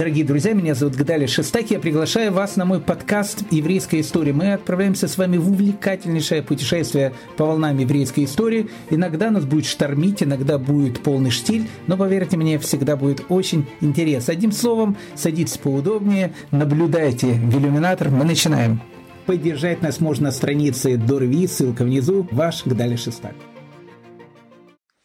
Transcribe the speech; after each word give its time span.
Дорогие 0.00 0.24
друзья, 0.24 0.54
меня 0.54 0.74
зовут 0.74 0.96
Гадали 0.96 1.26
Шестак. 1.26 1.70
Я 1.70 1.78
приглашаю 1.78 2.32
вас 2.32 2.56
на 2.56 2.64
мой 2.64 2.80
подкаст 2.80 3.44
«Еврейская 3.50 4.00
история». 4.00 4.32
Мы 4.32 4.54
отправляемся 4.54 5.08
с 5.08 5.18
вами 5.18 5.36
в 5.36 5.50
увлекательнейшее 5.50 6.42
путешествие 6.42 7.12
по 7.36 7.44
волнам 7.44 7.76
еврейской 7.76 8.24
истории. 8.24 8.70
Иногда 8.88 9.30
нас 9.30 9.44
будет 9.44 9.66
штормить, 9.66 10.22
иногда 10.22 10.56
будет 10.56 11.02
полный 11.02 11.28
штиль, 11.28 11.68
но, 11.86 11.98
поверьте 11.98 12.38
мне, 12.38 12.58
всегда 12.58 12.96
будет 12.96 13.26
очень 13.28 13.66
интересно. 13.82 14.32
Одним 14.32 14.52
словом, 14.52 14.96
садитесь 15.16 15.58
поудобнее, 15.58 16.32
наблюдайте 16.50 17.34
в 17.34 17.58
иллюминатор. 17.58 18.08
Мы 18.08 18.24
начинаем. 18.24 18.80
Поддержать 19.26 19.82
нас 19.82 20.00
можно 20.00 20.28
на 20.28 20.32
странице 20.32 20.96
Дорви, 20.96 21.46
ссылка 21.46 21.84
внизу. 21.84 22.26
Ваш 22.30 22.64
Гадали 22.64 22.96
Шестак. 22.96 23.34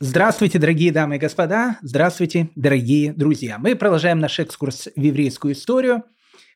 Здравствуйте, 0.07 0.59
дорогие 0.59 0.91
дамы 0.91 1.15
и 1.15 1.17
господа! 1.17 1.79
Здравствуйте, 1.81 2.49
дорогие 2.55 3.11
друзья! 3.11 3.57
Мы 3.57 3.75
продолжаем 3.75 4.19
наш 4.19 4.39
экскурс 4.39 4.87
в 4.95 5.01
еврейскую 5.01 5.55
историю. 5.55 6.03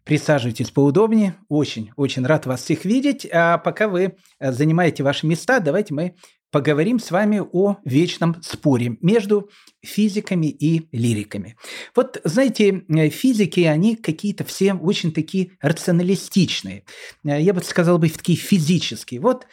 Присаживайтесь 0.04 0.70
поудобнее. 0.70 1.36
Очень, 1.48 1.90
очень 1.96 2.24
рад 2.28 2.46
вас 2.46 2.62
всех 2.62 2.86
видеть. 2.86 3.26
А 3.34 3.58
пока 3.58 3.88
вы 3.88 4.18
э, 4.40 4.52
занимаете 4.52 5.02
ваши 5.02 5.26
места, 5.26 5.60
давайте 5.62 5.96
мы 5.96 6.14
поговорим 6.52 7.00
с 7.00 7.10
вами 7.10 7.42
о 7.52 7.78
вечном 7.86 8.40
споре 8.44 8.98
между 9.02 9.50
физиками 9.84 10.46
и 10.46 10.88
лириками. 10.96 11.58
Вот, 11.96 12.22
знаете, 12.24 12.84
э, 12.88 13.10
физики, 13.10 13.62
они 13.62 13.96
какие-то 13.96 14.44
все 14.44 14.74
очень 14.76 15.12
такие 15.12 15.54
рационалистичные. 15.60 16.84
Э, 17.26 17.42
я 17.42 17.56
бы 17.56 17.64
сказал 17.64 17.98
бы, 17.98 18.10
такие 18.10 18.38
физические. 18.38 19.22
Вот 19.22 19.48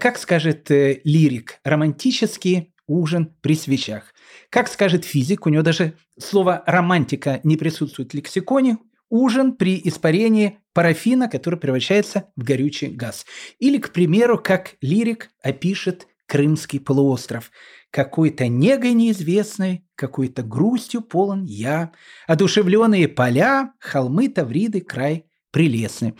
как 0.00 0.18
скажет 0.18 0.66
лирик, 0.68 1.60
романтические 1.62 2.72
ужин 2.86 3.34
при 3.40 3.54
свечах. 3.54 4.14
Как 4.50 4.68
скажет 4.68 5.04
физик, 5.04 5.46
у 5.46 5.50
него 5.50 5.62
даже 5.62 5.94
слово 6.18 6.62
«романтика» 6.66 7.40
не 7.44 7.56
присутствует 7.56 8.12
в 8.12 8.14
лексиконе, 8.14 8.78
ужин 9.08 9.56
при 9.56 9.80
испарении 9.84 10.58
парафина, 10.72 11.28
который 11.28 11.58
превращается 11.58 12.30
в 12.36 12.42
горючий 12.42 12.88
газ. 12.88 13.24
Или, 13.58 13.78
к 13.78 13.92
примеру, 13.92 14.38
как 14.38 14.76
лирик 14.80 15.30
опишет 15.42 16.06
Крымский 16.26 16.80
полуостров. 16.80 17.52
Какой-то 17.90 18.48
негой 18.48 18.94
неизвестной, 18.94 19.86
какой-то 19.94 20.42
грустью 20.42 21.00
полон 21.00 21.44
я, 21.44 21.92
одушевленные 22.26 23.06
поля, 23.06 23.72
холмы 23.78 24.28
Тавриды, 24.28 24.80
край 24.80 25.26
прелестный. 25.52 26.14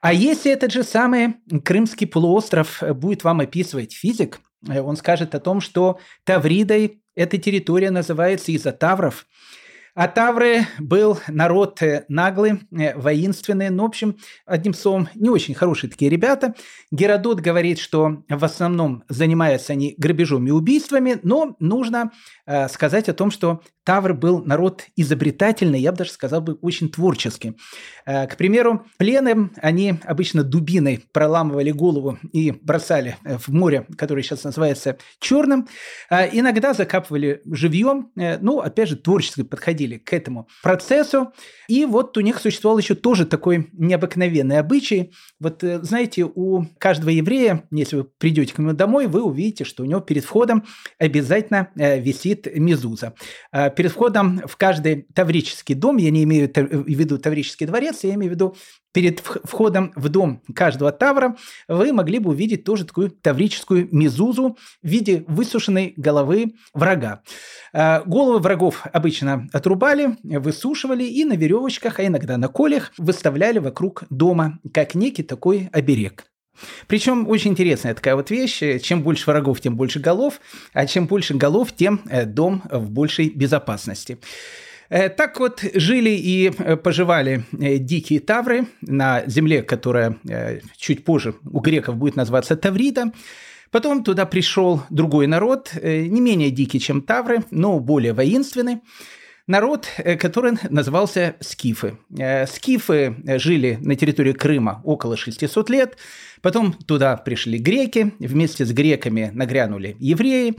А 0.00 0.12
если 0.12 0.52
этот 0.52 0.72
же 0.72 0.84
самый 0.84 1.36
Крымский 1.64 2.06
полуостров 2.06 2.82
будет 2.94 3.24
вам 3.24 3.40
описывать 3.40 3.94
физик, 3.94 4.40
он 4.68 4.96
скажет 4.96 5.34
о 5.34 5.40
том, 5.40 5.60
что 5.60 5.98
Тавридой 6.24 7.02
эта 7.14 7.38
территория 7.38 7.90
называется 7.90 8.52
из-за 8.52 8.72
тавров– 8.72 9.26
а 9.96 10.08
Тавры 10.08 10.66
был 10.78 11.18
народ 11.26 11.80
э, 11.82 12.04
наглый, 12.08 12.60
э, 12.70 12.94
воинственный, 12.98 13.70
ну, 13.70 13.84
в 13.84 13.86
общем, 13.86 14.18
одним 14.44 14.74
словом, 14.74 15.08
не 15.14 15.30
очень 15.30 15.54
хорошие 15.54 15.90
такие 15.90 16.10
ребята. 16.10 16.54
Геродот 16.90 17.40
говорит, 17.40 17.78
что 17.78 18.22
в 18.28 18.44
основном 18.44 19.04
занимаются 19.08 19.72
они 19.72 19.94
грабежом 19.96 20.46
и 20.46 20.50
убийствами, 20.50 21.18
но 21.22 21.56
нужно 21.60 22.12
э, 22.46 22.68
сказать 22.68 23.08
о 23.08 23.14
том, 23.14 23.30
что 23.30 23.62
Тавр 23.86 24.14
был 24.14 24.44
народ 24.44 24.84
изобретательный, 24.96 25.80
я 25.80 25.92
бы 25.92 25.98
даже 25.98 26.10
сказал 26.10 26.40
бы 26.40 26.54
очень 26.54 26.90
творческий. 26.90 27.56
Э, 28.04 28.26
к 28.26 28.36
примеру, 28.36 28.84
плены 28.98 29.50
они 29.62 29.94
обычно 30.04 30.42
дубиной 30.42 31.04
проламывали 31.12 31.70
голову 31.70 32.18
и 32.32 32.50
бросали 32.50 33.16
э, 33.24 33.38
в 33.38 33.48
море, 33.48 33.86
которое 33.96 34.24
сейчас 34.24 34.42
называется 34.42 34.98
Черным. 35.20 35.68
Э, 36.10 36.28
иногда 36.32 36.74
закапывали 36.74 37.42
живьем, 37.46 38.10
ну, 38.16 38.58
опять 38.58 38.88
же, 38.88 38.96
творчески 38.96 39.42
подходили 39.42 39.85
подходили 39.86 39.98
к 39.98 40.12
этому 40.12 40.48
процессу. 40.62 41.32
И 41.68 41.84
вот 41.84 42.16
у 42.16 42.20
них 42.20 42.38
существовал 42.38 42.78
еще 42.78 42.94
тоже 42.94 43.26
такой 43.26 43.68
необыкновенный 43.72 44.58
обычай. 44.58 45.12
Вот 45.40 45.64
э, 45.64 45.82
знаете, 45.82 46.24
у 46.24 46.64
каждого 46.78 47.10
еврея, 47.10 47.64
если 47.70 47.96
вы 47.96 48.04
придете 48.04 48.54
к 48.54 48.58
нему 48.58 48.72
домой, 48.72 49.06
вы 49.06 49.22
увидите, 49.22 49.64
что 49.64 49.82
у 49.82 49.86
него 49.86 50.00
перед 50.00 50.24
входом 50.24 50.64
обязательно 50.98 51.68
э, 51.76 52.00
висит 52.00 52.46
мезуза. 52.56 53.14
А 53.52 53.70
перед 53.70 53.92
входом 53.92 54.40
в 54.46 54.56
каждый 54.56 55.06
таврический 55.14 55.74
дом, 55.74 55.98
я 55.98 56.10
не 56.10 56.24
имею 56.24 56.50
в 56.52 56.88
виду 56.88 57.18
таврический 57.18 57.66
дворец, 57.66 58.04
я 58.04 58.14
имею 58.14 58.32
в 58.32 58.34
виду 58.34 58.56
перед 58.96 59.20
входом 59.20 59.92
в 59.94 60.08
дом 60.08 60.40
каждого 60.54 60.90
тавра 60.90 61.36
вы 61.68 61.92
могли 61.92 62.18
бы 62.18 62.30
увидеть 62.30 62.64
тоже 62.64 62.86
такую 62.86 63.10
таврическую 63.10 63.90
мезузу 63.92 64.56
в 64.82 64.88
виде 64.88 65.22
высушенной 65.28 65.92
головы 65.98 66.54
врага. 66.72 67.20
А, 67.74 68.02
головы 68.06 68.38
врагов 68.38 68.86
обычно 68.90 69.48
отрубали, 69.52 70.16
высушивали 70.22 71.04
и 71.04 71.26
на 71.26 71.34
веревочках, 71.34 71.98
а 71.98 72.06
иногда 72.06 72.38
на 72.38 72.48
колях 72.48 72.94
выставляли 72.96 73.58
вокруг 73.58 74.04
дома, 74.08 74.60
как 74.72 74.94
некий 74.94 75.22
такой 75.22 75.68
оберег. 75.72 76.24
Причем 76.86 77.28
очень 77.28 77.50
интересная 77.50 77.92
такая 77.92 78.16
вот 78.16 78.30
вещь. 78.30 78.62
Чем 78.80 79.02
больше 79.02 79.26
врагов, 79.30 79.60
тем 79.60 79.76
больше 79.76 80.00
голов, 80.00 80.40
а 80.72 80.86
чем 80.86 81.06
больше 81.06 81.34
голов, 81.34 81.72
тем 81.76 82.00
э, 82.08 82.24
дом 82.24 82.62
в 82.70 82.88
большей 82.88 83.28
безопасности. 83.28 84.16
Э, 84.88 85.08
так 85.08 85.38
вот 85.40 85.64
жили 85.74 86.10
и 86.10 86.52
э, 86.56 86.76
поживали 86.76 87.44
э, 87.58 87.78
дикие 87.78 88.20
тавры 88.20 88.66
на 88.80 89.24
земле, 89.26 89.62
которая 89.62 90.16
чуть 90.76 91.04
позже 91.04 91.34
у 91.44 91.60
греков 91.60 91.96
будет 91.96 92.16
называться 92.16 92.56
Таврида. 92.56 93.12
Потом 93.70 94.04
туда 94.04 94.26
пришел 94.26 94.82
другой 94.90 95.26
народ, 95.26 95.72
не 95.82 96.20
менее 96.20 96.50
дикий, 96.50 96.78
чем 96.78 97.02
тавры, 97.02 97.42
но 97.50 97.78
более 97.80 98.12
воинственный. 98.12 98.78
Народ, 99.48 99.88
который 100.18 100.52
назывался 100.70 101.36
скифы. 101.40 101.98
Скифы 102.48 103.16
жили 103.38 103.78
на 103.80 103.96
территории 103.96 104.32
Крыма 104.32 104.80
около 104.84 105.16
600 105.16 105.70
лет. 105.70 105.96
Потом 106.42 106.72
туда 106.72 107.16
пришли 107.16 107.58
греки, 107.58 108.12
вместе 108.18 108.64
с 108.64 108.72
греками 108.72 109.30
нагрянули 109.34 109.96
евреи. 109.98 110.54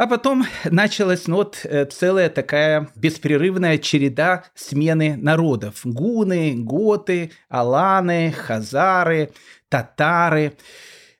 А 0.00 0.06
потом 0.06 0.46
началась 0.64 1.26
ну, 1.26 1.36
вот 1.36 1.60
э, 1.64 1.84
целая 1.84 2.30
такая 2.30 2.88
беспрерывная 2.96 3.76
череда 3.76 4.44
смены 4.54 5.18
народов. 5.18 5.82
Гуны, 5.84 6.54
готы, 6.56 7.32
аланы, 7.50 8.32
хазары, 8.32 9.30
татары. 9.68 10.56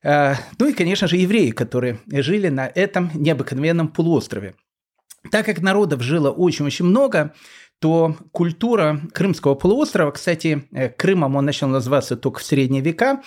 Э, 0.02 0.36
ну 0.58 0.66
и, 0.66 0.72
конечно 0.72 1.08
же, 1.08 1.18
евреи, 1.18 1.50
которые 1.50 2.00
жили 2.06 2.48
на 2.48 2.72
этом 2.74 3.10
необыкновенном 3.12 3.88
полуострове. 3.88 4.54
Так 5.30 5.44
как 5.44 5.60
народов 5.60 6.00
жило 6.00 6.30
очень-очень 6.30 6.86
много, 6.86 7.34
то 7.80 8.16
культура 8.32 8.98
Крымского 9.12 9.56
полуострова, 9.56 10.10
кстати, 10.10 10.66
э, 10.72 10.88
Крымом 10.88 11.36
он 11.36 11.44
начал 11.44 11.68
называться 11.68 12.16
только 12.16 12.40
в 12.40 12.44
средние 12.44 12.80
века, 12.80 13.20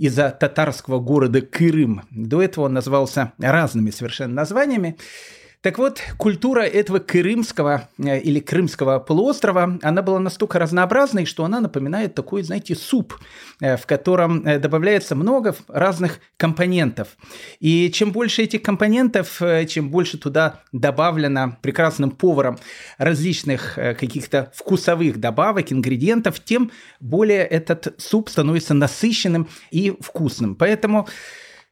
из-за 0.00 0.30
татарского 0.30 0.98
города 0.98 1.42
Крым. 1.42 2.02
До 2.10 2.40
этого 2.40 2.64
он 2.64 2.72
назывался 2.72 3.34
разными 3.38 3.90
совершенно 3.90 4.32
названиями. 4.32 4.96
Так 5.62 5.76
вот, 5.76 6.00
культура 6.16 6.62
этого 6.62 7.00
крымского 7.00 7.90
э, 7.98 8.18
или 8.20 8.40
крымского 8.40 8.98
полуострова, 8.98 9.78
она 9.82 10.00
была 10.00 10.18
настолько 10.18 10.58
разнообразной, 10.58 11.26
что 11.26 11.44
она 11.44 11.60
напоминает 11.60 12.14
такой, 12.14 12.42
знаете, 12.42 12.74
суп, 12.74 13.18
э, 13.60 13.76
в 13.76 13.84
котором 13.84 14.46
э, 14.46 14.58
добавляется 14.58 15.14
много 15.14 15.54
разных 15.68 16.20
компонентов. 16.38 17.08
И 17.58 17.90
чем 17.90 18.10
больше 18.10 18.42
этих 18.42 18.62
компонентов, 18.62 19.42
чем 19.68 19.90
больше 19.90 20.16
туда 20.16 20.60
добавлено 20.72 21.58
прекрасным 21.60 22.10
поваром 22.10 22.58
различных 22.96 23.74
каких-то 23.74 24.50
вкусовых 24.54 25.20
добавок, 25.20 25.72
ингредиентов, 25.72 26.40
тем 26.40 26.70
более 27.00 27.44
этот 27.44 28.00
суп 28.00 28.30
становится 28.30 28.72
насыщенным 28.72 29.48
и 29.70 29.94
вкусным. 30.00 30.54
Поэтому 30.54 31.06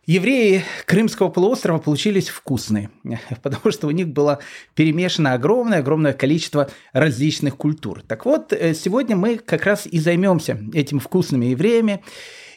Евреи 0.08 0.64
Крымского 0.86 1.28
полуострова 1.28 1.76
получились 1.76 2.30
вкусные, 2.30 2.88
потому 3.42 3.70
что 3.70 3.88
у 3.88 3.90
них 3.90 4.08
было 4.08 4.38
перемешано 4.74 5.34
огромное-огромное 5.34 6.14
количество 6.14 6.70
различных 6.94 7.58
культур. 7.58 8.00
Так 8.08 8.24
вот, 8.24 8.54
э, 8.54 8.72
сегодня 8.72 9.16
мы 9.16 9.36
как 9.36 9.66
раз 9.66 9.86
и 9.86 9.98
займемся 9.98 10.58
этими 10.72 10.98
вкусными 10.98 11.44
евреями, 11.44 12.02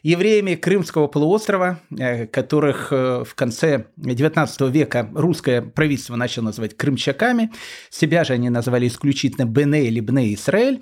евреями 0.01 0.55
Крымского 0.55 1.07
полуострова, 1.07 1.81
э, 1.99 2.25
которых 2.25 2.93
э, 2.93 3.25
в 3.27 3.35
конце 3.35 3.87
XIX 3.97 4.71
века 4.71 5.09
русское 5.13 5.61
правительство 5.61 6.15
начало 6.15 6.45
называть 6.45 6.77
крымчаками. 6.77 7.51
Себя 7.89 8.23
же 8.23 8.31
они 8.31 8.49
называли 8.49 8.87
исключительно 8.87 9.43
Бене 9.43 9.87
или 9.87 9.99
Бне 9.99 10.33
Израиль. 10.35 10.81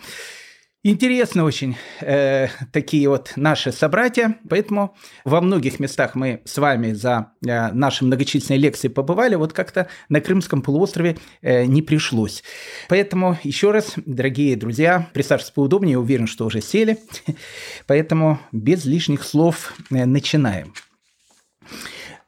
Интересно 0.82 1.44
очень 1.44 1.76
э, 2.00 2.48
такие 2.72 3.10
вот 3.10 3.34
наши 3.36 3.74
собратья, 3.74 4.40
поэтому 4.50 4.96
во 5.26 5.42
многих 5.42 5.82
местах 5.82 6.16
мы 6.16 6.42
с 6.46 6.58
вами 6.58 6.94
за 6.94 7.34
э, 7.46 7.74
наши 7.74 8.06
многочисленные 8.06 8.62
лекции 8.62 8.88
побывали, 8.88 9.36
вот 9.36 9.52
как-то 9.52 9.90
на 10.08 10.22
Крымском 10.22 10.62
полуострове 10.62 11.18
э, 11.42 11.66
не 11.66 11.82
пришлось. 11.82 12.46
Поэтому 12.88 13.38
еще 13.44 13.72
раз, 13.72 13.96
дорогие 13.98 14.56
друзья, 14.56 15.10
присаживайтесь 15.14 15.52
поудобнее, 15.52 15.92
я 15.94 16.00
уверен, 16.00 16.28
что 16.28 16.46
уже 16.46 16.62
сели, 16.62 16.98
поэтому 17.86 18.40
без 18.54 18.86
лишних 18.86 19.26
слов 19.26 19.74
э, 19.92 20.06
начинаем. 20.06 20.74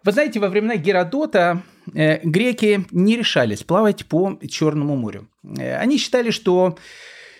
Вы 0.04 0.12
знаете, 0.12 0.42
во 0.42 0.50
времена 0.50 0.76
Геродота 0.76 1.64
э, 1.94 2.20
греки 2.22 2.86
не 2.92 3.16
решались 3.16 3.64
плавать 3.64 4.08
по 4.08 4.38
Черному 4.46 4.98
морю. 4.98 5.30
Э, 5.58 5.78
они 5.78 5.98
считали, 5.98 6.32
что 6.32 6.78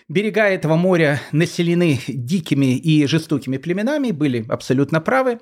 берега 0.08 0.48
этого 0.48 0.76
моря 0.76 1.20
населены 1.32 2.00
дикими 2.06 2.76
и 2.76 3.06
жестокими 3.06 3.56
племенами, 3.56 4.10
были 4.10 4.44
абсолютно 4.48 5.00
правы. 5.00 5.38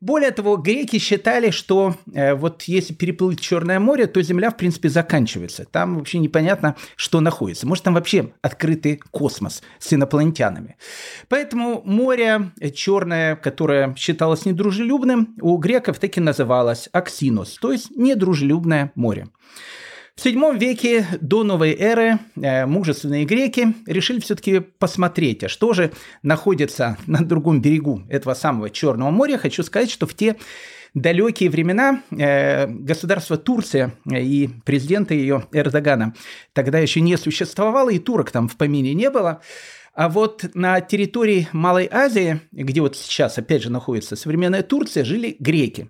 Более 0.00 0.30
того, 0.30 0.56
греки 0.56 0.98
считали, 0.98 1.50
что 1.50 1.94
э, 2.14 2.34
вот 2.34 2.62
если 2.62 2.94
переплыть 2.94 3.38
Черное 3.38 3.78
море, 3.78 4.06
то 4.06 4.22
Земля, 4.22 4.50
в 4.50 4.56
принципе, 4.56 4.88
заканчивается. 4.88 5.66
Там 5.70 5.98
вообще 5.98 6.18
непонятно, 6.18 6.74
что 6.96 7.20
находится. 7.20 7.66
Может, 7.66 7.84
там 7.84 7.92
вообще 7.92 8.32
открытый 8.40 9.02
космос 9.10 9.62
с 9.78 9.92
инопланетянами. 9.92 10.76
Поэтому 11.28 11.82
море 11.84 12.52
Черное, 12.74 13.36
которое 13.36 13.94
считалось 13.94 14.46
недружелюбным, 14.46 15.36
у 15.42 15.58
греков 15.58 15.98
таки 15.98 16.18
называлось 16.18 16.88
Оксинос, 16.92 17.58
то 17.60 17.70
есть 17.70 17.94
недружелюбное 17.94 18.92
море. 18.94 19.28
В 20.20 20.26
VII 20.26 20.58
веке 20.58 21.06
до 21.22 21.44
новой 21.44 21.74
эры 21.74 22.18
э, 22.36 22.66
мужественные 22.66 23.24
греки 23.24 23.74
решили 23.86 24.20
все-таки 24.20 24.60
посмотреть, 24.60 25.44
а 25.44 25.48
что 25.48 25.72
же 25.72 25.92
находится 26.22 26.98
на 27.06 27.24
другом 27.24 27.62
берегу 27.62 28.02
этого 28.06 28.34
самого 28.34 28.68
Черного 28.68 29.10
моря. 29.10 29.38
Хочу 29.38 29.62
сказать, 29.62 29.90
что 29.90 30.06
в 30.06 30.12
те 30.12 30.36
далекие 30.92 31.48
времена 31.48 32.02
э, 32.10 32.66
государство 32.66 33.38
Турция 33.38 33.94
и 34.04 34.50
президента 34.66 35.14
ее 35.14 35.46
Эрдогана 35.52 36.14
тогда 36.52 36.78
еще 36.80 37.00
не 37.00 37.16
существовало, 37.16 37.88
и 37.88 37.98
турок 37.98 38.30
там 38.30 38.46
в 38.46 38.58
помине 38.58 38.92
не 38.92 39.08
было. 39.08 39.40
А 39.94 40.10
вот 40.10 40.44
на 40.52 40.82
территории 40.82 41.48
Малой 41.52 41.88
Азии, 41.90 42.40
где 42.52 42.82
вот 42.82 42.94
сейчас 42.94 43.38
опять 43.38 43.62
же 43.62 43.70
находится 43.70 44.16
современная 44.16 44.62
Турция, 44.62 45.02
жили 45.02 45.34
греки. 45.40 45.88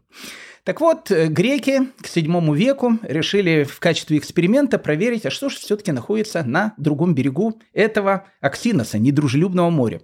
Так 0.64 0.80
вот, 0.80 1.10
э, 1.10 1.26
греки 1.28 1.80
к 2.00 2.06
VII 2.06 2.54
веку 2.54 2.98
решили 3.02 3.64
в 3.64 3.80
качестве 3.80 4.18
эксперимента 4.18 4.78
проверить, 4.78 5.26
а 5.26 5.30
что 5.30 5.48
же 5.48 5.56
все-таки 5.56 5.92
находится 5.92 6.42
на 6.42 6.74
другом 6.76 7.14
берегу 7.14 7.60
этого 7.72 8.26
Аксиноса, 8.40 8.98
недружелюбного 8.98 9.70
моря. 9.70 10.02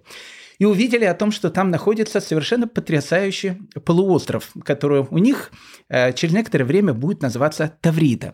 И 0.57 0.65
увидели 0.65 1.05
о 1.05 1.13
том, 1.13 1.31
что 1.31 1.51
там 1.51 1.69
находится 1.69 2.19
совершенно 2.19 2.67
потрясающий 2.67 3.53
полуостров, 3.85 4.51
который 4.63 5.05
у 5.09 5.17
них 5.19 5.51
э, 5.89 6.13
через 6.13 6.33
некоторое 6.33 6.65
время 6.65 6.93
будет 6.93 7.21
называться 7.21 7.71
Таврида. 7.81 8.33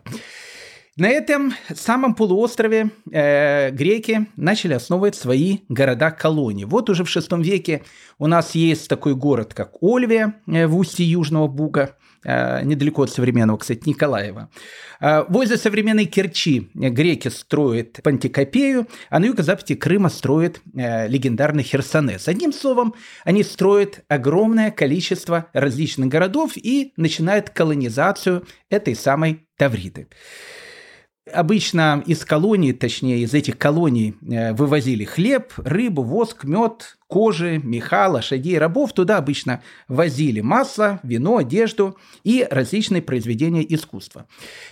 На 0.96 1.08
этом 1.08 1.52
самом 1.74 2.14
полуострове 2.14 2.90
э, 3.10 3.70
греки 3.72 4.28
начали 4.36 4.74
основывать 4.74 5.16
свои 5.16 5.58
города-колонии. 5.68 6.64
Вот 6.64 6.88
уже 6.88 7.04
в 7.04 7.14
VI 7.14 7.42
веке 7.42 7.82
у 8.18 8.28
нас 8.28 8.54
есть 8.54 8.88
такой 8.88 9.16
город, 9.16 9.54
как 9.54 9.72
Ольвия 9.82 10.36
э, 10.46 10.68
в 10.68 10.76
устье 10.78 11.04
Южного 11.04 11.48
Буга. 11.48 11.96
Э, 12.24 12.62
недалеко 12.64 13.02
от 13.02 13.10
современного, 13.10 13.58
кстати, 13.58 13.82
Николаева. 13.86 14.48
Э, 15.00 15.24
возле 15.28 15.58
современной 15.58 16.06
Керчи 16.06 16.70
греки 16.74 17.28
строят 17.28 18.00
Пантикопею, 18.02 18.86
а 19.10 19.18
на 19.18 19.26
юго-западе 19.26 19.76
Крыма 19.76 20.08
строят 20.08 20.60
э, 20.74 21.06
легендарный 21.08 21.62
Херсонес. 21.62 22.26
Одним 22.26 22.52
словом, 22.52 22.94
они 23.24 23.42
строят 23.42 24.04
огромное 24.08 24.70
количество 24.70 25.46
различных 25.52 26.08
городов 26.08 26.52
и 26.56 26.92
начинают 26.96 27.50
колонизацию 27.50 28.46
этой 28.70 28.94
самой 28.94 29.46
Тавриды. 29.56 30.08
Обычно 31.32 32.02
из 32.06 32.22
колоний, 32.22 32.74
точнее 32.74 33.20
из 33.20 33.32
этих 33.32 33.56
колоний 33.56 34.14
э, 34.30 34.52
вывозили 34.52 35.04
хлеб, 35.04 35.54
рыбу, 35.56 36.02
воск, 36.02 36.44
мед, 36.44 36.98
кожи, 37.06 37.62
меха, 37.64 38.08
лошадей, 38.08 38.58
рабов. 38.58 38.92
Туда 38.92 39.16
обычно 39.16 39.62
возили 39.88 40.42
масло, 40.42 41.00
вино, 41.02 41.38
одежду 41.38 41.96
и 42.24 42.46
различные 42.50 43.00
произведения 43.00 43.64
искусства. 43.66 44.26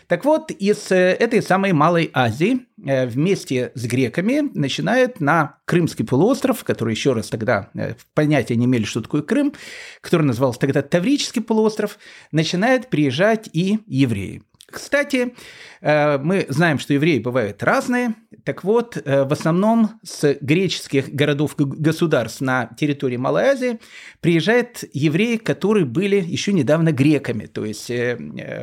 Так 0.09 0.27
вот, 0.27 0.51
из 0.51 0.93
э, 0.93 1.13
этой 1.15 1.41
самой 1.41 1.73
Малой 1.73 2.11
Азии 2.13 2.67
э, 2.85 3.07
вместе 3.07 3.73
с 3.75 3.87
греками 3.87 4.51
начинают 4.53 5.21
на 5.21 5.57
Крымский 5.65 6.05
полуостров, 6.05 6.65
который 6.65 6.93
еще 6.93 7.15
раз 7.15 7.31
тогда 7.31 7.71
понятия 8.13 8.57
не 8.57 8.67
имели, 8.67 8.85
что 8.85 9.01
такое 9.01 9.23
Крым, 9.23 9.55
который 10.03 10.25
назывался 10.25 10.61
тогда 10.61 10.83
Таврический 10.83 11.41
полуостров, 11.41 11.99
начинают 12.31 12.91
приезжать 12.91 13.49
и 13.55 13.79
евреи. 13.87 14.43
Кстати, 14.73 15.35
э, 15.83 16.19
мы 16.19 16.47
знаем, 16.49 16.79
что 16.79 16.95
евреи 16.95 17.19
бывают 17.19 17.63
разные. 17.63 18.15
Так 18.45 18.65
вот, 18.65 18.97
э, 18.97 19.25
в 19.25 19.33
основном 19.33 20.01
с 20.03 20.37
греческих 20.41 21.15
городов-государств 21.15 22.41
на 22.41 22.71
территории 22.79 23.19
Малой 23.19 23.45
Азии 23.45 23.79
приезжают 24.21 24.85
евреи, 24.95 25.37
которые 25.37 25.85
были 25.85 26.17
еще 26.17 26.53
недавно 26.55 26.91
греками. 26.93 27.47
То 27.47 27.65
есть 27.67 27.91
э, 27.91 28.17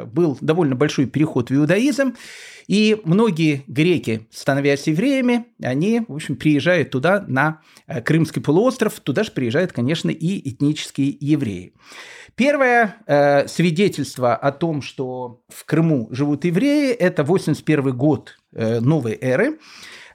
был 0.05 0.37
довольно 0.41 0.75
большой 0.75 1.05
переход 1.05 1.51
в 1.51 1.55
иудаизм. 1.55 2.15
И 2.67 2.99
многие 3.03 3.63
греки, 3.67 4.27
становясь 4.31 4.87
евреями, 4.87 5.45
они, 5.61 6.03
в 6.07 6.15
общем, 6.15 6.35
приезжают 6.35 6.91
туда, 6.91 7.25
на 7.27 7.61
Крымский 8.05 8.43
полуостров. 8.43 8.99
Туда 8.99 9.23
же 9.23 9.31
приезжают, 9.31 9.71
конечно, 9.73 10.11
и 10.11 10.49
этнические 10.49 11.17
евреи. 11.19 11.73
Первое 12.35 13.45
свидетельство 13.47 14.35
о 14.35 14.51
том, 14.51 14.83
что 14.83 15.41
в 15.49 15.65
Крыму 15.65 15.98
живут 16.11 16.45
евреи, 16.45 16.91
это 16.91 17.23
81 17.23 17.95
год 17.95 18.37
э, 18.53 18.79
новой 18.79 19.17
эры. 19.19 19.59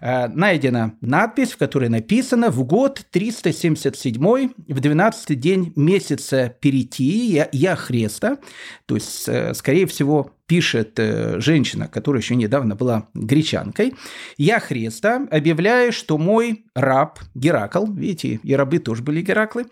Э, 0.01 0.29
найдена 0.29 0.95
надпись, 1.01 1.53
в 1.53 1.57
которой 1.57 1.89
написано 1.89 2.51
«В 2.51 2.65
год 2.65 3.07
377, 3.11 4.51
в 4.69 4.81
12 4.81 5.39
день 5.39 5.73
месяца 5.77 6.55
Перетии, 6.61 7.33
я, 7.33 7.49
я 7.53 7.77
Хреста». 7.77 8.39
То 8.87 8.95
есть, 8.95 9.29
э, 9.29 9.55
скорее 9.55 9.87
всего, 9.87 10.33
пишет 10.47 10.99
женщина, 10.99 11.89
которая 11.89 12.21
еще 12.21 12.37
недавно 12.37 12.77
была 12.77 13.09
гречанкой. 13.15 13.95
«Я 14.37 14.61
Хреста 14.61 15.27
объявляю, 15.31 15.93
что 15.93 16.19
мой 16.19 16.67
раб 16.75 17.19
Геракл», 17.35 17.87
видите, 17.87 18.41
и 18.43 18.55
рабы 18.55 18.79
тоже 18.79 19.03
были 19.03 19.23
Гераклы, 19.23 19.65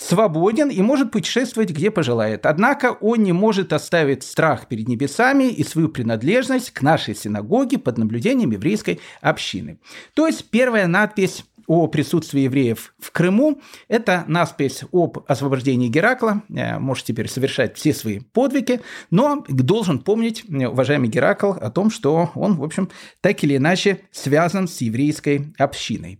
свободен 0.00 0.70
и 0.70 0.80
может 0.80 1.12
путешествовать 1.12 1.70
где 1.70 1.90
пожелает. 1.90 2.46
Однако 2.46 2.92
он 3.00 3.22
не 3.22 3.32
может 3.32 3.72
оставить 3.72 4.22
страх 4.22 4.66
перед 4.66 4.88
небесами 4.88 5.44
и 5.44 5.62
свою 5.62 5.88
принадлежность 5.88 6.70
к 6.70 6.82
нашей 6.82 7.14
синагоге 7.14 7.78
под 7.78 7.98
наблюдением 7.98 8.50
еврейской 8.50 9.00
общины. 9.20 9.78
То 10.14 10.26
есть 10.26 10.48
первая 10.50 10.86
надпись 10.86 11.44
о 11.66 11.86
присутствии 11.86 12.40
евреев 12.40 12.94
в 12.98 13.12
Крыму. 13.12 13.60
Это 13.86 14.24
надпись 14.26 14.82
об 14.90 15.18
освобождении 15.28 15.88
Геракла. 15.88 16.42
Э, 16.52 16.78
может 16.78 17.04
теперь 17.04 17.28
совершать 17.28 17.76
все 17.76 17.94
свои 17.94 18.18
подвиги, 18.18 18.80
но 19.10 19.44
должен 19.48 20.00
помнить, 20.00 20.44
э, 20.48 20.66
уважаемый 20.66 21.08
Геракл, 21.08 21.52
о 21.52 21.70
том, 21.70 21.90
что 21.90 22.30
он, 22.34 22.56
в 22.56 22.64
общем, 22.64 22.88
так 23.20 23.44
или 23.44 23.56
иначе 23.56 24.00
связан 24.10 24.66
с 24.66 24.80
еврейской 24.80 25.52
общиной. 25.58 26.18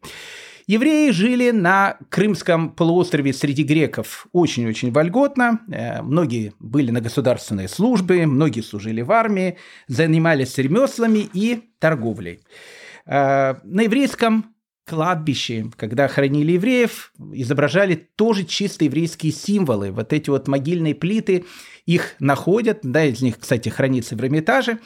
Евреи 0.70 1.10
жили 1.10 1.50
на 1.50 1.96
Крымском 2.10 2.70
полуострове 2.70 3.32
среди 3.32 3.64
греков 3.64 4.28
очень-очень 4.30 4.92
вольготно. 4.92 5.58
Э, 5.68 6.00
многие 6.00 6.52
были 6.60 6.92
на 6.92 7.00
государственной 7.00 7.68
службе, 7.68 8.24
многие 8.24 8.60
служили 8.60 9.00
в 9.02 9.10
армии, 9.10 9.56
занимались 9.88 10.56
ремеслами 10.58 11.28
и 11.34 11.72
торговлей. 11.80 12.38
Э, 13.04 13.54
на 13.64 13.80
еврейском 13.80 14.54
кладбище, 14.86 15.66
когда 15.76 16.06
хоронили 16.06 16.52
евреев, 16.52 17.14
изображали 17.32 17.96
тоже 18.14 18.44
чисто 18.44 18.84
еврейские 18.84 19.32
символы. 19.32 19.90
Вот 19.90 20.12
эти 20.12 20.30
вот 20.30 20.46
могильные 20.46 20.94
плиты, 20.94 21.46
их 21.84 22.14
находят, 22.20 22.78
да, 22.84 23.04
из 23.04 23.20
них, 23.22 23.40
кстати, 23.40 23.70
хранится 23.70 24.14
в 24.14 24.20
Эрмитаже. 24.20 24.78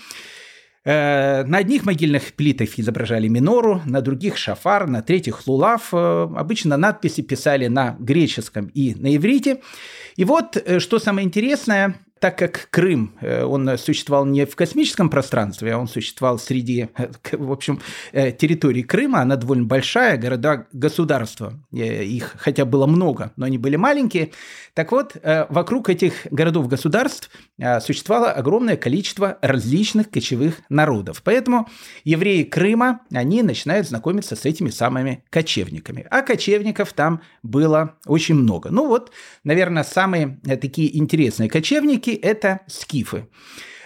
Э, 0.86 1.44
на 1.44 1.58
одних 1.58 1.84
могильных 1.84 2.34
плитах 2.34 2.78
изображали 2.78 3.28
минору, 3.28 3.80
на 3.86 4.02
других 4.02 4.36
шафар, 4.36 4.86
на 4.86 5.02
третьих 5.02 5.46
лулав. 5.46 5.88
Э, 5.92 6.28
обычно 6.36 6.76
надписи 6.76 7.22
писали 7.22 7.68
на 7.68 7.96
греческом 7.98 8.66
и 8.66 8.94
на 8.94 9.16
иврите. 9.16 9.62
И 10.16 10.24
вот, 10.24 10.56
э, 10.56 10.80
что 10.80 10.98
самое 10.98 11.26
интересное, 11.26 11.94
так 12.20 12.38
как 12.38 12.68
Крым, 12.70 13.12
э, 13.20 13.44
он 13.44 13.76
существовал 13.76 14.24
не 14.24 14.46
в 14.46 14.56
космическом 14.56 15.10
пространстве, 15.10 15.74
а 15.74 15.78
он 15.78 15.88
существовал 15.88 16.38
среди, 16.38 16.88
э, 16.96 17.08
в 17.32 17.52
общем, 17.52 17.80
э, 18.12 18.32
территории 18.32 18.82
Крыма, 18.82 19.20
она 19.20 19.36
довольно 19.36 19.64
большая, 19.64 20.16
города, 20.16 20.66
государства, 20.72 21.52
их 21.70 22.36
хотя 22.38 22.64
было 22.64 22.86
много, 22.86 23.32
но 23.36 23.46
они 23.46 23.58
были 23.58 23.76
маленькие. 23.76 24.30
Так 24.74 24.90
вот, 24.92 25.16
вокруг 25.22 25.88
этих 25.88 26.26
городов-государств 26.30 27.30
существовало 27.80 28.32
огромное 28.32 28.76
количество 28.76 29.38
различных 29.40 30.10
кочевых 30.10 30.60
народов. 30.68 31.22
Поэтому 31.22 31.68
евреи 32.02 32.42
Крыма, 32.42 33.00
они 33.12 33.42
начинают 33.42 33.86
знакомиться 33.86 34.34
с 34.34 34.44
этими 34.44 34.70
самыми 34.70 35.24
кочевниками. 35.30 36.06
А 36.10 36.22
кочевников 36.22 36.92
там 36.92 37.20
было 37.44 37.96
очень 38.06 38.34
много. 38.34 38.70
Ну 38.70 38.88
вот, 38.88 39.12
наверное, 39.44 39.84
самые 39.84 40.40
такие 40.60 40.96
интересные 40.98 41.48
кочевники 41.48 42.03
это 42.12 42.60
скифы. 42.66 43.28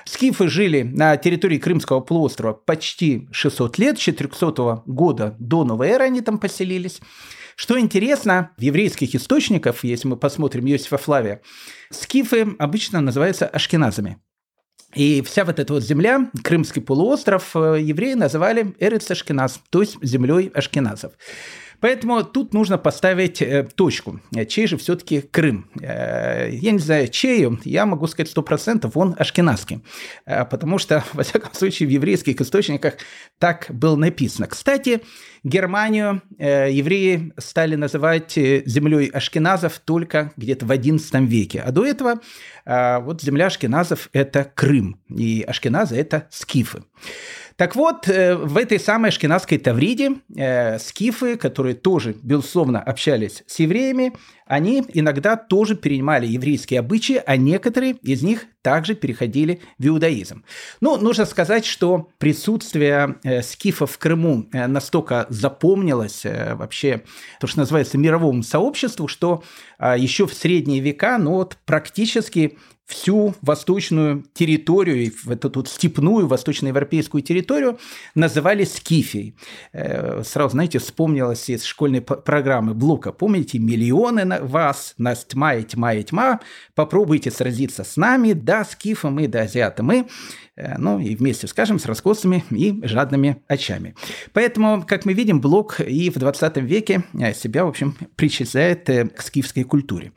Скифы 0.05 0.49
жили 0.49 0.83
на 0.83 1.17
территории 1.19 1.59
Крымского 1.59 2.01
полуострова 2.01 2.55
почти 2.55 3.29
600 3.31 3.79
лет, 3.79 3.99
с 3.99 4.01
400 4.01 4.83
года 4.87 5.37
до 5.39 5.65
новой 5.65 5.89
эры 5.89 6.05
они 6.05 6.23
там 6.23 6.39
поселились. 6.39 7.01
Что 7.57 7.79
интересно, 7.79 8.53
в 8.57 8.63
еврейских 8.63 9.15
источниках, 9.15 9.83
если 9.83 10.09
мы 10.09 10.17
посмотрим 10.17 10.67
Иосифа 10.67 10.97
Флавия, 10.97 11.43
скифы 11.91 12.57
обычно 12.59 13.01
называются 13.01 13.47
ашкеназами. 13.47 14.19
И 14.95 15.21
вся 15.23 15.45
вот 15.45 15.59
эта 15.59 15.75
вот 15.75 15.83
земля, 15.83 16.31
Крымский 16.43 16.81
полуостров, 16.81 17.55
евреи 17.55 18.15
называли 18.15 18.75
Эрец 18.79 19.11
Ашкеназ, 19.11 19.61
то 19.71 19.83
есть 19.83 19.99
землей 20.03 20.51
ашкеназов. 20.55 21.13
Поэтому 21.81 22.25
тут 22.25 22.55
нужно 22.55 22.77
поставить 22.77 23.41
э, 23.41 23.69
точку. 23.75 24.21
Чей 24.49 24.67
же 24.67 24.77
все-таки 24.77 25.21
Крым? 25.21 25.71
Э, 25.81 26.49
я 26.51 26.73
не 26.73 26.79
знаю, 26.79 27.09
чей 27.09 27.47
я 27.65 27.87
могу 27.87 28.07
сказать 28.09 28.33
100%, 28.35 28.91
он 28.95 29.15
ашкенадский. 29.19 29.83
Э, 30.27 30.45
потому 30.45 30.79
что, 30.79 31.05
во 31.13 31.23
всяком 31.23 31.55
случае, 31.55 31.89
в 31.89 31.93
еврейских 31.93 32.41
источниках 32.41 32.95
так 33.39 33.67
было 33.69 33.97
написано. 33.97 34.49
Кстати, 34.49 35.03
Германию 35.45 36.21
евреи 36.39 37.33
стали 37.39 37.77
называть 37.77 38.33
землей 38.35 39.07
ашкеназов 39.07 39.79
только 39.79 40.33
где-то 40.37 40.67
в 40.67 40.71
XI 40.73 41.27
веке. 41.27 41.61
А 41.61 41.71
до 41.71 41.87
этого 41.87 42.21
вот 42.67 43.23
земля 43.23 43.47
ашкеназов– 43.47 44.11
это 44.13 44.51
Крым, 44.53 45.01
и 45.09 45.45
ашкеназы– 45.47 45.97
это 45.97 46.27
скифы. 46.31 46.83
Так 47.59 47.75
вот, 47.75 48.09
э, 48.09 48.37
в 48.37 48.57
этой 48.57 48.79
самой 48.79 49.09
Ашкенадской 49.09 49.59
Тавриде 49.59 50.12
э, 50.37 50.79
скифы, 50.79 51.37
которые 51.37 51.75
тоже, 51.75 52.15
безусловно, 52.23 52.81
общались 52.81 53.43
с 53.49 53.59
евреями, 53.59 54.12
они 54.47 54.85
иногда 54.95 55.37
тоже 55.37 55.75
перенимали 55.75 56.25
еврейские 56.25 56.79
обычаи, 56.79 57.21
а 57.27 57.37
некоторые 57.37 57.95
из 57.95 58.23
них 58.23 58.47
также 58.62 58.95
переходили 58.95 59.61
в 59.77 59.88
иудаизм. 59.88 60.45
Ну, 60.81 60.99
нужно 60.99 61.25
сказать, 61.25 61.65
что 61.65 62.11
присутствие 62.19 63.17
э, 63.25 63.43
скифов 63.43 63.91
в 63.91 63.99
Крыму 63.99 64.49
э, 64.53 64.69
настолько 64.69 65.27
запомнилось 65.29 66.25
э, 66.27 66.55
вообще, 66.55 67.03
то, 67.41 67.49
что 67.49 67.59
называется, 67.59 67.99
мировому 67.99 68.45
сообществу, 68.45 69.09
что 69.09 69.43
э, 69.81 69.97
еще 69.99 70.29
в 70.29 70.33
средние 70.33 70.79
века, 70.79 71.19
ну 71.19 71.33
вот 71.33 71.57
практически 71.67 72.57
всю 72.88 73.35
восточную 73.42 74.25
территорию, 74.33 75.12
эту 75.26 75.50
тут 75.50 75.68
степную 75.68 76.26
восточноевропейскую 76.26 77.23
территорию 77.23 77.78
называли 78.14 78.64
Скифией. 78.64 79.37
Э, 79.73 80.23
сразу, 80.25 80.52
знаете, 80.52 80.78
вспомнилось 80.78 81.50
из 81.50 81.64
школьной 81.64 82.00
программы 82.00 82.73
Блока. 82.73 83.12
Помните, 83.12 83.59
миллионы 83.59 84.25
на 84.25 84.40
вас, 84.40 84.95
нас 84.97 85.26
тьма 85.26 85.57
и 85.57 85.64
тьма 85.64 85.92
и 85.92 86.02
тьма, 86.02 86.40
попробуйте 86.75 87.30
сразиться 87.30 87.85
с 87.85 87.99
нами, 87.99 88.33
да, 88.33 88.64
скифы 88.64 89.11
мы, 89.11 89.28
да, 89.28 89.42
азиаты 89.42 89.83
мы. 89.83 90.07
Э, 90.59 90.77
ну 90.77 90.99
и 90.99 91.15
вместе, 91.15 91.47
скажем, 91.47 91.79
с 91.79 91.87
раскосыми 91.87 92.45
и 92.50 92.81
жадными 92.83 93.43
очами. 93.47 93.95
Поэтому, 94.33 94.85
как 94.87 95.05
мы 95.05 95.12
видим, 95.12 95.41
Блок 95.41 95.81
и 95.81 96.11
в 96.11 96.19
20 96.19 96.57
веке 96.59 97.05
э, 97.15 97.33
себя, 97.33 97.65
в 97.65 97.69
общем, 97.69 97.97
причисляет 98.17 98.91
э, 98.91 99.07
к 99.07 99.23
скифской 99.23 99.62
культуре. 99.62 100.12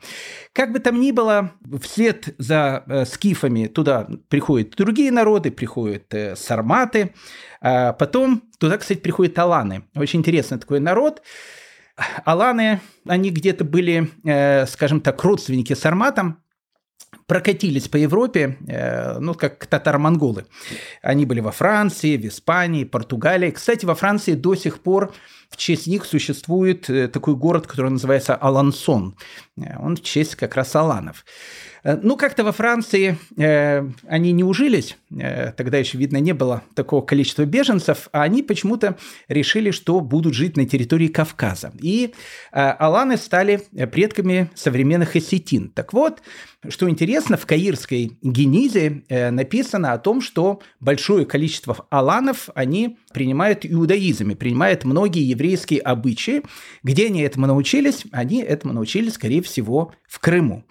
Как 0.52 0.72
бы 0.72 0.80
там 0.80 1.00
ни 1.00 1.12
было, 1.12 1.52
вслед 1.80 2.34
за 2.38 3.04
скифами 3.10 3.66
туда 3.66 4.08
приходят 4.28 4.74
другие 4.76 5.12
народы, 5.12 5.50
приходят 5.50 6.12
сарматы, 6.34 7.14
а 7.60 7.92
потом 7.92 8.42
туда, 8.58 8.76
кстати, 8.78 8.98
приходят 8.98 9.38
аланы. 9.38 9.84
Очень 9.94 10.20
интересный 10.20 10.58
такой 10.58 10.80
народ. 10.80 11.22
Аланы, 12.24 12.80
они 13.06 13.30
где-то 13.30 13.64
были, 13.64 14.10
скажем 14.66 15.00
так, 15.00 15.22
родственники 15.22 15.74
сарматам, 15.74 16.41
прокатились 17.32 17.88
по 17.88 17.96
Европе, 17.96 18.58
э, 18.68 19.18
ну, 19.18 19.32
как 19.34 19.64
татаро-монголы. 19.64 20.44
Они 21.00 21.24
были 21.24 21.40
во 21.40 21.50
Франции, 21.50 22.18
в 22.18 22.26
Испании, 22.26 22.84
Португалии. 22.84 23.50
Кстати, 23.50 23.86
во 23.86 23.94
Франции 23.94 24.34
до 24.34 24.54
сих 24.54 24.80
пор 24.80 25.14
в 25.52 25.56
честь 25.56 25.86
них 25.86 26.06
существует 26.06 26.88
э, 26.88 27.08
такой 27.08 27.36
город, 27.36 27.66
который 27.66 27.90
называется 27.90 28.34
Алансон. 28.34 29.14
Э, 29.56 29.78
он 29.78 29.96
в 29.96 30.02
честь 30.02 30.34
как 30.34 30.56
раз 30.56 30.74
Аланов. 30.74 31.24
Э, 31.84 31.98
ну, 32.02 32.16
как-то 32.16 32.42
во 32.42 32.52
Франции 32.52 33.18
э, 33.36 33.86
они 34.06 34.32
не 34.32 34.44
ужились, 34.44 34.96
э, 35.10 35.52
тогда 35.52 35.78
еще, 35.78 35.98
видно, 35.98 36.16
не 36.18 36.32
было 36.32 36.62
такого 36.74 37.02
количества 37.02 37.44
беженцев, 37.44 38.08
а 38.12 38.22
они 38.22 38.42
почему-то 38.42 38.96
решили, 39.28 39.70
что 39.70 40.00
будут 40.00 40.34
жить 40.34 40.56
на 40.56 40.64
территории 40.64 41.08
Кавказа. 41.08 41.72
И 41.80 42.14
э, 42.52 42.58
аланы 42.58 43.16
стали 43.16 43.62
предками 43.92 44.50
современных 44.54 45.16
осетин. 45.16 45.70
Так 45.70 45.92
вот, 45.92 46.22
что 46.68 46.88
интересно, 46.88 47.36
в 47.36 47.44
Каирской 47.44 48.16
Генизе 48.22 49.02
э, 49.08 49.30
написано 49.30 49.92
о 49.92 49.98
том, 49.98 50.20
что 50.20 50.60
большое 50.80 51.26
количество 51.26 51.86
аланов, 51.90 52.48
они 52.54 52.98
принимают 53.12 53.64
иудаизм, 53.64 54.30
и 54.30 54.34
принимают 54.34 54.84
многие 54.84 55.28
еврейские 55.28 55.80
обычаи. 55.80 56.42
Где 56.82 57.06
они 57.06 57.22
этому 57.22 57.46
научились? 57.46 58.04
Они 58.12 58.42
этому 58.42 58.74
научились, 58.74 59.14
скорее 59.14 59.42
всего, 59.42 59.92
в 60.08 60.18
Крыму. 60.18 60.64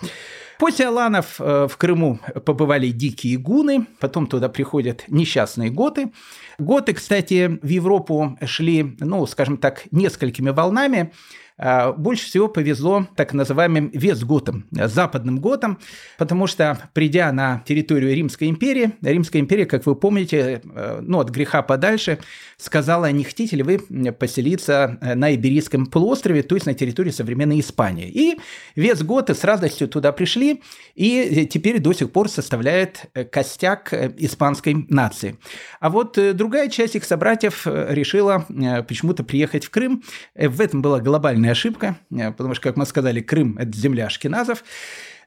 После 0.61 0.85
Аланов 0.85 1.37
э, 1.39 1.67
в 1.67 1.75
Крыму 1.77 2.19
побывали 2.45 2.91
дикие 2.91 3.37
гуны, 3.37 3.87
потом 3.99 4.27
туда 4.27 4.47
приходят 4.47 5.03
несчастные 5.07 5.71
готы. 5.71 6.11
Готы, 6.59 6.93
кстати, 6.93 7.59
в 7.63 7.67
Европу 7.67 8.37
шли, 8.45 8.95
ну, 8.99 9.25
скажем 9.25 9.57
так, 9.57 9.85
несколькими 9.89 10.51
волнами. 10.51 11.13
А, 11.63 11.93
больше 11.93 12.25
всего 12.25 12.47
повезло 12.47 13.07
так 13.15 13.33
называемым 13.33 13.91
Вестготам, 13.93 14.65
западным 14.71 15.39
готам, 15.39 15.79
потому 16.17 16.47
что, 16.47 16.89
придя 16.93 17.31
на 17.31 17.63
территорию 17.65 18.15
Римской 18.15 18.49
империи, 18.49 18.93
Римская 19.01 19.41
империя, 19.41 19.65
как 19.65 19.85
вы 19.85 19.95
помните, 19.95 20.61
э, 20.63 20.99
ну, 21.01 21.19
от 21.19 21.29
греха 21.29 21.61
подальше, 21.61 22.17
сказала, 22.57 23.11
не 23.11 23.23
хотите 23.23 23.55
ли 23.55 23.63
вы 23.63 23.77
поселиться 24.11 24.97
на 25.01 25.35
Иберийском 25.35 25.85
полуострове, 25.85 26.43
то 26.43 26.55
есть 26.55 26.65
на 26.65 26.73
территории 26.73 27.11
современной 27.11 27.59
Испании. 27.59 28.09
И 28.09 28.39
Вестготы 28.75 29.35
с 29.35 29.43
радостью 29.43 29.87
туда 29.87 30.11
пришли, 30.11 30.61
и 30.95 31.47
теперь 31.51 31.79
до 31.79 31.93
сих 31.93 32.11
пор 32.11 32.29
составляет 32.29 33.05
костяк 33.31 33.93
испанской 33.93 34.85
нации. 34.89 35.37
А 35.79 35.89
вот 35.89 36.17
другая 36.33 36.69
часть 36.69 36.95
их 36.95 37.03
собратьев 37.03 37.65
решила 37.65 38.45
э, 38.49 38.83
почему-то 38.83 39.23
приехать 39.23 39.65
в 39.65 39.69
Крым. 39.69 40.03
Э, 40.35 40.47
в 40.47 40.61
этом 40.61 40.81
была 40.81 40.99
глобальная 40.99 41.50
ошибка, 41.51 41.97
э, 42.11 42.31
потому 42.31 42.53
что, 42.53 42.63
как 42.63 42.77
мы 42.77 42.85
сказали, 42.85 43.21
Крым– 43.21 43.57
это 43.59 43.71
земля 43.77 44.05
ашкеназов. 44.07 44.63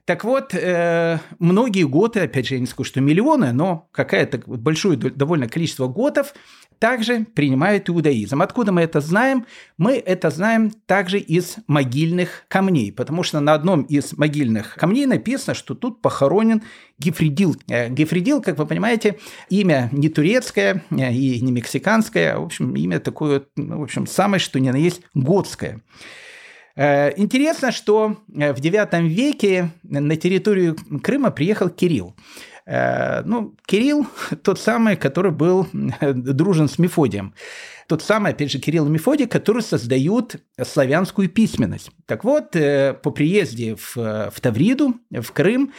Так 0.05 0.25
вот, 0.25 0.55
э, 0.55 1.19
многие 1.39 1.85
готы, 1.85 2.21
опять 2.21 2.49
же, 2.49 2.55
я 2.55 2.61
не 2.61 2.67
скажу, 2.67 2.85
что 2.85 3.01
миллионы, 3.01 3.53
но 3.53 3.89
какое-то 3.91 4.43
большое 4.47 4.99
довольно 4.99 5.49
количество 5.49 5.89
готов 5.89 6.35
также 6.85 7.25
принимают 7.35 7.89
иудаизм. 7.89 8.43
Откуда 8.43 8.71
мы 8.71 8.83
это 8.83 9.01
знаем? 9.01 9.47
Мы 9.79 9.95
это 9.95 10.29
знаем 10.29 10.71
также 10.85 11.19
из 11.19 11.57
могильных 11.67 12.45
камней, 12.49 12.93
потому 12.93 13.23
что 13.23 13.41
на 13.41 13.55
одном 13.55 13.85
из 13.85 14.13
могильных 14.19 14.75
камней 14.75 15.07
написано, 15.07 15.55
что 15.55 15.75
тут 15.75 16.03
похоронен 16.03 16.61
Гефридил. 16.99 17.57
Э, 17.71 17.89
Гефридил, 17.89 18.43
как 18.43 18.59
вы 18.59 18.67
понимаете, 18.67 19.19
имя 19.49 19.89
не 19.93 20.11
турецкое 20.11 20.85
э, 20.91 21.11
и 21.11 21.41
не 21.41 21.53
мексиканское, 21.53 22.35
а, 22.35 22.41
в 22.41 22.45
общем, 22.45 22.77
имя 22.77 23.01
такое, 23.01 23.45
ну, 23.57 23.81
в 23.81 23.83
общем, 23.83 24.07
самое, 24.07 24.39
что 24.39 24.61
ни 24.61 24.69
на 24.69 24.77
есть, 24.77 25.01
готское. 25.15 25.81
Э, 26.77 27.13
интересно, 27.17 27.73
что 27.73 28.19
в 28.29 28.61
IX 28.61 29.09
веке 29.09 29.71
на 29.85 30.17
территорию 30.17 30.77
Крыма 31.03 31.31
приехал 31.31 31.71
Кирилл. 31.71 32.15
Ну, 32.67 33.55
Кирилл 33.67 34.07
тот 34.43 34.59
самый, 34.59 34.97
который 34.97 35.33
был 35.33 35.67
дружен 35.73 36.69
с 36.69 36.79
Мефодием. 36.79 37.35
Тот 37.87 38.03
самый, 38.03 38.33
опять 38.33 38.51
же, 38.51 38.59
Кирилл 38.59 38.87
и 38.87 38.91
Мефодий, 38.91 39.27
которые 39.27 39.63
создают 39.63 40.37
славянскую 40.63 41.29
письменность. 41.29 41.91
Так 42.07 42.25
вот, 42.25 42.53
по 42.53 43.11
приезде 43.11 43.77
в, 43.77 43.97
в 43.97 44.41
Тавриду, 44.41 44.95
в 45.11 45.33
Крым, 45.33 45.75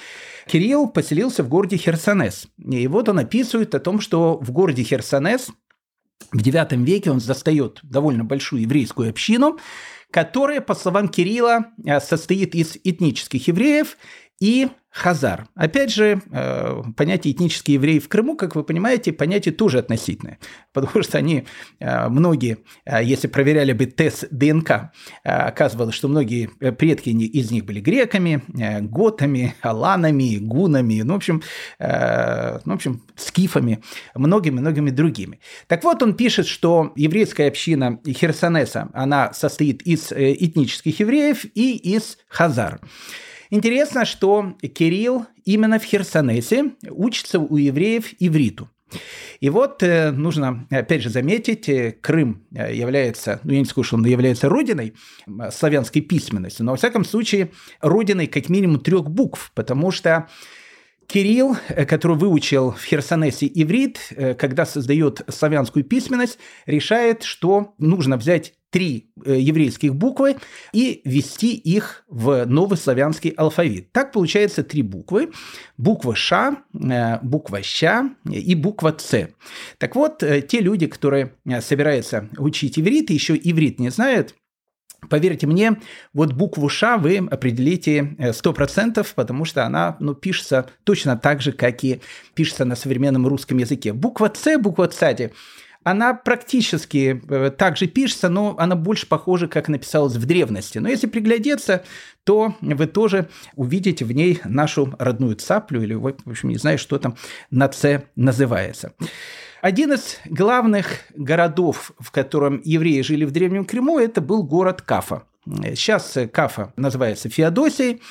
Кирилл 0.47 0.87
поселился 0.87 1.43
в 1.43 1.49
городе 1.49 1.77
Херсонес. 1.77 2.47
И 2.59 2.87
вот 2.87 3.09
он 3.09 3.17
описывает 3.17 3.73
о 3.73 3.79
том, 3.79 3.99
что 3.99 4.37
в 4.37 4.51
городе 4.51 4.83
Херсонес 4.83 5.49
в 6.31 6.37
IX 6.37 6.83
веке 6.83 7.11
он 7.11 7.19
застает 7.19 7.79
довольно 7.83 8.23
большую 8.23 8.63
еврейскую 8.63 9.09
общину, 9.09 9.57
которая, 10.11 10.61
по 10.61 10.75
словам 10.75 11.09
Кирилла, 11.09 11.67
э, 11.85 11.99
состоит 11.99 12.55
из 12.55 12.77
этнических 12.83 13.47
евреев 13.47 13.97
и 14.39 14.69
Хазар. 14.95 15.49
Опять 15.55 15.91
же, 15.91 16.21
э, 16.31 16.81
понятие 16.95 17.33
этнические 17.33 17.75
евреи 17.75 17.99
в 17.99 18.07
Крыму, 18.07 18.37
как 18.37 18.55
вы 18.55 18.63
понимаете, 18.63 19.11
понятие 19.11 19.53
тоже 19.53 19.79
относительное, 19.79 20.39
потому 20.71 21.03
что 21.03 21.17
они, 21.17 21.45
э, 21.81 22.07
многие, 22.07 22.59
э, 22.85 23.03
если 23.03 23.27
проверяли 23.27 23.73
бы 23.73 23.87
тест 23.87 24.25
ДНК, 24.31 24.93
оказывалось, 25.23 25.95
что 25.95 26.07
многие 26.07 26.47
предки 26.47 27.09
из 27.09 27.51
них 27.51 27.65
были 27.65 27.81
греками, 27.81 28.41
готами, 28.83 29.53
аланами, 29.61 30.37
гунами, 30.37 31.01
ну, 31.01 31.13
в 31.13 31.17
общем, 31.17 31.43
ну, 31.79 32.71
в 32.71 32.75
общем 32.75 33.03
скифами, 33.17 33.83
многими-многими 34.15 34.91
другими. 34.91 35.39
Так 35.67 35.83
вот, 35.83 36.03
он 36.03 36.15
пишет, 36.15 36.47
что 36.47 36.93
еврейская 36.95 37.47
община 37.47 37.99
Херсонеса, 38.07 38.89
она 38.93 39.33
состоит 39.33 39.81
из 39.81 40.11
этнических 40.11 41.01
евреев 41.01 41.45
и 41.53 41.75
из 41.75 42.17
хазар. 42.29 42.79
Интересно, 43.55 44.03
что 44.03 44.57
Кирилл 44.61 45.27
именно 45.45 45.79
в 45.79 45.83
Херсонесе 45.85 46.71
учится 46.89 47.39
у 47.39 47.55
евреев 47.55 48.13
ивриту. 48.19 48.69
И 49.39 49.49
вот 49.49 49.81
э, 49.81 50.11
нужно, 50.11 50.67
опять 50.69 51.01
же, 51.01 51.09
заметить, 51.09 51.69
э, 51.69 51.93
Крым 52.01 52.45
э, 52.53 52.75
является, 52.75 53.39
ну 53.45 53.53
я 53.53 53.59
не 53.59 53.65
скажу, 53.65 53.83
что 53.83 53.95
он 53.95 54.05
является 54.05 54.49
родиной 54.49 54.93
славянской 55.53 56.01
письменности, 56.01 56.63
но 56.63 56.71
во 56.71 56.77
всяком 56.77 57.05
случае 57.05 57.53
родиной 57.79 58.27
как 58.27 58.49
минимум 58.49 58.81
трех 58.81 59.09
букв, 59.09 59.53
потому 59.55 59.91
что 59.91 60.27
Кирилл, 61.07 61.55
который 61.87 62.17
выучил 62.17 62.71
в 62.71 62.83
Херсонесе 62.83 63.49
иврит, 63.53 63.99
когда 64.37 64.65
создает 64.65 65.21
славянскую 65.29 65.85
письменность, 65.85 66.39
решает, 66.65 67.23
что 67.23 67.73
нужно 67.77 68.17
взять 68.17 68.53
три 68.75 69.09
э, 69.25 69.39
еврейских 69.39 69.95
буквы 69.95 70.35
и 70.73 71.01
ввести 71.05 71.55
их 71.55 72.03
в 72.09 72.43
новый 72.45 72.77
славянский 72.77 73.29
алфавит. 73.29 73.93
Так 73.93 74.11
получается 74.11 74.65
три 74.65 74.81
буквы. 74.81 75.31
Буква 75.77 76.13
Ш, 76.13 76.57
буква 77.21 77.63
Щ 77.63 78.09
и 78.29 78.53
буква 78.53 78.91
Ц. 78.91 79.29
Так 79.77 79.95
вот, 79.95 80.21
те 80.49 80.59
люди, 80.59 80.87
которые 80.87 81.35
собираются 81.61 82.27
учить 82.37 82.77
иврит, 82.77 83.11
и 83.11 83.13
еще 83.13 83.39
иврит 83.41 83.79
не 83.79 83.91
знают, 83.91 84.35
Поверьте 85.09 85.47
мне, 85.47 85.79
вот 86.13 86.33
букву 86.33 86.67
«Ш» 86.67 86.97
вы 86.97 87.17
определите 87.17 88.15
100%, 88.19 88.99
э, 88.99 89.03
потому 89.15 89.45
что 89.45 89.63
она 89.63 89.97
ну, 89.99 90.15
пишется 90.15 90.67
точно 90.83 91.15
так 91.17 91.41
же, 91.41 91.51
как 91.51 91.83
и 91.83 92.01
пишется 92.33 92.65
на 92.65 92.75
современном 92.75 93.27
русском 93.27 93.57
языке. 93.57 93.93
Буква 93.93 94.29
«Ц», 94.29 94.57
буква 94.57 94.87
«Цади», 94.87 95.31
она 95.85 96.15
практически 96.15 97.21
э, 97.29 97.51
так 97.51 97.77
же 97.77 97.85
пишется, 97.85 98.27
но 98.27 98.55
она 98.57 98.75
больше 98.75 99.07
похожа, 99.07 99.47
как 99.47 99.69
написалась 99.69 100.15
в 100.15 100.25
древности. 100.25 100.79
Но 100.79 100.89
если 100.89 101.05
приглядеться, 101.05 101.83
то 102.23 102.55
вы 102.59 102.87
тоже 102.87 103.29
увидите 103.55 104.03
в 104.03 104.11
ней 104.11 104.41
нашу 104.45 104.95
родную 104.97 105.35
цаплю, 105.35 105.83
или, 105.83 105.93
в 105.93 106.07
общем, 106.25 106.49
не 106.49 106.57
знаю, 106.57 106.79
что 106.79 106.97
там 106.97 107.15
на 107.51 107.67
«Ц» 107.67 108.05
называется. 108.15 108.93
Один 109.61 109.93
из 109.93 110.17
главных 110.25 111.01
городов, 111.15 111.91
в 111.99 112.09
котором 112.09 112.61
евреи 112.65 113.01
жили 113.01 113.23
в 113.23 113.31
Древнем 113.31 113.63
Крыму, 113.63 113.99
это 113.99 114.21
был 114.21 114.41
город 114.41 114.81
Кафа. 114.81 115.23
Сейчас 115.45 116.17
Кафа 116.33 116.73
называется 116.77 117.29
Феодосией. 117.29 118.01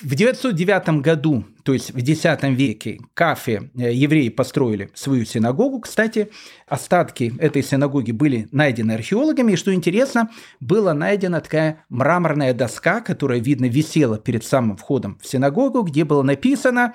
В 0.00 0.14
909 0.14 1.02
году, 1.02 1.44
то 1.64 1.72
есть 1.72 1.92
в 1.92 1.98
X 1.98 2.24
веке, 2.42 3.00
Кафе 3.14 3.70
э, 3.76 3.92
евреи 3.92 4.30
построили 4.30 4.90
свою 4.94 5.24
синагогу. 5.24 5.80
Кстати, 5.80 6.30
остатки 6.66 7.34
этой 7.38 7.62
синагоги 7.62 8.10
были 8.10 8.48
найдены 8.52 8.92
археологами. 8.92 9.52
И 9.52 9.56
что 9.56 9.72
интересно, 9.72 10.30
была 10.60 10.94
найдена 10.94 11.40
такая 11.40 11.84
мраморная 11.88 12.54
доска, 12.54 13.00
которая, 13.00 13.38
видно, 13.38 13.66
висела 13.66 14.18
перед 14.18 14.44
самым 14.44 14.76
входом 14.76 15.18
в 15.20 15.26
синагогу, 15.26 15.82
где 15.82 16.04
было 16.04 16.22
написано 16.22 16.94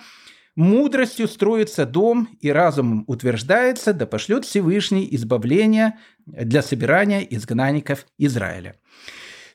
Мудростью 0.58 1.28
строится 1.28 1.86
дом, 1.86 2.30
и 2.42 2.50
разумом 2.50 3.04
утверждается, 3.06 3.94
да 3.94 4.08
пошлет 4.08 4.44
Всевышний 4.44 5.08
избавление 5.12 6.00
для 6.26 6.64
собирания 6.64 7.20
изгнанников 7.20 8.08
Израиля. 8.18 8.76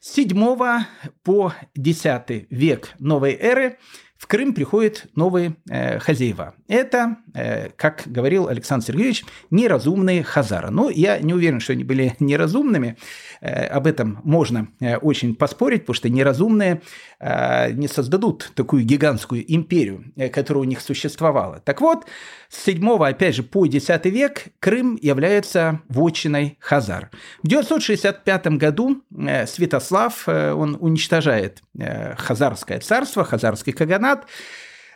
С 0.05 0.15
7 0.15 0.85
по 1.23 1.53
10 1.77 2.49
век 2.51 2.89
новой 2.99 3.35
эры 3.35 3.79
в 4.17 4.27
Крым 4.27 4.53
приходят 4.53 5.07
новые 5.15 5.55
э, 5.71 6.01
хозяева. 6.01 6.57
Это, 6.73 7.19
э, 7.35 7.69
как 7.77 8.05
говорил 8.07 8.49
Александр 8.49 8.87
Сергеевич, 8.87 9.27
неразумные 9.51 10.23
хазары. 10.23 10.71
Но 10.71 10.89
я 10.89 11.19
не 11.19 11.35
уверен, 11.35 11.61
что 11.61 11.75
они 11.75 11.85
были 11.85 12.17
неразумными. 12.19 12.97
Э, 13.43 13.67
об 13.67 13.87
этом 13.87 14.21
можно 14.25 14.69
э, 14.81 14.97
очень 14.97 15.35
поспорить, 15.35 15.83
потому 15.83 15.95
что 15.95 16.09
неразумные 16.09 16.81
не 17.21 17.87
создадут 17.87 18.51
такую 18.57 18.83
гигантскую 18.83 19.45
империю, 19.55 20.13
которая 20.33 20.63
у 20.63 20.65
них 20.65 20.81
существовала. 20.81 21.61
Так 21.61 21.81
вот, 21.81 22.05
с 22.49 22.65
7 22.65 22.85
опять 23.05 23.37
же, 23.37 23.45
по 23.45 23.65
10 23.65 24.07
век 24.07 24.47
Крым 24.59 24.99
является 25.01 25.83
вотчиной 25.89 26.57
хазар. 26.59 27.11
В 27.45 27.47
965 27.47 28.47
году 28.59 29.05
Святослав, 29.47 30.27
он 30.27 30.77
уничтожает 30.81 31.63
хазарское 32.19 32.81
царство, 32.81 33.23
хазарский 33.23 33.73
каганат, 33.73 34.27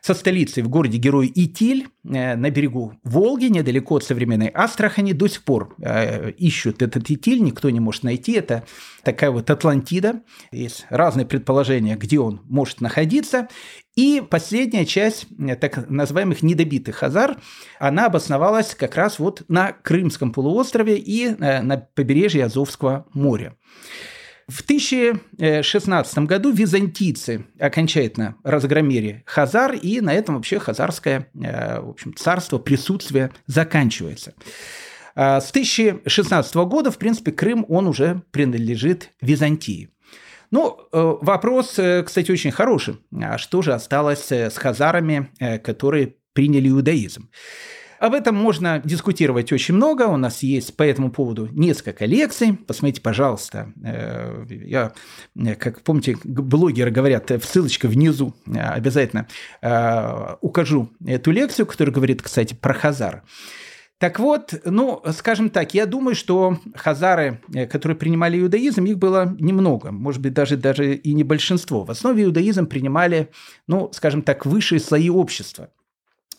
со 0.06 0.14
столицей 0.14 0.62
в 0.62 0.68
городе 0.68 0.98
Герой 0.98 1.32
Итиль 1.34 1.88
э, 2.04 2.36
на 2.36 2.50
берегу 2.50 2.94
Волги, 3.02 3.46
недалеко 3.46 3.96
от 3.96 4.04
современной 4.04 4.52
Астрахани, 4.54 5.12
до 5.12 5.26
сих 5.26 5.42
пор 5.42 5.74
э, 5.82 6.30
ищут 6.30 6.80
этот 6.80 7.10
Итиль, 7.10 7.42
никто 7.42 7.68
не 7.70 7.80
может 7.80 8.04
найти. 8.04 8.34
Это 8.34 8.62
такая 9.02 9.32
вот 9.32 9.50
Атлантида. 9.50 10.22
Есть 10.52 10.86
разные 10.90 11.26
предположения, 11.26 11.96
где 11.96 12.20
он 12.20 12.40
может 12.44 12.80
находиться. 12.80 13.48
И 13.96 14.22
последняя 14.30 14.86
часть 14.86 15.26
э, 15.40 15.56
так 15.56 15.90
называемых 15.90 16.40
недобитых 16.40 16.94
хазар, 16.94 17.38
она 17.80 18.06
обосновалась 18.06 18.76
как 18.76 18.94
раз 18.94 19.18
вот 19.18 19.42
на 19.48 19.72
Крымском 19.72 20.32
полуострове 20.32 20.98
и 20.98 21.30
на 21.30 21.78
побережье 21.78 22.44
Азовского 22.44 23.06
моря. 23.12 23.56
В 24.48 24.60
1016 24.60 26.18
году 26.18 26.52
византийцы 26.52 27.46
окончательно 27.58 28.36
разгромили 28.44 29.24
Хазар, 29.26 29.72
и 29.74 30.00
на 30.00 30.14
этом 30.14 30.36
вообще 30.36 30.60
хазарское 30.60 31.28
э, 31.34 31.80
в 31.80 31.90
общем, 31.90 32.14
царство, 32.14 32.58
присутствие 32.58 33.32
заканчивается. 33.46 34.34
А 35.16 35.40
с 35.40 35.50
1016 35.50 36.54
года, 36.54 36.92
в 36.92 36.98
принципе, 36.98 37.32
Крым, 37.32 37.66
он 37.68 37.88
уже 37.88 38.22
принадлежит 38.30 39.10
Византии. 39.20 39.90
Ну, 40.52 40.78
э, 40.92 41.16
вопрос, 41.22 41.76
э, 41.80 42.04
кстати, 42.04 42.30
очень 42.30 42.52
хороший. 42.52 42.98
А 43.20 43.38
что 43.38 43.62
же 43.62 43.74
осталось 43.74 44.30
с 44.30 44.56
хазарами, 44.56 45.28
которые 45.64 46.14
приняли 46.34 46.68
иудаизм? 46.68 47.30
Об 48.06 48.14
этом 48.14 48.36
можно 48.36 48.80
дискутировать 48.84 49.50
очень 49.50 49.74
много. 49.74 50.04
У 50.04 50.16
нас 50.16 50.44
есть 50.44 50.76
по 50.76 50.84
этому 50.84 51.10
поводу 51.10 51.48
несколько 51.50 52.04
лекций. 52.04 52.52
Посмотрите, 52.52 53.00
пожалуйста. 53.00 53.72
Э, 53.82 54.46
я, 54.48 54.92
э, 55.34 55.56
как 55.56 55.80
помните, 55.80 56.16
блогеры 56.22 56.92
говорят, 56.92 57.32
э, 57.32 57.40
ссылочка 57.40 57.88
внизу. 57.88 58.32
Обязательно 58.46 59.26
укажу 60.40 60.88
эту 61.04 61.32
лекцию, 61.32 61.66
которая 61.66 61.92
говорит, 61.92 62.22
кстати, 62.22 62.54
про 62.54 62.74
Хазар. 62.74 63.24
Так 63.98 64.20
вот, 64.20 64.54
ну, 64.64 65.02
скажем 65.12 65.50
так, 65.50 65.74
я 65.74 65.84
думаю, 65.84 66.14
что 66.14 66.58
хазары, 66.76 67.40
которые 67.70 67.96
принимали 67.96 68.38
иудаизм, 68.40 68.84
их 68.84 68.98
было 68.98 69.34
немного, 69.40 69.90
может 69.90 70.20
быть, 70.20 70.34
даже, 70.34 70.56
даже 70.56 70.94
и 70.94 71.12
не 71.14 71.24
большинство. 71.24 71.82
В 71.82 71.90
основе 71.90 72.22
иудаизм 72.22 72.66
принимали, 72.66 73.30
ну, 73.66 73.90
скажем 73.92 74.22
так, 74.22 74.46
высшие 74.46 74.78
слои 74.78 75.08
общества. 75.08 75.70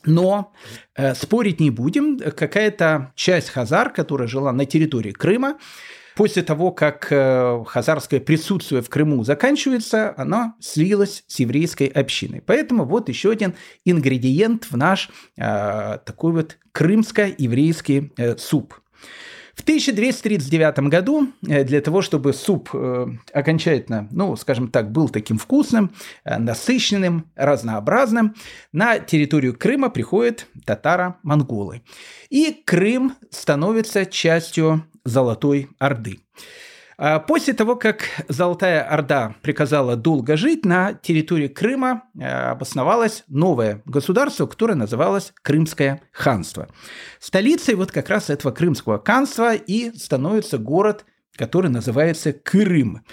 Но 0.07 0.53
э, 0.95 1.13
спорить 1.13 1.59
не 1.59 1.69
будем. 1.69 2.17
Какая-то 2.17 3.11
часть 3.15 3.49
хазар, 3.49 3.91
которая 3.91 4.27
жила 4.27 4.51
на 4.51 4.65
территории 4.65 5.11
Крыма, 5.11 5.57
после 6.15 6.41
того, 6.41 6.71
как 6.71 7.07
э, 7.11 7.63
хазарское 7.67 8.19
присутствие 8.19 8.81
в 8.81 8.89
Крыму 8.89 9.23
заканчивается, 9.23 10.15
она 10.17 10.55
слилась 10.59 11.23
с 11.27 11.39
еврейской 11.39 11.87
общиной. 11.87 12.41
Поэтому 12.41 12.85
вот 12.85 13.09
еще 13.09 13.31
один 13.31 13.53
ингредиент 13.85 14.65
в 14.71 14.75
наш 14.75 15.09
э, 15.37 15.99
такой 16.03 16.31
вот 16.31 16.57
крымско-еврейский 16.71 18.11
э, 18.17 18.35
суп. 18.37 18.73
В 19.57 19.63
1239 19.63 20.79
году 20.87 21.29
э, 21.47 21.63
для 21.63 21.81
того, 21.81 22.03
чтобы 22.03 22.33
суп 22.33 22.69
э, 22.73 23.07
окончательно, 23.33 24.07
ну, 24.11 24.35
скажем 24.35 24.67
так, 24.67 24.91
был 24.91 25.09
таким 25.09 25.39
вкусным, 25.39 25.91
э, 26.23 26.37
насыщенным, 26.37 27.31
разнообразным, 27.35 28.35
на 28.71 28.99
территорию 28.99 29.57
Крыма 29.57 29.89
приходят 29.89 30.45
татаро-монголы. 30.63 31.81
И 32.29 32.61
Крым 32.65 33.15
становится 33.31 34.05
частью 34.05 34.83
Золотой 35.03 35.69
Орды. 35.79 36.19
А 36.99 37.19
после 37.19 37.53
того, 37.53 37.75
как 37.75 38.05
Золотая 38.27 38.81
Орда 38.81 39.36
приказала 39.43 39.95
долго 39.95 40.36
жить, 40.36 40.65
на 40.65 40.93
территории 40.93 41.47
Крыма 41.47 42.03
э, 42.19 42.25
обосновалось 42.27 43.23
новое 43.27 43.83
государство, 43.86 44.47
которое 44.47 44.73
называлось 44.73 45.31
Крымское 45.43 46.01
ханство. 46.12 46.67
Столицей 47.19 47.75
вот 47.75 47.91
как 47.91 48.10
раз 48.10 48.31
этого 48.31 48.51
Крымского 48.51 49.01
ханства 49.03 49.53
и 49.53 49.95
становится 49.95 50.57
город, 50.57 51.05
который 51.36 51.69
называется 51.69 52.33
Крым. 52.33 53.03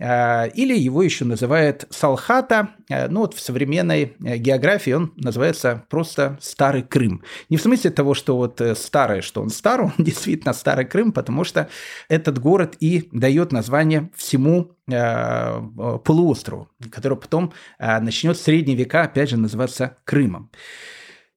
А, 0.00 0.46
или 0.46 0.76
его 0.76 1.02
еще 1.02 1.24
называют 1.24 1.86
Салхата, 1.90 2.70
а, 2.90 3.06
ну 3.08 3.20
вот 3.20 3.34
в 3.34 3.40
современной 3.40 4.16
э, 4.24 4.38
географии 4.38 4.90
он 4.90 5.12
называется 5.16 5.84
просто 5.88 6.36
Старый 6.40 6.82
Крым. 6.82 7.22
Не 7.48 7.58
в 7.58 7.62
смысле 7.62 7.92
того, 7.92 8.14
что 8.14 8.36
вот 8.36 8.60
э, 8.60 8.74
старое, 8.74 9.22
что 9.22 9.40
он 9.40 9.50
стар, 9.50 9.82
он 9.82 9.92
действительно 9.98 10.52
Старый 10.52 10.84
Крым, 10.84 11.12
потому 11.12 11.44
что 11.44 11.68
этот 12.08 12.40
город 12.40 12.76
и 12.80 13.08
дает 13.12 13.52
название 13.52 14.10
всему 14.16 14.72
э, 14.90 15.60
полуострову, 16.04 16.68
который 16.90 17.16
потом 17.16 17.52
начнет 17.78 18.36
в 18.36 18.42
средние 18.42 18.76
века 18.76 19.02
опять 19.02 19.30
же 19.30 19.36
называться 19.36 19.96
Крымом. 20.04 20.50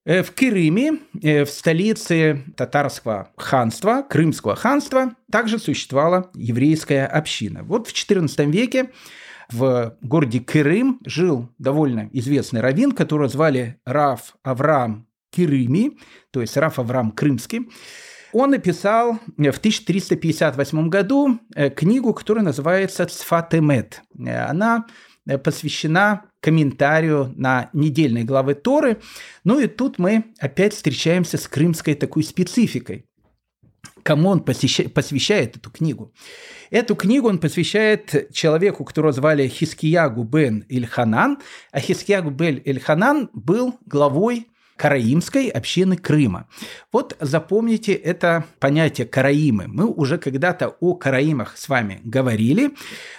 Э, 0.08 0.24
в 0.24 0.32
Крыме, 0.32 1.00
э, 1.22 1.43
в 1.43 1.50
столице 1.50 2.46
татарского 2.56 3.34
ханства, 3.36 4.06
Крымского 4.10 4.56
ханства, 4.56 5.15
также 5.30 5.60
существовала 5.60 6.32
еврейская 6.34 7.06
община. 7.06 7.63
Вот 7.63 7.89
в 7.89 7.91
XIV 7.93 8.50
веке 8.50 8.91
в 9.52 9.98
городе 10.02 10.39
Крым 10.39 11.02
жил 11.06 11.50
довольно 11.58 12.10
известный 12.13 12.62
раввин, 12.62 12.93
которого 12.93 13.28
звали 13.28 13.82
Раф 13.86 14.38
Авраам 14.43 15.08
Кирыми, 15.30 15.98
то 16.32 16.39
есть 16.39 16.56
Раф 16.56 16.80
Авраам 16.80 17.12
Крымский. 17.12 17.70
Он 18.32 18.52
написал 18.52 19.20
в 19.36 19.58
1358 19.58 20.88
году 20.88 21.38
э, 21.54 21.70
книгу, 21.70 22.13
которая 22.13 22.46
называется 22.46 23.08
«Цфатемет». 23.08 24.04
Она 24.26 24.86
посвящена 25.44 26.24
комментарию 26.40 27.34
на 27.36 27.70
недельной 27.74 28.24
главы 28.24 28.56
Торы. 28.56 29.02
Ну 29.44 29.60
и 29.60 29.68
тут 29.68 30.00
мы 30.00 30.26
опять 30.40 30.74
встречаемся 30.74 31.38
с 31.38 31.48
крымской 31.48 31.96
такой 31.96 32.24
спецификой 32.24 33.06
кому 34.08 34.30
он 34.30 34.40
посвящает 34.40 35.58
эту 35.58 35.70
книгу. 35.70 36.13
Эту 36.70 36.96
книгу 36.96 37.28
он 37.28 37.40
посвящает 37.40 38.32
человеку, 38.32 38.86
которого 38.86 39.12
звали 39.12 39.50
Хискиягу 39.50 40.24
бен 40.24 40.63
Ильханан, 40.70 41.40
а 41.74 41.82
Хискиягу 41.82 42.30
бен 42.30 42.56
Ильханан 42.63 43.30
был 43.34 43.76
главой 43.86 44.48
караимской 44.78 45.50
общины 45.50 45.98
Крыма. 45.98 46.48
Вот 46.92 47.18
запомните 47.20 47.94
это 47.94 48.46
понятие 48.60 49.08
караимы. 49.08 49.66
Мы 49.68 49.86
уже 49.86 50.18
когда-то 50.18 50.76
о 50.80 50.94
караимах 50.94 51.58
с 51.58 51.68
вами 51.68 52.00
говорили, 52.04 52.72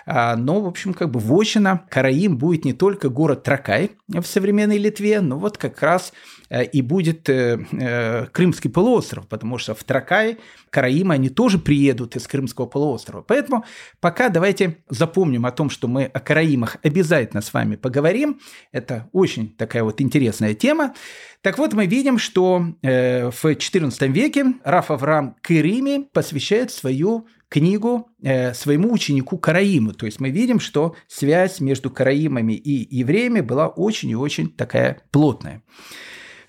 а, 0.07 0.37
но, 0.37 0.61
в 0.61 0.67
общем, 0.67 0.95
как 0.95 1.11
бы 1.11 1.21
вочено 1.21 1.83
Караим 1.91 2.39
будет 2.39 2.65
не 2.65 2.73
только 2.73 3.09
город 3.09 3.43
Тракай 3.43 3.91
в 4.09 4.23
современной 4.23 4.79
Литве, 4.79 5.21
но 5.21 5.39
вот 5.39 5.59
как 5.59 5.83
раз 5.83 6.13
и 6.51 6.83
будет 6.83 7.29
э, 7.29 7.59
э, 7.73 8.27
Крымский 8.27 8.71
полуостров, 8.71 9.29
потому 9.29 9.59
что 9.59 9.75
в 9.75 9.85
Тракай, 9.85 10.39
Караимы, 10.71 11.15
они 11.15 11.29
тоже 11.29 11.59
приедут 11.59 12.17
из 12.17 12.27
Крымского 12.27 12.67
полуострова. 12.67 13.23
Поэтому 13.23 13.65
пока 14.01 14.29
давайте 14.29 14.79
запомним 14.89 15.47
о 15.47 15.51
том, 15.51 15.71
что 15.71 15.89
мы 15.89 16.05
о 16.05 16.21
Караимах 16.21 16.77
обязательно 16.83 17.43
с 17.43 17.53
вами 17.53 17.77
поговорим. 17.77 18.41
Это 18.73 19.09
очень 19.13 19.55
такая 19.55 19.85
вот 19.85 20.01
интересная 20.01 20.55
тема. 20.55 20.95
Так 21.43 21.59
вот, 21.59 21.73
мы 21.73 21.87
видим, 21.87 22.19
что 22.19 22.59
в 22.83 23.45
XIV 23.45 24.09
веке 24.09 24.45
Раф 24.65 24.91
Авраам 24.91 25.37
Керими 25.41 26.09
посвящает 26.13 26.73
свою 26.73 27.29
книгу 27.49 28.11
э, 28.23 28.55
своему 28.55 28.93
ученику 28.93 29.39
Караиму. 29.39 29.93
То 29.93 30.07
есть 30.07 30.21
мы 30.21 30.31
видим, 30.31 30.61
что 30.61 30.95
связь 31.07 31.61
между 31.61 31.91
Караимами 31.91 32.53
и 32.53 32.97
евреями 32.97 33.41
была 33.41 33.69
очень 33.69 34.11
и 34.11 34.17
очень 34.17 34.51
такая 34.51 35.03
плотная. 35.11 35.63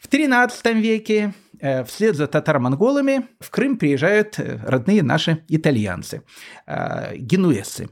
В 0.09 0.11
XIII 0.11 0.81
веке 0.81 1.35
э, 1.59 1.83
вслед 1.83 2.15
за 2.15 2.25
татаро-монголами 2.25 3.27
в 3.39 3.51
Крым 3.51 3.77
приезжают 3.77 4.39
э, 4.39 4.59
родные 4.65 5.03
наши 5.03 5.43
итальянцы, 5.47 6.23
э, 6.65 7.15
генуэзцы. 7.15 7.89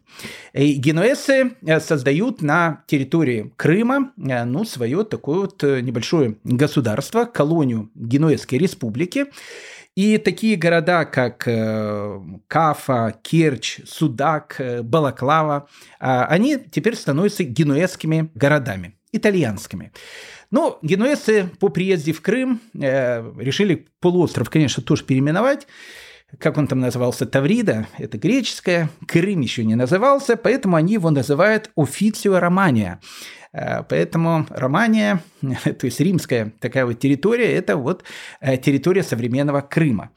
И 0.52 0.74
генуэзцы 0.74 1.52
создают 1.80 2.42
на 2.42 2.84
территории 2.88 3.54
Крыма 3.56 4.14
ну, 4.16 4.66
свое 4.66 5.04
такое 5.04 5.42
вот 5.42 5.62
небольшое 5.62 6.38
государство, 6.44 7.26
колонию 7.26 7.92
Генуэзской 7.94 8.58
республики. 8.58 9.28
И 9.96 10.18
такие 10.18 10.56
города, 10.58 11.06
как 11.06 11.48
Кафа, 12.48 13.20
Керчь, 13.22 13.80
Судак, 13.86 14.60
Балаклава, 14.84 15.68
они 16.00 16.58
теперь 16.58 16.96
становятся 16.96 17.44
генуэзскими 17.44 18.32
городами, 18.34 18.97
итальянскими. 19.12 19.92
Но 20.52 20.80
ну, 20.82 20.88
генуэзцы 20.88 21.50
по 21.60 21.70
приезде 21.70 22.14
в 22.14 22.22
Крым 22.22 22.62
э, 22.74 23.32
решили 23.38 23.88
полуостров, 24.00 24.50
конечно, 24.50 24.82
тоже 24.84 25.04
переименовать. 25.04 25.68
Как 26.40 26.58
он 26.58 26.68
там 26.68 26.82
назывался? 26.82 27.26
Таврида, 27.26 27.88
это 27.98 28.18
греческое. 28.18 28.90
Крым 29.08 29.42
еще 29.42 29.64
не 29.64 29.76
назывался, 29.76 30.36
поэтому 30.36 30.76
они 30.76 30.94
его 30.94 31.10
называют 31.10 31.72
Официо 31.78 32.40
Романия. 32.40 33.00
Э, 33.54 33.84
поэтому 33.84 34.46
Романия, 34.50 35.22
то 35.42 35.86
есть 35.86 36.00
римская 36.00 36.54
такая 36.60 36.86
вот 36.86 37.00
территория, 37.00 37.54
это 37.54 37.78
вот 37.78 38.04
э, 38.42 38.58
территория 38.58 39.04
современного 39.04 39.62
Крыма. 39.62 40.12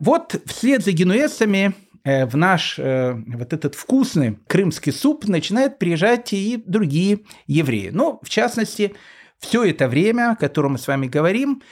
Вот 0.00 0.40
вслед 0.46 0.84
за 0.84 0.92
генуэзцами 0.92 1.74
в 2.04 2.36
наш 2.36 2.76
вот 2.76 3.52
этот 3.52 3.74
вкусный 3.74 4.38
крымский 4.46 4.92
суп 4.92 5.26
начинают 5.26 5.78
приезжать 5.78 6.32
и 6.34 6.62
другие 6.66 7.20
евреи. 7.46 7.90
Ну, 7.92 8.20
в 8.22 8.28
частности, 8.28 8.94
все 9.38 9.64
это 9.64 9.88
время, 9.88 10.32
о 10.32 10.36
котором 10.36 10.72
мы 10.72 10.78
с 10.78 10.86
вами 10.86 11.06
говорим, 11.06 11.62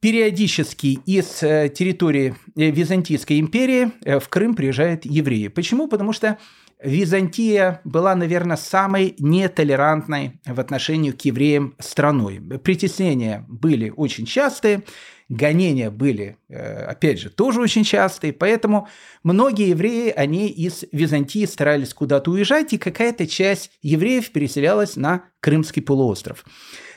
периодически 0.00 0.98
из 1.06 1.42
э, 1.42 1.68
территории 1.68 2.34
э, 2.56 2.70
Византийской 2.70 3.38
империи 3.38 3.92
э, 4.04 4.18
в 4.18 4.28
Крым 4.28 4.54
приезжают 4.54 5.04
евреи. 5.04 5.48
Почему? 5.48 5.88
Потому 5.88 6.12
что 6.12 6.38
Византия 6.82 7.82
была, 7.84 8.14
наверное, 8.14 8.56
самой 8.56 9.14
нетолерантной 9.18 10.40
в 10.46 10.58
отношении 10.58 11.10
к 11.10 11.20
евреям 11.26 11.74
страной. 11.78 12.40
Притеснения 12.64 13.44
были 13.48 13.92
очень 13.94 14.24
частые, 14.24 14.82
гонения 15.30 15.90
были, 15.90 16.36
опять 16.48 17.20
же, 17.20 17.30
тоже 17.30 17.62
очень 17.62 17.84
частые, 17.84 18.34
поэтому 18.34 18.88
многие 19.22 19.70
евреи, 19.70 20.12
они 20.14 20.48
из 20.48 20.84
Византии 20.92 21.46
старались 21.46 21.94
куда-то 21.94 22.30
уезжать, 22.32 22.72
и 22.74 22.78
какая-то 22.78 23.26
часть 23.26 23.70
евреев 23.80 24.30
переселялась 24.30 24.96
на 24.96 25.24
Крымский 25.40 25.80
полуостров. 25.80 26.44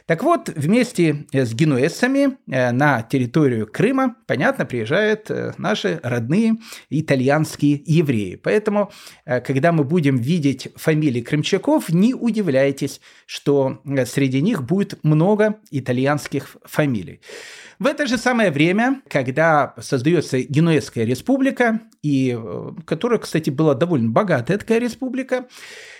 Так 0.06 0.22
вот, 0.24 0.50
вместе 0.50 1.26
э, 1.32 1.46
с 1.46 1.54
генуэзцами 1.54 2.38
э, 2.48 2.72
на 2.72 3.02
территорию 3.04 3.68
Крыма, 3.68 4.18
понятно, 4.28 4.66
приезжают 4.66 5.32
э, 5.32 5.54
наши 5.58 6.00
родные 6.04 6.58
итальянские 6.90 7.82
евреи. 7.86 8.36
Поэтому, 8.36 8.92
когда 9.26 9.72
мы 9.72 9.84
будем 9.84 10.18
видеть 10.18 10.68
фамилии 10.76 11.22
крымчаков, 11.22 11.90
не 11.90 12.14
удивляйтесь, 12.14 13.00
что 13.26 13.82
среди 14.06 14.42
них 14.42 14.64
будет 14.64 15.02
много 15.04 15.60
итальянских 15.72 16.58
фамилий. 16.66 17.22
В 17.84 17.86
это 17.86 18.08
же 18.08 18.18
самое 18.18 18.50
время, 18.50 19.02
когда 19.10 19.74
создается 19.78 20.40
Генуэзская 20.40 21.04
республика, 21.04 21.82
и 22.02 22.40
которая, 22.86 23.20
кстати, 23.20 23.50
была 23.50 23.74
довольно 23.74 24.10
богатая 24.10 24.58
такая 24.58 24.80
республика, 24.80 25.48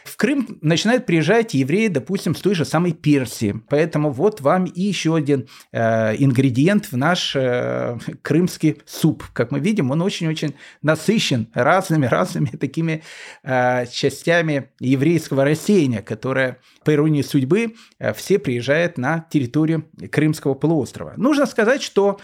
в 0.04 0.18
Крым 0.18 0.58
начинают 0.62 1.06
приезжать 1.06 1.54
евреи, 1.54 1.88
допустим, 1.88 2.36
с 2.36 2.42
той 2.42 2.56
же 2.56 2.66
самой 2.66 2.94
Персии. 2.94 3.62
Поэтому 3.70 4.12
вот 4.12 4.42
вам 4.42 4.66
и 4.66 4.82
еще 4.82 5.16
один 5.16 5.48
э, 5.72 6.16
ингредиент 6.18 6.92
в 6.92 6.98
наш 6.98 7.36
э, 7.36 7.98
крымский 8.22 8.82
суп. 8.86 9.24
Как 9.34 9.52
мы 9.52 9.60
видим, 9.60 9.92
он 9.92 10.02
очень-очень 10.02 10.56
насыщен 10.82 11.48
разными-разными 11.54 12.48
такими 12.60 13.04
э, 13.44 13.86
частями 13.88 14.70
еврейского 14.80 15.46
растения, 15.46 16.02
которое, 16.02 16.60
по 16.84 16.94
иронии 16.94 17.22
судьбы, 17.22 17.76
э, 18.00 18.14
все 18.14 18.40
приезжают 18.40 18.98
на 18.98 19.26
территорию 19.30 19.86
Крымского 20.12 20.54
полуострова. 20.54 21.14
Нужно 21.18 21.46
сказать, 21.46 21.82
что 21.82 22.20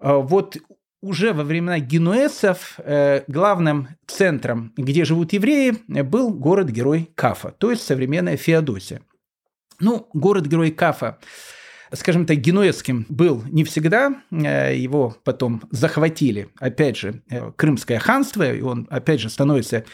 э, 0.00 0.12
вот 0.12 0.58
уже 1.06 1.32
во 1.32 1.44
времена 1.44 1.78
генуэзцев 1.78 2.78
э, 2.78 3.22
главным 3.28 3.88
центром, 4.06 4.72
где 4.76 5.04
живут 5.04 5.32
евреи, 5.32 5.74
был 6.02 6.30
город-герой 6.30 7.10
Кафа, 7.14 7.50
то 7.50 7.70
есть 7.70 7.82
современная 7.82 8.36
Феодосия. 8.36 9.00
Ну, 9.78 10.08
город-герой 10.12 10.72
Кафа, 10.72 11.18
скажем 11.92 12.26
так, 12.26 12.38
генуэзским 12.38 13.06
был 13.08 13.42
не 13.50 13.62
всегда, 13.64 14.22
э, 14.30 14.76
его 14.76 15.16
потом 15.24 15.62
захватили, 15.70 16.48
опять 16.58 16.96
же, 16.96 17.22
э, 17.30 17.52
Крымское 17.52 17.98
ханство, 17.98 18.52
и 18.52 18.60
он, 18.60 18.88
опять 18.90 19.20
же, 19.20 19.30
становится 19.30 19.84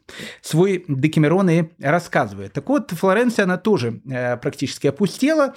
свой 0.41 0.86
Декамерон 0.88 1.49
и 1.49 1.63
рассказывают. 1.80 2.54
Так 2.54 2.69
вот, 2.69 2.91
Флоренция, 2.91 3.45
она 3.45 3.58
тоже 3.58 4.02
э, 4.08 4.38
практически 4.38 4.86
опустела. 4.86 5.56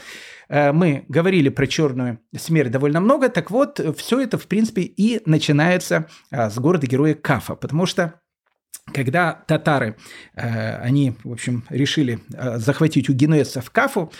Э, 0.48 0.72
мы 0.72 1.04
говорили 1.08 1.50
про 1.50 1.66
черную 1.66 2.18
смерть 2.34 2.70
довольно 2.70 3.00
много. 3.00 3.28
Так 3.28 3.50
вот, 3.50 3.78
все 3.98 4.20
это, 4.20 4.38
в 4.38 4.46
принципе, 4.46 4.82
и 4.82 5.20
начинается 5.26 6.08
э, 6.30 6.48
с 6.48 6.58
города-героя 6.58 7.14
Кафа, 7.14 7.56
потому 7.56 7.84
что 7.84 8.21
когда 8.92 9.42
татары, 9.46 9.96
э, 10.34 10.76
они, 10.78 11.14
в 11.24 11.32
общем, 11.32 11.64
решили 11.70 12.18
э, 12.34 12.58
захватить 12.58 13.08
у 13.08 13.12
генуэзцев 13.12 13.70
Кафу, 13.70 14.12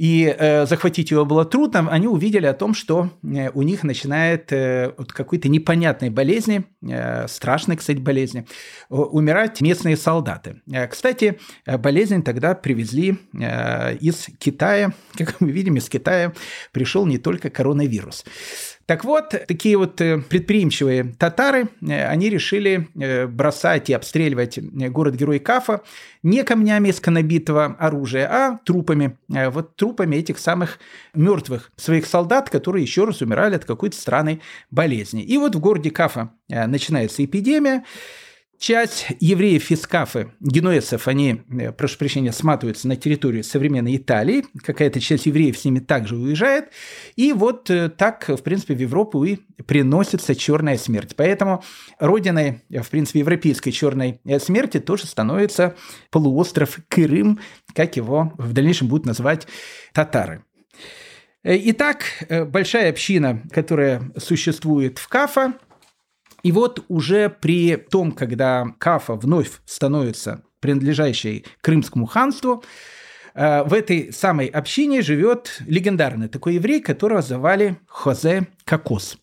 и 0.00 0.34
э, 0.38 0.64
захватить 0.64 1.10
его 1.10 1.26
было 1.26 1.44
трудно, 1.44 1.86
они 1.90 2.08
увидели 2.08 2.46
о 2.46 2.54
том, 2.54 2.72
что 2.72 3.10
э, 3.22 3.50
у 3.50 3.60
них 3.60 3.82
начинает 3.82 4.50
э, 4.50 4.94
от 4.96 5.12
какой-то 5.12 5.50
непонятной 5.50 6.08
болезни, 6.08 6.64
э, 6.80 7.28
страшной, 7.28 7.76
кстати, 7.76 7.98
болезни, 7.98 8.46
умирать 8.88 9.60
местные 9.60 9.98
солдаты. 9.98 10.62
Э, 10.72 10.86
кстати, 10.86 11.38
э, 11.66 11.76
болезнь 11.76 12.22
тогда 12.22 12.54
привезли 12.54 13.18
э, 13.38 13.96
из 13.96 14.28
Китая. 14.38 14.94
Как 15.18 15.38
мы 15.42 15.50
видим, 15.50 15.76
из 15.76 15.90
Китая 15.90 16.32
пришел 16.72 17.04
не 17.04 17.18
только 17.18 17.50
коронавирус. 17.50 18.24
Так 18.90 19.04
вот, 19.04 19.36
такие 19.46 19.76
вот 19.76 20.00
э, 20.00 20.18
предприимчивые 20.18 21.14
татары, 21.16 21.68
э, 21.80 22.08
они 22.08 22.28
решили 22.28 22.88
э, 23.00 23.28
бросать 23.28 23.88
и 23.88 23.92
обстреливать 23.92 24.58
город-герой 24.58 25.38
Кафа 25.38 25.82
не 26.24 26.42
камнями 26.42 26.88
из 26.88 26.98
конобитого 26.98 27.76
оружия, 27.78 28.26
а 28.28 28.58
трупами. 28.64 29.16
Вот 29.28 29.76
трупами 29.76 30.16
этих 30.16 30.40
самых 30.40 30.80
мертвых 31.14 31.70
своих 31.76 32.04
солдат, 32.04 32.50
которые 32.50 32.82
еще 32.82 33.04
раз 33.04 33.22
умирали 33.22 33.54
от 33.54 33.64
какой-то 33.64 33.96
странной 33.96 34.40
болезни. 34.72 35.22
И 35.22 35.38
вот 35.38 35.54
в 35.54 35.60
городе 35.60 35.92
Кафа 35.92 36.32
начинается 36.48 37.24
эпидемия, 37.24 37.84
Часть 38.60 39.06
евреев 39.20 39.70
из 39.70 39.86
Кафы, 39.86 40.32
генуэзцев, 40.38 41.08
они, 41.08 41.40
э, 41.50 41.72
прошу 41.72 41.96
прощения, 41.96 42.30
сматываются 42.30 42.88
на 42.88 42.94
территорию 42.94 43.42
современной 43.42 43.96
Италии. 43.96 44.44
Какая-то 44.62 45.00
часть 45.00 45.24
евреев 45.24 45.56
с 45.56 45.64
ними 45.64 45.78
также 45.78 46.14
уезжает. 46.14 46.66
И 47.16 47.32
вот 47.32 47.70
э, 47.70 47.88
так, 47.88 48.28
в 48.28 48.42
принципе, 48.42 48.74
в 48.74 48.78
Европу 48.78 49.24
и 49.24 49.38
приносится 49.66 50.34
черная 50.34 50.76
смерть. 50.76 51.16
Поэтому 51.16 51.64
родиной, 51.98 52.60
в 52.68 52.90
принципе, 52.90 53.20
европейской 53.20 53.70
черной 53.70 54.20
э, 54.26 54.38
смерти 54.38 54.78
тоже 54.78 55.06
становится 55.06 55.74
полуостров 56.10 56.80
Крым, 56.88 57.40
как 57.74 57.96
его 57.96 58.34
в 58.36 58.52
дальнейшем 58.52 58.88
будут 58.88 59.06
называть 59.06 59.46
татары. 59.94 60.44
Итак, 61.42 62.04
большая 62.28 62.90
община, 62.90 63.42
которая 63.50 64.12
существует 64.18 64.98
в 64.98 65.08
Кафа, 65.08 65.54
и 66.42 66.52
вот 66.52 66.84
уже 66.88 67.28
при 67.28 67.76
том, 67.76 68.12
когда 68.12 68.66
Кафа 68.78 69.14
вновь 69.14 69.60
становится 69.64 70.42
принадлежащей 70.60 71.44
Крымскому 71.60 72.06
ханству, 72.06 72.62
э, 73.34 73.62
в 73.64 73.72
этой 73.72 74.12
самой 74.12 74.46
общине 74.46 75.02
живет 75.02 75.60
легендарный 75.66 76.28
такой 76.28 76.54
еврей, 76.54 76.80
которого 76.80 77.22
звали 77.22 77.78
Хозе 77.86 78.48
Кокос. 78.64 79.18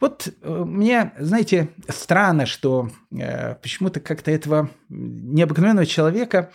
Вот 0.00 0.28
э, 0.28 0.64
мне, 0.64 1.12
знаете, 1.18 1.70
странно, 1.88 2.46
что 2.46 2.90
э, 3.10 3.56
почему-то 3.56 4.00
как-то 4.00 4.30
этого 4.30 4.70
необыкновенного 4.88 5.86
человека 5.86 6.52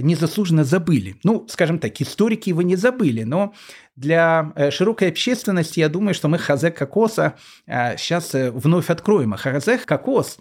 незаслуженно 0.00 0.64
забыли. 0.64 1.16
Ну, 1.24 1.46
скажем 1.48 1.78
так, 1.78 2.00
историки 2.00 2.48
его 2.48 2.62
не 2.62 2.76
забыли, 2.76 3.24
но 3.24 3.52
для 3.96 4.52
э, 4.54 4.70
широкой 4.70 5.08
общественности 5.08 5.80
я 5.80 5.88
думаю, 5.88 6.14
что 6.14 6.28
мы 6.28 6.38
Хазе 6.38 6.70
Кокоса 6.70 7.34
сейчас 7.66 8.34
э, 8.34 8.46
э, 8.46 8.50
вновь 8.50 8.90
откроем. 8.90 9.34
А 9.34 9.36
Хазе 9.36 9.78
Кокос 9.78 10.38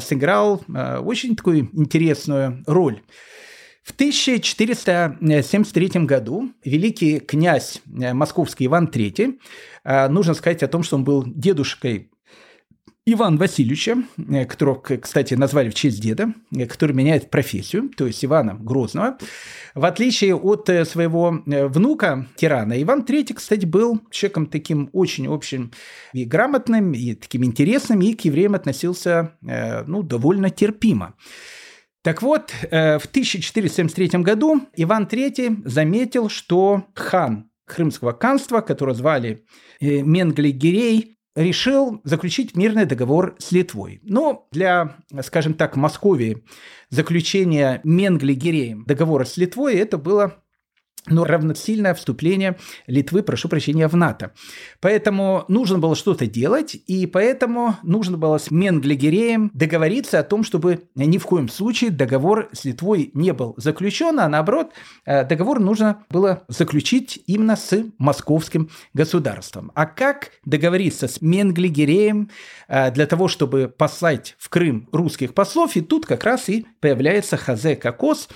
сыграл 0.00 0.62
очень 0.68 1.34
такую 1.34 1.68
интересную 1.72 2.62
роль. 2.68 3.02
В 3.82 3.90
1473 3.90 5.88
году 6.04 6.52
великий 6.64 7.18
князь 7.18 7.82
московский 7.86 8.66
Иван 8.66 8.86
III, 8.86 9.40
нужно 10.08 10.34
сказать 10.34 10.62
о 10.62 10.68
том, 10.68 10.84
что 10.84 10.94
он 10.94 11.02
был 11.02 11.24
дедушкой 11.26 12.11
Иван 13.04 13.36
Васильевича, 13.36 14.04
э, 14.16 14.44
которого, 14.44 14.76
кстати, 14.78 15.34
назвали 15.34 15.70
в 15.70 15.74
честь 15.74 16.00
деда, 16.00 16.34
э, 16.56 16.66
который 16.66 16.92
меняет 16.92 17.30
профессию, 17.30 17.88
то 17.96 18.06
есть 18.06 18.24
Ивана 18.24 18.54
Грозного. 18.54 19.18
В 19.74 19.84
отличие 19.84 20.36
от 20.36 20.68
э, 20.68 20.84
своего 20.84 21.42
внука, 21.44 22.28
тирана, 22.36 22.80
Иван 22.80 23.02
III, 23.02 23.34
кстати, 23.34 23.66
был 23.66 24.00
человеком 24.12 24.46
таким 24.46 24.88
очень-очень 24.92 25.72
и 26.12 26.24
грамотным, 26.24 26.92
и 26.92 27.14
таким 27.14 27.44
интересным, 27.44 28.02
и 28.02 28.14
к 28.14 28.20
евреям 28.20 28.54
относился 28.54 29.36
ну, 29.40 30.02
довольно 30.02 30.50
терпимо. 30.50 31.14
Так 32.02 32.22
вот, 32.22 32.50
в 32.70 33.06
1473 33.06 34.20
году 34.20 34.62
Иван 34.76 35.04
III 35.04 35.62
заметил, 35.64 36.28
что 36.28 36.84
хан 36.94 37.50
Крымского 37.66 38.16
ханства, 38.18 38.60
которого 38.60 38.94
звали 38.94 39.44
Менгли 39.80 40.50
Гирей, 40.50 41.16
решил 41.34 42.00
заключить 42.04 42.56
мирный 42.56 42.86
договор 42.86 43.36
с 43.38 43.52
Литвой. 43.52 44.00
Но 44.02 44.46
для, 44.52 44.96
скажем 45.22 45.54
так, 45.54 45.76
Московии 45.76 46.44
заключение 46.90 47.80
Менгли-Гиреем 47.84 48.84
договора 48.86 49.24
с 49.24 49.36
Литвой 49.36 49.76
это 49.76 49.98
было 49.98 50.42
но 51.06 51.24
равносильное 51.24 51.94
вступление 51.94 52.56
Литвы, 52.86 53.22
прошу 53.22 53.48
прощения, 53.48 53.88
в 53.88 53.96
НАТО. 53.96 54.32
Поэтому 54.80 55.44
нужно 55.48 55.78
было 55.78 55.96
что-то 55.96 56.26
делать, 56.26 56.76
и 56.86 57.06
поэтому 57.06 57.76
нужно 57.82 58.16
было 58.16 58.38
с 58.38 58.50
Менглигереем 58.50 59.50
договориться 59.52 60.20
о 60.20 60.22
том, 60.22 60.44
чтобы 60.44 60.84
ни 60.94 61.18
в 61.18 61.24
коем 61.24 61.48
случае 61.48 61.90
договор 61.90 62.48
с 62.52 62.64
Литвой 62.64 63.10
не 63.14 63.32
был 63.32 63.54
заключен, 63.56 64.20
а 64.20 64.28
наоборот, 64.28 64.72
э, 65.04 65.24
договор 65.24 65.58
нужно 65.58 66.04
было 66.08 66.44
заключить 66.48 67.22
именно 67.26 67.56
с 67.56 67.84
московским 67.98 68.70
государством. 68.94 69.72
А 69.74 69.86
как 69.86 70.30
договориться 70.44 71.08
с 71.08 71.20
Менглигереем 71.20 72.30
э, 72.68 72.92
для 72.92 73.06
того, 73.06 73.26
чтобы 73.28 73.68
послать 73.68 74.36
в 74.38 74.48
Крым 74.48 74.88
русских 74.92 75.34
послов, 75.34 75.76
и 75.76 75.80
тут 75.80 76.06
как 76.06 76.24
раз 76.24 76.48
и 76.48 76.66
появляется 76.80 77.36
Хазе 77.36 77.74
Кокос, 77.74 78.28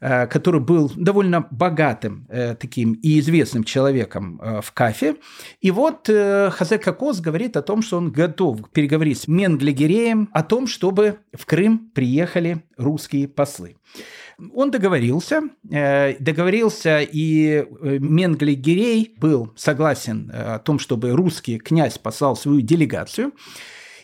который 0.00 0.60
был 0.60 0.90
довольно 0.96 1.46
богатым 1.50 2.26
э, 2.30 2.54
таким 2.54 2.94
и 2.94 3.20
известным 3.20 3.64
человеком 3.64 4.40
э, 4.42 4.60
в 4.62 4.72
Кафе. 4.72 5.16
И 5.60 5.70
вот 5.70 6.06
Хазе 6.06 6.78
Кокос 6.78 7.20
говорит 7.20 7.56
о 7.56 7.62
том, 7.62 7.82
что 7.82 7.98
он 7.98 8.10
готов 8.10 8.70
переговорить 8.70 9.18
с 9.18 9.28
Менглигереем 9.28 10.30
о 10.32 10.42
том, 10.42 10.66
чтобы 10.66 11.18
в 11.36 11.44
Крым 11.44 11.90
приехали 11.94 12.64
русские 12.76 13.28
послы. 13.28 13.76
Он 14.54 14.70
договорился, 14.70 15.42
договорился, 15.62 17.00
и 17.00 17.66
Менгли 17.82 18.54
Гирей 18.54 19.14
был 19.18 19.52
согласен 19.54 20.30
о 20.32 20.58
том, 20.58 20.78
чтобы 20.78 21.10
русский 21.10 21.58
князь 21.58 21.98
послал 21.98 22.36
свою 22.36 22.62
делегацию. 22.62 23.32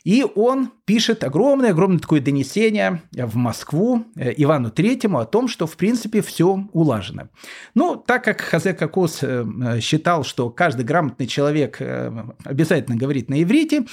И 0.06 0.24
он 0.36 0.70
пишет 0.84 1.24
огромное-огромное 1.24 1.98
такое 1.98 2.20
донесение 2.20 3.02
в 3.10 3.34
Москву 3.34 4.04
э, 4.14 4.32
Ивану 4.36 4.70
Третьему 4.70 5.18
о 5.18 5.26
том, 5.26 5.48
что, 5.48 5.66
в 5.66 5.76
принципе, 5.76 6.22
все 6.22 6.64
улажено. 6.72 7.28
Ну, 7.74 7.96
так 7.96 8.22
как 8.22 8.40
Хазе 8.40 8.72
Кокос 8.72 9.18
э, 9.22 9.80
считал, 9.80 10.22
что 10.22 10.48
каждый 10.48 10.84
грамотный 10.84 11.26
человек 11.26 11.78
э, 11.80 12.12
обязательно 12.44 12.96
говорит 12.96 13.28
на 13.28 13.42
иврите, 13.42 13.86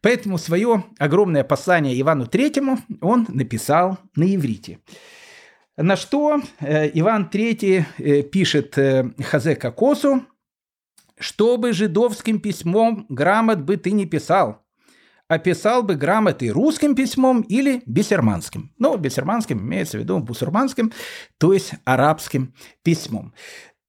поэтому 0.00 0.38
свое 0.38 0.86
огромное 0.98 1.44
послание 1.44 2.00
Ивану 2.00 2.26
Третьему 2.26 2.80
он 3.00 3.26
написал 3.28 3.98
на 4.16 4.24
иврите. 4.34 4.80
На 5.76 5.94
что 5.94 6.42
Иван 6.60 7.30
III 7.32 8.22
пишет 8.24 8.76
Хазе 9.22 9.54
Кокосу, 9.54 10.24
«Чтобы 11.16 11.72
жидовским 11.72 12.40
письмом 12.40 13.06
грамот 13.08 13.60
бы 13.60 13.76
ты 13.76 13.92
не 13.92 14.06
писал, 14.06 14.64
описал 15.30 15.84
бы 15.84 15.94
грамоты 15.94 16.48
русским 16.48 16.96
письмом 16.96 17.42
или 17.42 17.82
бисерманским. 17.86 18.72
Ну, 18.78 18.96
бисерманским 18.96 19.60
имеется 19.60 19.96
в 19.96 20.00
виду 20.00 20.18
бусурманским, 20.18 20.92
то 21.38 21.52
есть 21.52 21.74
арабским 21.84 22.52
письмом. 22.82 23.32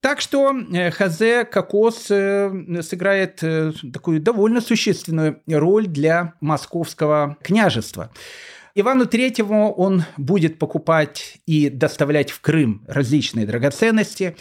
Так 0.02 0.22
что 0.22 0.54
э, 0.56 0.92
Хазе 0.92 1.46
Кокос 1.46 2.12
э, 2.12 2.82
сыграет 2.84 3.40
э, 3.42 3.72
такую 3.92 4.22
довольно 4.22 4.62
существенную 4.62 5.42
роль 5.48 5.88
для 5.88 6.36
московского 6.42 7.38
княжества. 7.42 8.12
Ивану 8.76 9.08
Третьему 9.08 9.74
он 9.74 10.04
будет 10.18 10.60
покупать 10.60 11.40
и 11.48 11.70
доставлять 11.70 12.30
в 12.30 12.40
Крым 12.42 12.86
различные 12.88 13.48
драгоценности, 13.48 14.36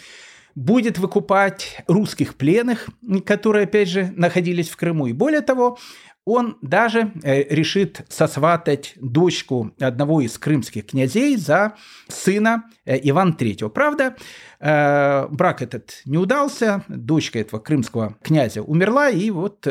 будет 0.53 0.99
выкупать 0.99 1.81
русских 1.87 2.35
пленных, 2.35 2.89
которые, 3.25 3.63
опять 3.63 3.89
же, 3.89 4.13
находились 4.15 4.69
в 4.69 4.77
Крыму. 4.77 5.07
И 5.07 5.13
более 5.13 5.41
того, 5.41 5.77
он 6.25 6.57
даже 6.61 7.11
э, 7.23 7.43
решит 7.53 8.01
сосватать 8.09 8.93
дочку 8.97 9.73
одного 9.79 10.21
из 10.21 10.37
крымских 10.37 10.87
князей 10.87 11.35
за 11.35 11.73
сына 12.07 12.65
э, 12.85 12.99
Ивана 13.09 13.31
III. 13.31 13.69
Правда, 13.69 14.15
э, 14.59 15.27
брак 15.29 15.63
этот 15.63 16.01
не 16.05 16.17
удался, 16.17 16.83
дочка 16.87 17.39
этого 17.39 17.59
крымского 17.59 18.17
князя 18.21 18.61
умерла, 18.61 19.09
и 19.09 19.31
вот 19.31 19.67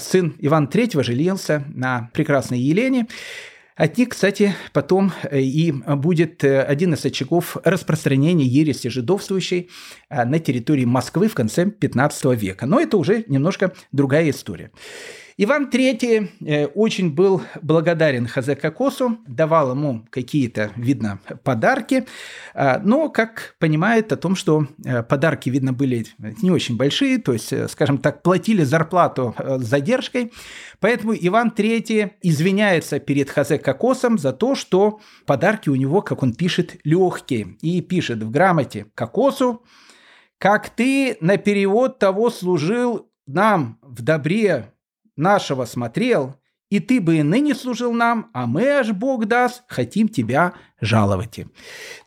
сын 0.00 0.36
Ивана 0.38 0.66
III 0.66 1.02
женился 1.02 1.64
на 1.68 2.10
прекрасной 2.12 2.58
Елене. 2.58 3.06
От 3.76 3.98
них, 3.98 4.10
кстати, 4.10 4.54
потом 4.72 5.12
и 5.32 5.72
будет 5.72 6.44
один 6.44 6.94
из 6.94 7.04
очагов 7.04 7.56
распространения 7.64 8.44
ереси 8.44 8.88
жидовствующей 8.88 9.68
на 10.08 10.38
территории 10.38 10.84
Москвы 10.84 11.26
в 11.26 11.34
конце 11.34 11.66
15 11.66 12.24
века. 12.40 12.66
Но 12.66 12.78
это 12.78 12.96
уже 12.98 13.24
немножко 13.26 13.72
другая 13.90 14.30
история. 14.30 14.70
Иван 15.36 15.68
III 15.68 16.28
э, 16.46 16.66
очень 16.66 17.12
был 17.12 17.42
благодарен 17.60 18.28
Хазе 18.28 18.54
Кокосу, 18.54 19.18
давал 19.26 19.72
ему 19.72 20.06
какие-то, 20.10 20.70
видно, 20.76 21.18
подарки, 21.42 22.06
а, 22.54 22.78
но, 22.78 23.08
как 23.08 23.56
понимает 23.58 24.12
о 24.12 24.16
том, 24.16 24.36
что 24.36 24.68
э, 24.84 25.02
подарки, 25.02 25.50
видно, 25.50 25.72
были 25.72 26.06
не 26.40 26.52
очень 26.52 26.76
большие, 26.76 27.18
то 27.18 27.32
есть, 27.32 27.52
э, 27.52 27.66
скажем 27.66 27.98
так, 27.98 28.22
платили 28.22 28.62
зарплату 28.62 29.34
с 29.36 29.64
задержкой, 29.64 30.32
поэтому 30.78 31.14
Иван 31.14 31.52
III 31.56 32.12
извиняется 32.22 33.00
перед 33.00 33.28
Хазе 33.28 33.58
Кокосом 33.58 34.18
за 34.18 34.32
то, 34.32 34.54
что 34.54 35.00
подарки 35.26 35.68
у 35.68 35.74
него, 35.74 36.00
как 36.00 36.22
он 36.22 36.32
пишет, 36.34 36.76
легкие, 36.84 37.56
и 37.60 37.80
пишет 37.80 38.22
в 38.22 38.30
грамоте 38.30 38.86
Кокосу, 38.94 39.64
как 40.38 40.68
ты 40.70 41.16
на 41.20 41.38
перевод 41.38 41.98
того 41.98 42.30
служил 42.30 43.10
нам 43.26 43.78
в 43.82 44.02
добре 44.02 44.73
нашего 45.16 45.64
смотрел, 45.64 46.36
и 46.70 46.80
ты 46.80 47.00
бы 47.00 47.18
и 47.18 47.22
ныне 47.22 47.54
служил 47.54 47.92
нам, 47.92 48.30
а 48.32 48.46
мы, 48.46 48.66
аж 48.68 48.90
Бог 48.90 49.26
даст, 49.26 49.62
хотим 49.68 50.08
тебя 50.08 50.54
жаловать. 50.80 51.38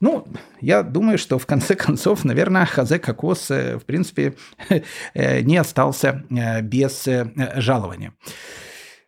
Ну, 0.02 0.28
я 0.60 0.84
думаю, 0.84 1.18
что 1.18 1.40
в 1.40 1.46
конце 1.46 1.76
концов, 1.76 2.26
наверное, 2.26 2.66
Хазе 2.66 3.00
Кокос, 3.00 3.50
э, 3.52 3.78
в 3.78 3.86
принципе, 3.86 4.36
э, 5.14 5.40
не 5.42 5.56
остался 5.56 6.26
э, 6.30 6.62
без 6.62 7.08
жалования. 7.56 8.12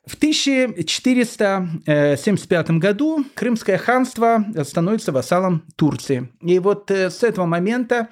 В 0.06 0.16
1475 0.16 2.72
году 2.72 3.26
Крымское 3.36 3.78
ханство 3.78 4.46
становится 4.64 5.12
вассалом 5.12 5.66
Турции. 5.76 6.30
И 6.42 6.60
вот 6.60 6.90
с 6.90 7.22
этого 7.22 7.46
момента 7.46 8.08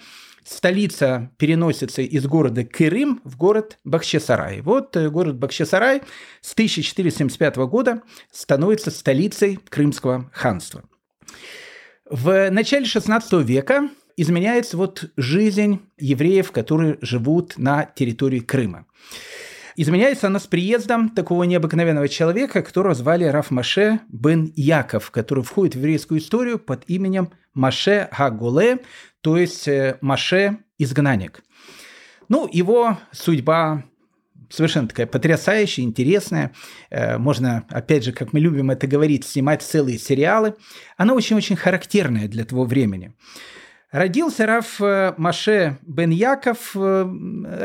столица 0.47 1.31
переносится 1.37 2.01
из 2.01 2.25
города 2.25 2.63
Кырым 2.63 3.21
в 3.25 3.35
город 3.37 3.79
Бахчисарай. 3.83 4.61
Вот 4.61 4.95
э, 4.95 5.09
город 5.09 5.37
Бахчисарай 5.37 6.01
с 6.41 6.53
1475 6.53 7.57
года 7.57 8.01
становится 8.31 8.89
столицей 8.91 9.59
Крымского 9.69 10.29
ханства. 10.33 10.83
В 12.09 12.49
начале 12.49 12.85
XVI 12.85 13.43
века 13.43 13.89
изменяется 14.15 14.77
вот 14.77 15.11
жизнь 15.17 15.81
евреев, 15.97 16.51
которые 16.51 16.97
живут 17.01 17.57
на 17.57 17.83
территории 17.85 18.39
Крыма. 18.39 18.85
Изменяется 19.79 20.25
она 20.25 20.39
с 20.39 20.47
приездом 20.47 21.07
такого 21.09 21.43
необыкновенного 21.43 22.09
человека, 22.09 22.63
которого 22.63 22.95
звали 22.95 23.25
Раф 23.25 23.51
Маше 23.51 23.99
бен 24.09 24.51
Яков, 24.55 25.11
который 25.11 25.43
входит 25.43 25.75
в 25.75 25.77
еврейскую 25.77 26.19
историю 26.19 26.57
под 26.57 26.83
именем 26.87 27.29
Маше 27.53 28.09
Хагуле, 28.11 28.79
то 29.21 29.37
есть 29.37 29.67
э, 29.67 29.99
Маше 30.01 30.57
изгнанник. 30.79 31.43
Ну, 32.27 32.49
его 32.51 32.97
судьба 33.11 33.83
совершенно 34.49 34.87
такая 34.87 35.05
потрясающая, 35.05 35.83
интересная. 35.83 36.53
Э, 36.89 37.19
можно, 37.19 37.63
опять 37.69 38.03
же, 38.03 38.13
как 38.13 38.33
мы 38.33 38.39
любим 38.39 38.71
это 38.71 38.87
говорить, 38.87 39.25
снимать 39.25 39.61
целые 39.61 39.99
сериалы. 39.99 40.55
Она 40.97 41.13
очень-очень 41.13 41.55
характерная 41.55 42.27
для 42.27 42.45
того 42.45 42.63
времени. 42.63 43.13
Родился 43.91 44.45
Раф 44.45 44.81
э, 44.81 45.13
Маше 45.17 45.77
бен 45.81 46.09
Яков, 46.09 46.71
э, 46.75 47.05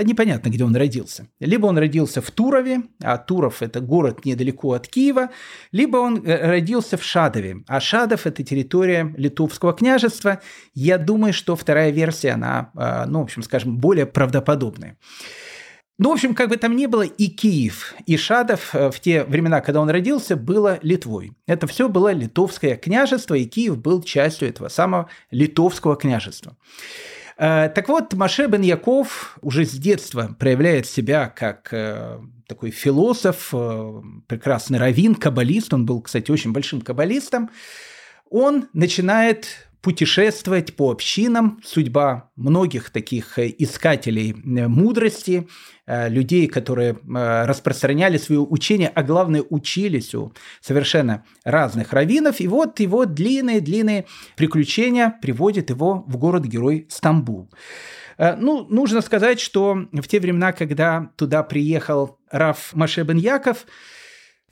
непонятно, 0.05 0.51
где 0.51 0.63
он 0.65 0.77
родился. 0.77 1.27
Либо 1.41 1.67
он 1.67 1.79
родился 1.79 2.23
в 2.23 2.31
Турове, 2.31 2.83
а 3.03 3.19
Туров– 3.19 3.57
это 3.61 3.81
город 3.81 4.25
недалеко 4.25 4.75
от 4.75 4.87
Киева, 4.87 5.31
либо 5.73 5.97
он 5.97 6.25
э, 6.25 6.49
родился 6.49 6.97
в 6.97 7.03
Шадове, 7.03 7.65
а 7.67 7.81
Шадов– 7.81 8.27
это 8.29 8.45
территория 8.45 9.13
Литовского 9.17 9.73
княжества. 9.73 10.41
Я 10.75 10.97
думаю, 10.97 11.33
что 11.33 11.57
вторая 11.57 11.91
версия, 11.91 12.31
она, 12.31 12.71
ну, 13.09 13.19
в 13.19 13.23
общем, 13.23 13.43
скажем, 13.43 13.79
более 13.79 14.07
правдоподобная. 14.07 14.99
Ну, 15.99 16.09
в 16.09 16.13
общем, 16.13 16.35
как 16.35 16.49
бы 16.49 16.57
там 16.57 16.75
ни 16.75 16.87
было, 16.87 17.03
и 17.03 17.29
Киев, 17.29 17.95
и 18.07 18.17
Шадов 18.17 18.75
э, 18.75 18.91
в 18.91 18.99
те 18.99 19.25
времена, 19.25 19.61
когда 19.61 19.81
он 19.81 19.91
родился, 19.91 20.37
было 20.37 20.79
Литвой. 20.83 21.33
Это 21.47 21.67
все 21.67 21.89
было 21.89 22.13
литовское 22.13 22.77
княжество, 22.77 23.35
и 23.35 23.45
Киев 23.45 23.79
был 23.79 24.03
частью 24.03 24.49
этого 24.49 24.69
самого 24.69 25.11
литовского 25.31 25.97
княжества. 25.97 26.57
Э, 27.37 27.69
так 27.69 27.89
вот, 27.89 28.15
Маше 28.15 28.47
бен 28.47 28.63
Яков 28.63 29.39
уже 29.43 29.67
с 29.67 29.73
детства 29.73 30.35
проявляет 30.39 30.87
себя 30.87 31.29
как 31.29 31.69
э, 31.73 32.19
такой 32.49 32.71
философ, 32.71 33.51
прекрасный 34.27 34.79
раввин, 34.79 35.15
каббалист. 35.15 35.73
Он 35.75 35.87
был, 35.87 36.01
кстати, 36.01 36.31
очень 36.31 36.53
большим 36.53 36.81
каббалистом. 36.81 37.51
Он 38.31 38.69
начинает 38.73 39.69
путешествовать 39.83 40.77
по 40.77 40.91
общинам. 40.91 41.61
Судьба 41.65 42.31
многих 42.37 42.91
таких 42.91 43.39
э, 43.39 43.53
искателей 43.59 44.31
э, 44.31 44.69
мудрости, 44.69 45.49
э, 45.87 46.09
людей, 46.09 46.47
которые 46.47 46.97
распространяли 47.05 48.17
свое 48.17 48.41
учение, 48.41 48.89
а 48.95 49.03
главное 49.03 49.43
учились 49.51 50.15
у 50.15 50.33
совершенно 50.61 51.25
разных 51.45 51.93
раввинов. 51.93 52.41
И 52.41 52.47
вот 52.47 52.79
его 52.81 53.05
длинные-длинные 53.05 54.07
приключения 54.37 55.19
приводят 55.21 55.71
его 55.71 56.05
в 56.07 56.17
город-герой 56.17 56.87
Стамбул. 56.89 57.51
Ну, 58.19 58.67
нужно 58.69 59.01
сказать, 59.01 59.41
что 59.41 59.87
в 59.91 60.07
те 60.07 60.21
времена, 60.21 60.53
когда 60.53 61.11
туда 61.17 61.43
приехал 61.43 62.19
Раф 62.31 62.71
Машебен 62.75 63.17
Яков, 63.17 63.67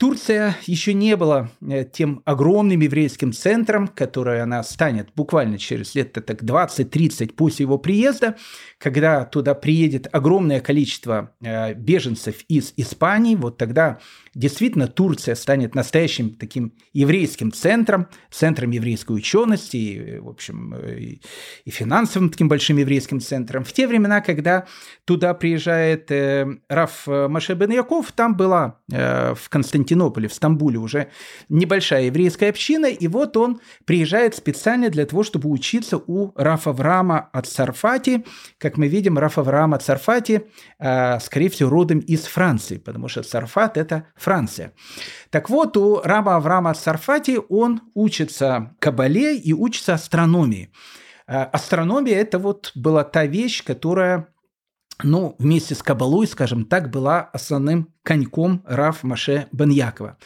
Турция 0.01 0.57
еще 0.65 0.95
не 0.95 1.15
была 1.15 1.51
э, 1.61 1.85
тем 1.85 2.23
огромным 2.25 2.79
еврейским 2.79 3.33
центром, 3.33 3.87
который 3.87 4.41
она 4.41 4.63
станет 4.63 5.09
буквально 5.15 5.59
через 5.59 5.93
лет 5.93 6.13
так 6.13 6.41
20-30 6.41 7.33
после 7.33 7.65
его 7.65 7.77
приезда, 7.77 8.35
когда 8.79 9.25
туда 9.25 9.53
приедет 9.53 10.07
огромное 10.11 10.59
количество 10.59 11.35
э, 11.39 11.75
беженцев 11.75 12.37
из 12.47 12.73
Испании, 12.77 13.35
вот 13.35 13.57
тогда 13.57 13.99
действительно 14.33 14.87
Турция 14.87 15.35
станет 15.35 15.75
настоящим 15.75 16.35
таким 16.35 16.73
еврейским 16.93 17.51
центром, 17.51 18.07
центром 18.29 18.71
еврейской 18.71 19.11
учености, 19.13 19.77
и, 19.77 20.19
в 20.19 20.29
общем, 20.29 20.73
э, 20.73 20.99
и, 20.99 21.21
и 21.65 21.71
финансовым 21.71 22.29
таким 22.29 22.47
большим 22.47 22.77
еврейским 22.77 23.19
центром. 23.19 23.63
В 23.63 23.73
те 23.73 23.87
времена, 23.87 24.21
когда 24.21 24.65
туда 25.05 25.33
приезжает 25.33 26.11
э, 26.11 26.47
Раф 26.69 27.07
Маше 27.07 27.55
бен 27.55 27.71
Яков, 27.71 28.11
там 28.13 28.37
была 28.37 28.79
э, 28.91 29.33
в 29.35 29.49
Константинополе, 29.49 30.29
в 30.29 30.33
Стамбуле 30.33 30.79
уже 30.79 31.09
небольшая 31.49 32.03
еврейская 32.03 32.49
община, 32.49 32.85
и 32.85 33.07
вот 33.07 33.35
он 33.35 33.59
приезжает 33.85 34.35
специально 34.35 34.89
для 34.89 35.05
того, 35.05 35.23
чтобы 35.23 35.49
учиться 35.49 35.97
у 35.97 36.31
Рафа 36.35 36.71
Врама 36.71 37.29
от 37.33 37.47
Сарфати. 37.47 38.23
Как 38.57 38.77
мы 38.77 38.87
видим, 38.87 39.17
Рафа 39.17 39.43
Врама 39.43 39.75
от 39.75 39.83
Сарфати, 39.83 40.47
э, 40.79 41.19
скорее 41.19 41.49
всего, 41.49 41.69
родом 41.69 41.99
из 41.99 42.21
Франции, 42.21 42.77
потому 42.77 43.09
что 43.09 43.23
Сарфат– 43.23 43.75
это 43.77 44.05
Франция. 44.21 44.73
Так 45.29 45.49
вот, 45.49 45.77
у 45.77 46.01
Рама 46.01 46.35
Авраама 46.35 46.73
Сарфати 46.73 47.39
он 47.49 47.81
учится 47.93 48.75
кабале 48.79 49.35
и 49.37 49.53
учится 49.53 49.93
астрономии. 49.93 50.71
А, 51.27 51.45
астрономия– 51.45 52.17
это 52.21 52.39
вот 52.39 52.71
была 52.75 53.03
та 53.03 53.25
вещь, 53.25 53.63
которая 53.63 54.27
ну, 55.03 55.35
вместе 55.39 55.75
с 55.75 55.81
Кабалой, 55.81 56.27
скажем 56.27 56.65
так, 56.65 56.91
была 56.91 57.21
основным 57.21 57.93
коньком 58.03 58.63
Раф 58.65 59.03
Маше 59.03 59.47
Бен 59.51 59.69
Якова. 59.69 60.17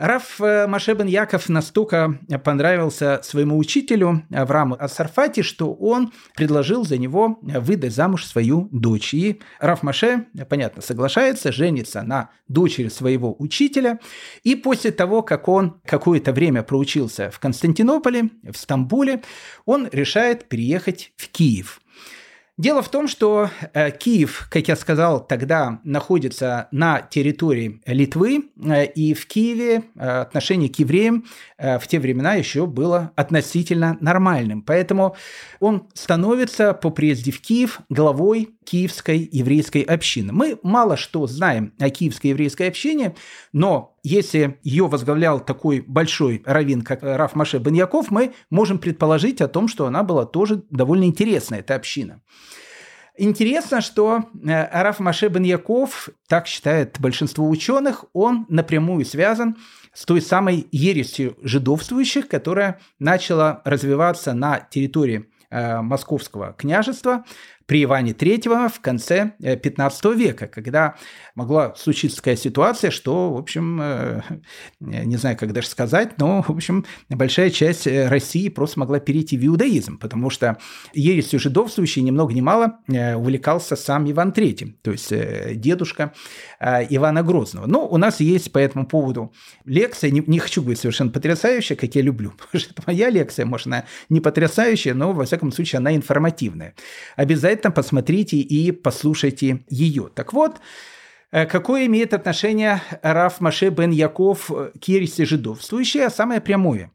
Раф 0.00 0.40
э, 0.40 0.66
Машебен 0.66 1.08
Яков 1.08 1.50
настолько 1.50 2.18
понравился 2.42 3.20
своему 3.22 3.58
учителю 3.58 4.24
Аврааму 4.32 4.74
Асарфати, 4.80 5.42
что 5.42 5.74
он 5.74 6.14
предложил 6.34 6.86
за 6.86 6.96
него 6.96 7.38
выдать 7.42 7.92
замуж 7.92 8.24
свою 8.24 8.70
дочь. 8.72 9.12
И 9.12 9.42
Раф 9.58 9.82
Маше, 9.82 10.24
понятно, 10.48 10.80
соглашается, 10.80 11.52
женится 11.52 12.00
на 12.00 12.30
дочери 12.48 12.88
своего 12.88 13.36
учителя. 13.38 13.98
И 14.42 14.54
после 14.54 14.90
того, 14.90 15.20
как 15.20 15.48
он 15.48 15.82
какое-то 15.84 16.32
время 16.32 16.62
проучился 16.62 17.30
в 17.30 17.38
Константинополе, 17.38 18.30
в 18.50 18.56
Стамбуле, 18.56 19.20
он 19.66 19.86
решает 19.92 20.48
переехать 20.48 21.12
в 21.18 21.28
Киев– 21.28 21.82
Дело 22.60 22.82
в 22.82 22.90
том, 22.90 23.08
что 23.08 23.48
э, 23.72 23.90
Киев, 23.90 24.46
как 24.50 24.68
я 24.68 24.76
сказал, 24.76 25.26
тогда 25.26 25.80
находится 25.82 26.68
на 26.72 27.00
территории 27.00 27.80
Литвы, 27.86 28.50
э, 28.62 28.84
и 28.84 29.14
в 29.14 29.26
Киеве 29.26 29.84
э, 29.96 30.20
отношение 30.20 30.68
к 30.68 30.78
евреям 30.78 31.24
в 31.56 31.80
те 31.86 31.98
времена 31.98 32.34
еще 32.34 32.66
было 32.66 33.12
относительно 33.16 33.96
нормальным. 34.00 34.60
Поэтому 34.60 35.16
он 35.58 35.88
становится 35.94 36.74
по 36.74 36.90
приезде 36.90 37.32
в 37.32 37.40
Киев 37.40 37.80
главой 37.88 38.50
киевской 38.64 39.28
еврейской 39.32 39.82
общины. 39.82 40.32
Мы 40.32 40.58
мало 40.62 40.98
что 40.98 41.26
знаем 41.26 41.72
о 41.78 41.88
киевской 41.88 42.28
еврейской 42.28 42.68
общине, 42.68 43.14
но 43.52 43.89
если 44.02 44.58
ее 44.62 44.86
возглавлял 44.86 45.40
такой 45.40 45.80
большой 45.80 46.42
раввин, 46.46 46.82
как 46.82 47.02
Раф 47.02 47.34
Маше 47.34 47.58
Баньяков, 47.58 48.10
мы 48.10 48.32
можем 48.48 48.78
предположить 48.78 49.40
о 49.40 49.48
том, 49.48 49.68
что 49.68 49.86
она 49.86 50.02
была 50.02 50.24
тоже 50.26 50.62
довольно 50.70 51.04
интересная, 51.04 51.60
эта 51.60 51.74
община. 51.74 52.22
Интересно, 53.22 53.82
что 53.82 54.24
э, 54.42 54.82
Раф 54.82 54.98
Маше 54.98 55.28
Бен 55.28 55.42
Яков, 55.42 56.08
так 56.26 56.46
считает 56.46 56.98
большинство 57.00 57.46
ученых, 57.46 58.06
он 58.14 58.46
напрямую 58.48 59.04
связан 59.04 59.56
с 59.92 60.06
той 60.06 60.22
самой 60.22 60.66
ересью 60.72 61.36
жидовствующих, 61.42 62.28
которая 62.28 62.80
начала 62.98 63.60
развиваться 63.66 64.32
на 64.32 64.60
территории 64.60 65.26
э, 65.50 65.82
Московского 65.82 66.54
княжества. 66.54 67.24
При 67.70 67.84
Иване 67.84 68.10
III 68.10 68.68
в 68.68 68.80
конце 68.80 69.34
15 69.38 70.04
века, 70.16 70.48
когда 70.48 70.96
могла 71.36 71.72
случиться 71.76 72.16
такая 72.16 72.34
ситуация, 72.34 72.90
что, 72.90 73.32
в 73.32 73.38
общем, 73.38 74.22
не 74.80 75.16
знаю, 75.16 75.36
как 75.36 75.52
даже 75.52 75.68
сказать, 75.68 76.18
но, 76.18 76.42
в 76.42 76.50
общем, 76.50 76.84
большая 77.08 77.50
часть 77.50 77.86
России 77.86 78.48
просто 78.48 78.80
могла 78.80 78.98
перейти 78.98 79.38
в 79.38 79.46
иудаизм, 79.46 79.98
потому 79.98 80.30
что 80.30 80.58
ересью 80.94 81.38
жидовствующей 81.38 82.02
ни 82.02 82.10
много 82.10 82.34
ни 82.34 82.40
мало 82.40 82.80
увлекался 82.88 83.76
сам 83.76 84.10
Иван 84.10 84.30
III, 84.30 84.74
то 84.82 84.90
есть 84.90 85.12
дедушка 85.60 86.12
Ивана 86.60 87.22
Грозного. 87.22 87.66
Но 87.66 87.86
у 87.86 87.98
нас 87.98 88.18
есть 88.18 88.50
по 88.50 88.58
этому 88.58 88.84
поводу 88.84 89.32
лекция, 89.64 90.10
не, 90.10 90.24
не 90.26 90.40
хочу 90.40 90.60
быть 90.60 90.80
совершенно 90.80 91.12
потрясающая, 91.12 91.76
как 91.76 91.94
я 91.94 92.02
люблю, 92.02 92.30
потому 92.36 92.60
что 92.60 92.72
это 92.72 92.82
моя 92.84 93.10
лекция, 93.10 93.46
может, 93.46 93.68
она 93.68 93.84
не 94.08 94.20
потрясающая, 94.20 94.92
но, 94.92 95.12
во 95.12 95.24
всяком 95.24 95.52
случае, 95.52 95.78
она 95.78 95.94
информативная. 95.94 96.74
Обязательно 97.14 97.59
посмотрите 97.68 98.38
и 98.38 98.72
послушайте 98.72 99.64
ее. 99.68 100.08
Так 100.14 100.32
вот, 100.32 100.60
э, 101.32 101.44
Какое 101.44 101.84
имеет 101.86 102.14
отношение 102.14 102.80
Раф 103.02 103.40
Маше 103.40 103.68
бен 103.68 103.90
Яков 103.90 104.50
к 104.50 104.84
ереси 104.84 105.24
жидовствующей, 105.24 106.06
а 106.06 106.10
самое 106.10 106.40
прямое? 106.40 106.90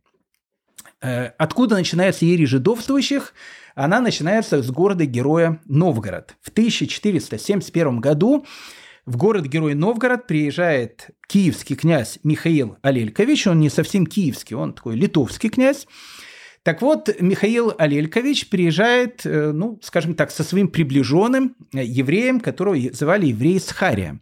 Э, 1.01 1.27
откуда 1.37 1.75
начинается 1.75 2.25
ересь 2.25 2.49
жидовствующих? 2.49 3.33
Она 3.75 3.99
начинается 3.99 4.63
с 4.63 4.71
города-героя 4.71 5.59
Новгород. 5.65 6.35
В 6.41 6.49
1471 6.49 7.99
году 7.99 8.45
в 9.05 9.17
город-герой 9.17 9.75
Новгород 9.75 10.25
приезжает 10.25 11.09
киевский 11.27 11.75
князь 11.75 12.19
Михаил 12.23 12.77
Алелькович. 12.81 13.47
Он 13.47 13.59
не 13.59 13.69
совсем 13.69 14.07
киевский, 14.07 14.55
он 14.55 14.73
такой 14.73 14.95
литовский 14.95 15.49
князь. 15.49 15.85
Так 16.65 16.81
вот, 16.81 17.09
Михаил 17.19 17.73
Алелькович 17.77 18.49
приезжает, 18.49 19.23
э, 19.23 19.51
ну, 19.51 19.77
скажем 19.83 20.15
так, 20.15 20.31
со 20.31 20.43
своим 20.43 20.67
приближенным 20.67 21.55
э, 21.71 21.83
евреем, 21.83 22.39
которого 22.39 22.75
звали 22.91 23.27
еврей 23.27 23.59
Схария. 23.59 24.19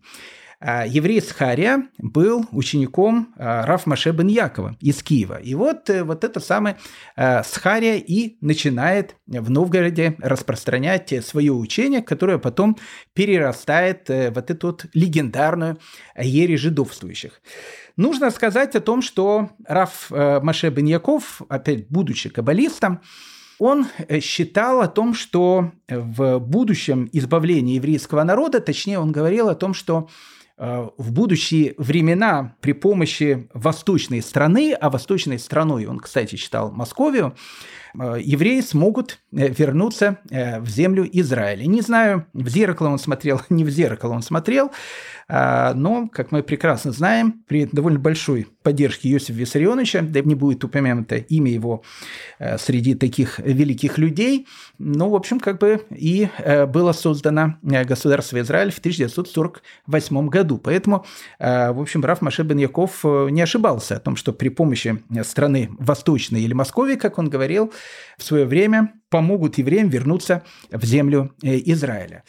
А, 0.65 0.85
еврей 0.87 1.21
Схария 1.21 1.89
был 1.97 2.45
учеником 2.53 3.33
а, 3.37 3.65
Раф 3.65 3.85
Маше 3.85 4.11
бен 4.11 4.27
Якова 4.27 4.77
из 4.79 5.03
Киева. 5.03 5.35
И 5.35 5.55
вот, 5.55 5.89
э, 5.89 6.03
вот 6.05 6.23
это 6.23 6.39
самое 6.39 6.77
а, 7.17 7.43
Схария 7.43 7.97
и 7.97 8.37
начинает 8.39 9.17
в 9.27 9.49
Новгороде 9.49 10.15
распространять 10.19 11.13
свое 11.25 11.51
учение, 11.51 12.01
которое 12.01 12.37
потом 12.37 12.77
перерастает 13.13 14.07
в 14.07 14.31
вот 14.31 14.49
эту 14.49 14.67
вот 14.67 14.85
легендарную 14.93 15.79
ере 16.17 16.55
жидовствующих. 16.55 17.41
Нужно 17.97 18.31
сказать 18.31 18.73
о 18.75 18.79
том, 18.79 19.01
что 19.01 19.49
Раф 19.67 20.09
Маше 20.11 20.69
бен 20.69 20.85
Яков, 20.85 21.41
опять 21.49 21.89
будучи 21.89 22.29
каббалистом, 22.29 23.01
он 23.59 23.87
э, 24.07 24.21
считал 24.21 24.79
о 24.79 24.87
том, 24.87 25.13
что 25.13 25.73
в 25.89 26.39
будущем 26.39 27.09
избавлении 27.11 27.75
еврейского 27.75 28.23
народа, 28.23 28.61
точнее, 28.61 28.99
он 28.99 29.11
говорил 29.11 29.49
о 29.49 29.55
том, 29.55 29.73
что 29.73 30.07
Э, 30.07 30.42
в 30.57 31.11
будущие 31.11 31.73
времена 31.77 32.55
при 32.61 32.73
помощи 32.73 33.49
восточной 33.53 34.21
страны, 34.21 34.73
а 34.73 34.89
восточной 34.89 35.39
страной 35.39 35.85
он, 35.85 35.99
кстати, 35.99 36.35
читал 36.35 36.71
Московию, 36.71 37.35
э, 37.35 37.82
евреи 37.95 38.61
смогут 38.61 39.19
э, 39.31 39.49
вернуться 39.49 40.19
в 40.29 40.67
землю 40.67 41.07
Израиля. 41.11 41.65
Не 41.65 41.81
знаю, 41.81 42.25
в 42.33 42.47
зеркало 42.49 42.89
он 42.89 42.99
смотрел, 42.99 43.41
не 43.49 43.63
в 43.63 43.69
зеркало 43.69 44.13
он 44.13 44.21
смотрел, 44.21 44.71
а, 45.27 45.73
но, 45.73 46.07
как 46.09 46.31
мы 46.31 46.43
прекрасно 46.43 46.91
знаем, 46.91 47.43
при 47.47 47.65
довольно 47.65 47.99
большой 47.99 48.47
поддержке 48.61 49.09
Иосифа 49.09 49.33
Виссарионовича, 49.33 50.01
да 50.01 50.21
не 50.21 50.35
будет 50.35 50.63
упомянуто 50.63 51.15
имя 51.15 51.51
его 51.51 51.83
э, 52.39 52.57
среди 52.57 52.95
таких 52.95 53.39
великих 53.39 53.97
людей, 53.97 54.47
ну, 54.79 55.09
в 55.09 55.15
общем, 55.15 55.39
как 55.39 55.59
бы 55.59 55.85
и 55.89 56.29
э, 56.37 56.65
было 56.65 56.91
создано 56.91 57.55
э, 57.63 57.83
государство 57.83 58.39
Израиль 58.41 58.71
в 58.71 58.79
1948 58.79 60.27
году. 60.27 60.57
Поэтому, 60.57 61.05
в 61.39 61.81
общем, 61.81 62.03
Раф 62.03 62.21
Маше 62.21 62.43
бен 62.43 62.57
Яков 62.57 63.03
не 63.03 63.41
ошибался 63.41 63.97
о 63.97 63.99
том, 63.99 64.15
что 64.15 64.33
при 64.33 64.49
помощи 64.49 65.01
страны 65.23 65.69
Восточной 65.79 66.41
или 66.41 66.53
Московии, 66.53 66.95
как 66.95 67.17
он 67.17 67.29
говорил, 67.29 67.73
в 68.17 68.23
свое 68.23 68.45
время 68.45 68.93
помогут 69.09 69.57
евреям 69.57 69.89
вернуться 69.89 70.43
в 70.71 70.83
землю 70.85 71.33
Израиля 71.41 72.23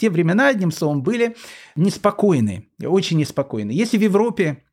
те 0.00 0.10
времена, 0.10 0.48
одним 0.48 0.72
словом, 0.72 1.02
были 1.02 1.36
неспокойны, 1.76 2.68
очень 2.82 3.18
неспокойны. 3.18 3.70
Если 3.70 3.98
в 3.98 4.02
Европе 4.02 4.64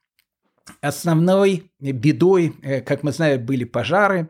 основной 0.81 1.69
бедой, 1.79 2.53
э, 2.63 2.81
как 2.81 3.03
мы 3.03 3.11
знаем, 3.11 3.45
были 3.45 3.65
пожары, 3.65 4.29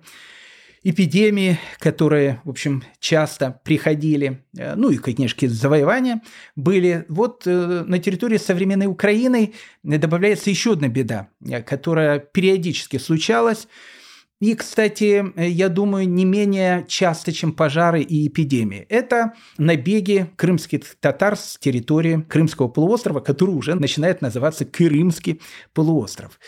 эпидемии, 0.84 1.60
которые, 1.80 2.42
в 2.46 2.50
общем, 2.50 2.84
часто 3.00 3.60
приходили, 3.64 4.44
э, 4.58 4.76
ну 4.76 4.90
и, 4.90 4.98
конечно, 4.98 5.48
завоевания 5.50 6.22
были. 6.56 7.06
Вот 7.10 7.44
э, 7.46 7.84
на 7.86 8.00
территории 8.00 8.38
современной 8.38 8.88
Украины 8.88 9.54
добавляется 9.84 10.50
еще 10.50 10.74
одна 10.74 10.88
беда, 10.88 11.28
которая 11.66 12.20
периодически 12.20 12.98
случалась– 12.98 13.68
и, 14.40 14.54
кстати, 14.54 15.26
я 15.36 15.68
думаю, 15.68 16.08
не 16.08 16.24
менее 16.24 16.86
часто, 16.88 17.34
чем 17.34 17.54
пожары 17.54 18.02
и 18.04 18.28
эпидемии. 18.28 18.86
Это 18.90 19.34
набеги 19.58 20.30
крымских 20.36 20.96
татар 21.00 21.36
с 21.36 21.58
территории 21.60 22.22
Крымского 22.22 22.68
полуострова, 22.68 23.20
который 23.20 23.56
уже 23.56 23.74
начинает 23.74 24.22
называться 24.22 24.66
Крымский 24.66 25.42
полуостров. 25.74 26.40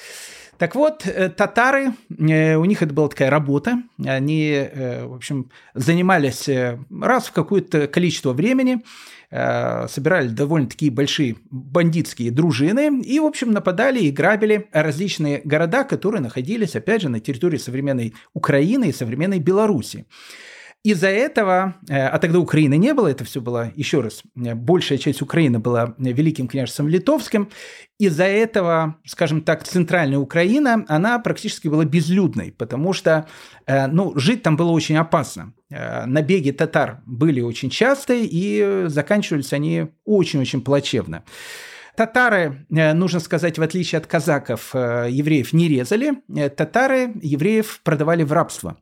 Так 0.59 0.75
вот, 0.75 1.07
э, 1.07 1.29
татары, 1.29 1.93
э, 2.09 2.55
у 2.55 2.65
них 2.65 2.83
это 2.83 2.93
была 2.93 3.07
такая 3.07 3.29
работа, 3.29 3.81
они, 4.05 4.51
э, 4.51 5.05
в 5.05 5.13
общем, 5.13 5.49
занимались 5.73 6.49
раз 6.91 7.27
в 7.27 7.31
какое-то 7.31 7.87
количество 7.87 8.33
времени, 8.33 8.83
собирали 9.31 10.27
довольно 10.29 10.67
такие 10.67 10.91
большие 10.91 11.35
бандитские 11.51 12.31
дружины 12.31 12.99
и, 12.99 13.19
в 13.19 13.25
общем, 13.25 13.51
нападали 13.51 13.99
и 13.99 14.09
грабили 14.09 14.67
различные 14.71 15.41
города, 15.43 15.83
которые 15.83 16.19
находились, 16.19 16.75
опять 16.75 17.03
же, 17.03 17.09
на 17.09 17.19
территории 17.19 17.57
современной 17.57 18.15
Украины 18.33 18.89
и 18.89 18.91
современной 18.91 19.37
Беларуси. 19.37 20.07
Из-за 20.81 21.09
этого, 21.09 21.75
э, 21.89 22.07
а 22.07 22.17
тогда 22.19 22.39
Украины 22.39 22.77
не 22.77 22.93
было, 22.93 23.07
это 23.07 23.25
все 23.25 23.41
было, 23.41 23.69
еще 23.75 23.99
раз, 23.99 24.23
э, 24.37 24.55
большая 24.55 24.97
часть 24.97 25.21
Украины 25.21 25.59
была 25.59 25.93
э, 25.97 26.11
Великим 26.13 26.47
княжеством 26.47 26.87
Литовским, 26.87 27.49
из-за 27.99 28.23
этого, 28.23 28.95
скажем 29.05 29.41
так, 29.41 29.65
центральная 29.65 30.19
Украина, 30.19 30.85
она 30.87 31.19
практически 31.19 31.67
была 31.67 31.83
безлюдной, 31.83 32.53
потому 32.53 32.93
что, 32.93 33.27
ну, 33.67 34.17
жить 34.17 34.41
там 34.41 34.55
было 34.55 34.71
очень 34.71 34.95
опасно. 34.95 35.53
Набеги 35.69 36.51
татар 36.51 37.01
были 37.05 37.41
очень 37.41 37.69
частые, 37.69 38.25
и 38.25 38.85
заканчивались 38.87 39.51
они 39.51 39.87
очень-очень 40.05 40.61
плачевно. 40.61 41.25
Татары, 41.97 42.65
нужно 42.69 43.19
сказать, 43.19 43.57
в 43.57 43.61
отличие 43.61 43.99
от 43.99 44.07
казаков, 44.07 44.73
евреев 44.73 45.51
не 45.51 45.67
резали, 45.67 46.13
татары 46.55 47.11
евреев 47.21 47.81
продавали 47.83 48.23
в 48.23 48.31
рабство. 48.31 48.77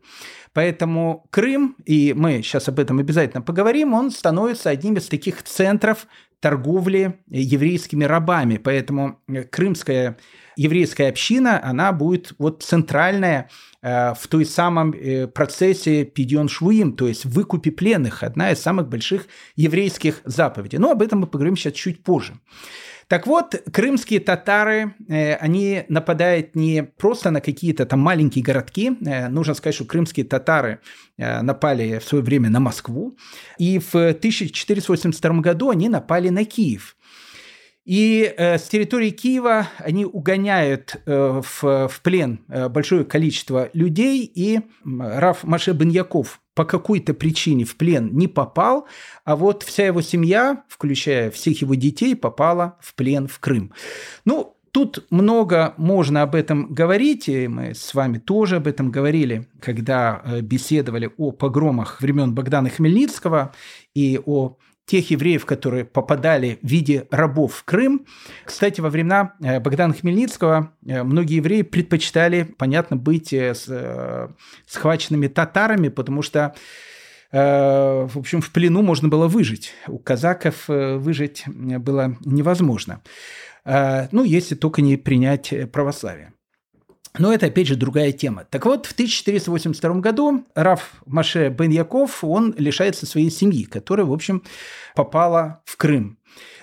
Поэтому 0.54 1.28
Крым, 1.30 1.76
и 1.86 2.14
мы 2.16 2.42
сейчас 2.42 2.68
об 2.70 2.80
этом 2.80 3.00
обязательно 3.00 3.42
поговорим, 3.42 3.94
он 3.94 4.12
становится 4.12 4.70
одним 4.70 4.96
из 4.96 5.08
таких 5.08 5.44
центров 5.44 6.08
торговли 6.40 7.20
еврейскими 7.30 8.04
рабами. 8.04 8.58
Поэтому 8.58 9.20
э, 9.28 9.44
крымская 9.44 10.18
еврейская 10.56 11.10
община, 11.10 11.64
она 11.64 11.92
будет 11.92 12.34
вот 12.38 12.64
центральная 12.64 13.50
э, 13.82 14.14
в 14.14 14.28
той 14.28 14.46
самом 14.46 14.92
э, 14.92 15.28
процессе 15.28 16.06
Пидьон 16.06 16.50
Швуим, 16.50 16.96
то 16.96 17.08
есть 17.08 17.26
выкупе 17.26 17.72
пленных, 17.72 18.24
одна 18.24 18.52
из 18.52 18.60
самых 18.60 18.88
больших 18.90 19.28
еврейских 19.56 20.22
заповедей. 20.26 20.80
Но 20.80 20.92
об 20.92 21.02
этом 21.02 21.20
мы 21.20 21.28
поговорим 21.28 21.56
сейчас 21.56 21.74
чуть 21.74 22.04
позже. 22.04 22.34
Так 23.08 23.26
вот, 23.26 23.56
крымские 23.72 24.20
татары, 24.20 24.96
э, 25.08 25.36
они 25.36 25.86
нападают 25.88 26.56
не 26.56 26.84
просто 26.84 27.32
на 27.32 27.40
какие-то 27.40 27.86
там 27.86 28.02
маленькие 28.02 28.44
городки. 28.44 28.98
Э, 29.06 29.30
нужно 29.30 29.54
сказать, 29.54 29.76
что 29.76 29.86
крымские 29.86 30.26
татары 30.26 30.82
э, 31.18 31.42
напали 31.42 32.00
в 32.00 32.04
свое 32.04 32.24
время 32.24 32.50
на 32.50 32.60
Москву. 32.60 33.18
И 33.58 33.80
в 33.80 33.96
1482 33.96 35.40
году 35.40 35.70
они 35.70 35.88
напали 35.88 36.28
на 36.30 36.44
Киев. 36.44 36.98
И 37.86 38.34
э, 38.38 38.58
с 38.58 38.64
территории 38.64 39.12
Киева 39.12 39.70
они 39.78 40.04
угоняют 40.04 40.98
э, 41.06 41.42
в, 41.42 41.88
в 41.88 42.02
плен 42.02 42.42
большое 42.50 43.06
количество 43.06 43.70
людей, 43.72 44.30
и 44.36 44.60
Раф 44.84 45.46
Маше 45.46 45.72
Беньяков 45.72 46.42
по 46.58 46.66
какой-то 46.66 47.14
причине 47.14 47.66
в 47.66 47.76
плен 47.76 48.10
не 48.18 48.28
попал, 48.28 48.88
а 49.24 49.36
вот 49.36 49.62
вся 49.62 49.86
его 49.86 50.02
семья, 50.02 50.64
включая 50.68 51.30
всех 51.30 51.62
его 51.62 51.76
детей, 51.76 52.16
попала 52.16 52.80
в 52.82 52.96
плен 52.96 53.28
в 53.28 53.40
Крым. 53.40 53.72
Ну, 54.26 54.54
Тут 54.74 55.08
много 55.10 55.74
можно 55.78 56.22
об 56.22 56.36
этом 56.36 56.72
говорить, 56.72 57.30
и 57.30 57.48
мы 57.48 57.74
с 57.74 57.96
вами 57.96 58.20
тоже 58.20 58.58
об 58.58 58.68
этом 58.68 58.92
говорили, 58.92 59.48
когда 59.60 60.22
э, 60.24 60.42
беседовали 60.42 61.10
о 61.18 61.32
погромах 61.32 62.00
времен 62.00 62.36
Богдана 62.36 62.70
Хмельницкого 62.70 63.56
и 63.96 64.20
о 64.24 64.58
тех 64.88 65.12
евреев, 65.12 65.46
которые 65.46 65.84
попадали 65.84 66.60
в 66.64 66.68
виде 66.68 67.08
рабов 67.12 67.56
в 67.56 67.64
Крым. 67.66 68.06
Кстати, 68.46 68.80
во 68.80 68.90
времена 68.90 69.34
э, 69.44 69.60
Богдана 69.60 69.94
Хмельницкого 69.94 70.72
э, 70.86 71.04
многие 71.04 71.36
евреи 71.36 71.62
предпочитали, 71.62 72.44
понятно, 72.58 72.96
быть 72.96 73.34
э, 73.34 73.54
схваченными 74.66 75.28
татарами, 75.28 75.90
потому 75.90 76.24
что 76.24 76.56
в 77.30 78.12
общем, 78.16 78.40
в 78.40 78.52
плену 78.52 78.82
можно 78.84 79.10
было 79.10 79.28
выжить. 79.28 79.74
У 79.90 80.00
казаков 80.00 80.70
выжить 80.70 81.44
было 81.46 82.16
невозможно. 82.24 83.02
Ну, 83.66 84.24
если 84.24 84.56
только 84.56 84.82
не 84.82 84.96
принять 84.96 85.54
православие. 85.74 86.32
Но 87.20 87.34
это, 87.34 87.48
опять 87.48 87.68
же, 87.68 87.76
другая 87.76 88.12
тема. 88.12 88.46
Так 88.50 88.66
вот, 88.66 88.86
в 88.86 88.92
1482 88.92 89.96
году 89.96 90.46
Раф 90.56 90.94
Маше 91.06 91.50
Бен 91.50 91.72
Яков, 91.72 92.24
он 92.24 92.54
лишается 92.58 93.06
своей 93.06 93.32
семьи, 93.32 93.64
которая, 93.64 94.06
в 94.06 94.14
общем, 94.14 94.44
попала 94.96 95.62
в 95.66 95.78
Крым. 95.78 96.18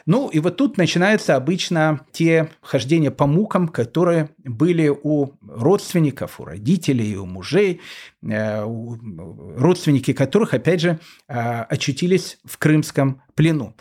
Ну, 0.07 0.29
и 0.29 0.39
вот 0.39 0.57
тут 0.57 0.77
начинаются 0.77 1.35
обычно 1.35 2.01
те 2.13 2.51
хождения 2.61 3.11
по 3.11 3.27
мукам, 3.27 3.69
которые 3.69 4.31
были 4.45 4.89
у 4.89 5.31
родственников, 5.41 6.41
у 6.41 6.45
родителей, 6.45 7.17
у 7.17 7.25
мужей, 7.25 7.81
э, 8.23 8.63
у 8.63 8.99
родственники 9.57 10.13
которых, 10.13 10.53
опять 10.53 10.81
же, 10.81 10.99
э, 11.27 11.63
очутились 11.63 12.39
в 12.45 12.59
крымском 12.59 13.23
плену. 13.35 13.75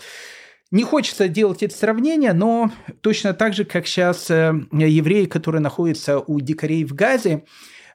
Не 0.74 0.84
хочется 0.84 1.28
делать 1.28 1.62
это 1.62 1.78
сравнение, 1.78 2.34
но 2.34 2.72
точно 3.02 3.36
так 3.36 3.54
же, 3.54 3.64
как 3.64 3.86
сейчас 3.86 4.32
э, 4.32 4.56
евреи, 4.72 5.26
которые 5.26 5.62
находятся 5.62 6.18
у 6.18 6.40
дикарей 6.42 6.84
в 6.84 6.96
Газе, 6.96 7.44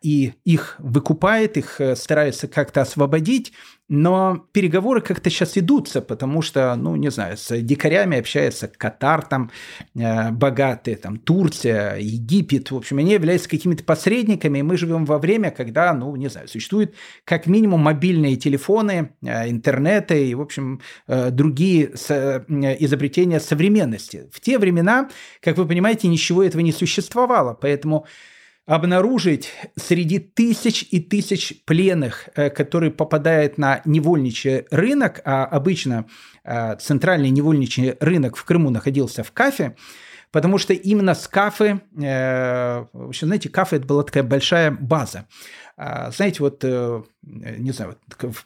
и 0.02 0.34
их 0.44 0.76
выкупает, 0.78 1.56
их 1.56 1.80
э, 1.80 1.96
стараются 1.96 2.48
как-то 2.48 2.82
освободить, 2.82 3.52
но 3.88 4.46
переговоры 4.52 5.00
как-то 5.00 5.30
сейчас 5.30 5.56
идутся, 5.56 6.02
потому 6.02 6.42
что, 6.42 6.76
ну, 6.76 6.94
не 6.96 7.10
знаю, 7.10 7.38
с 7.38 7.58
дикарями 7.60 8.18
общается 8.18 8.68
Катар 8.68 9.22
там 9.22 9.50
э, 9.94 10.30
богатый, 10.30 10.94
там 10.94 11.18
Турция, 11.18 11.96
Египет, 11.96 12.70
в 12.70 12.76
общем, 12.76 12.98
они 12.98 13.12
являются 13.12 13.48
какими-то 13.48 13.84
посредниками, 13.84 14.58
и 14.58 14.62
мы 14.62 14.76
живем 14.76 15.06
во 15.06 15.18
время, 15.18 15.50
когда, 15.50 15.94
ну, 15.94 16.14
не 16.16 16.28
знаю, 16.28 16.48
существуют 16.48 16.94
как 17.24 17.46
минимум 17.46 17.80
мобильные 17.80 18.36
телефоны, 18.36 19.14
э, 19.22 19.48
интернеты 19.48 20.28
и, 20.28 20.34
в 20.34 20.42
общем, 20.42 20.82
э, 21.06 21.30
другие 21.30 21.96
с, 21.96 22.10
э, 22.10 22.44
изобретения 22.80 23.40
современности. 23.40 24.28
В 24.30 24.40
те 24.40 24.58
времена, 24.58 25.08
как 25.40 25.56
вы 25.56 25.66
понимаете, 25.66 26.08
ничего 26.08 26.42
этого 26.42 26.60
не 26.60 26.72
существовало, 26.72 27.54
поэтому 27.54 28.06
обнаружить 28.68 29.50
среди 29.76 30.18
тысяч 30.18 30.86
и 30.90 31.00
тысяч 31.00 31.54
пленных, 31.64 32.28
э, 32.34 32.50
которые 32.50 32.90
попадают 32.90 33.56
на 33.56 33.80
невольничий 33.86 34.66
рынок, 34.70 35.22
а 35.24 35.46
обычно 35.46 36.04
э, 36.44 36.76
центральный 36.76 37.30
невольничий 37.30 37.96
рынок 37.98 38.36
в 38.36 38.44
Крыму 38.44 38.68
находился 38.68 39.24
в 39.24 39.32
Кафе, 39.32 39.74
потому 40.32 40.58
что 40.58 40.74
именно 40.74 41.14
с 41.14 41.26
Кафы, 41.28 41.80
э, 41.98 42.84
знаете, 43.18 43.48
Кафе 43.48 43.76
это 43.78 43.86
была 43.86 44.02
такая 44.02 44.22
большая 44.22 44.70
база. 44.70 45.26
А, 45.80 46.10
знаете, 46.10 46.42
вот, 46.42 46.64
э, 46.64 47.02
не 47.22 47.70
знаю, 47.70 47.96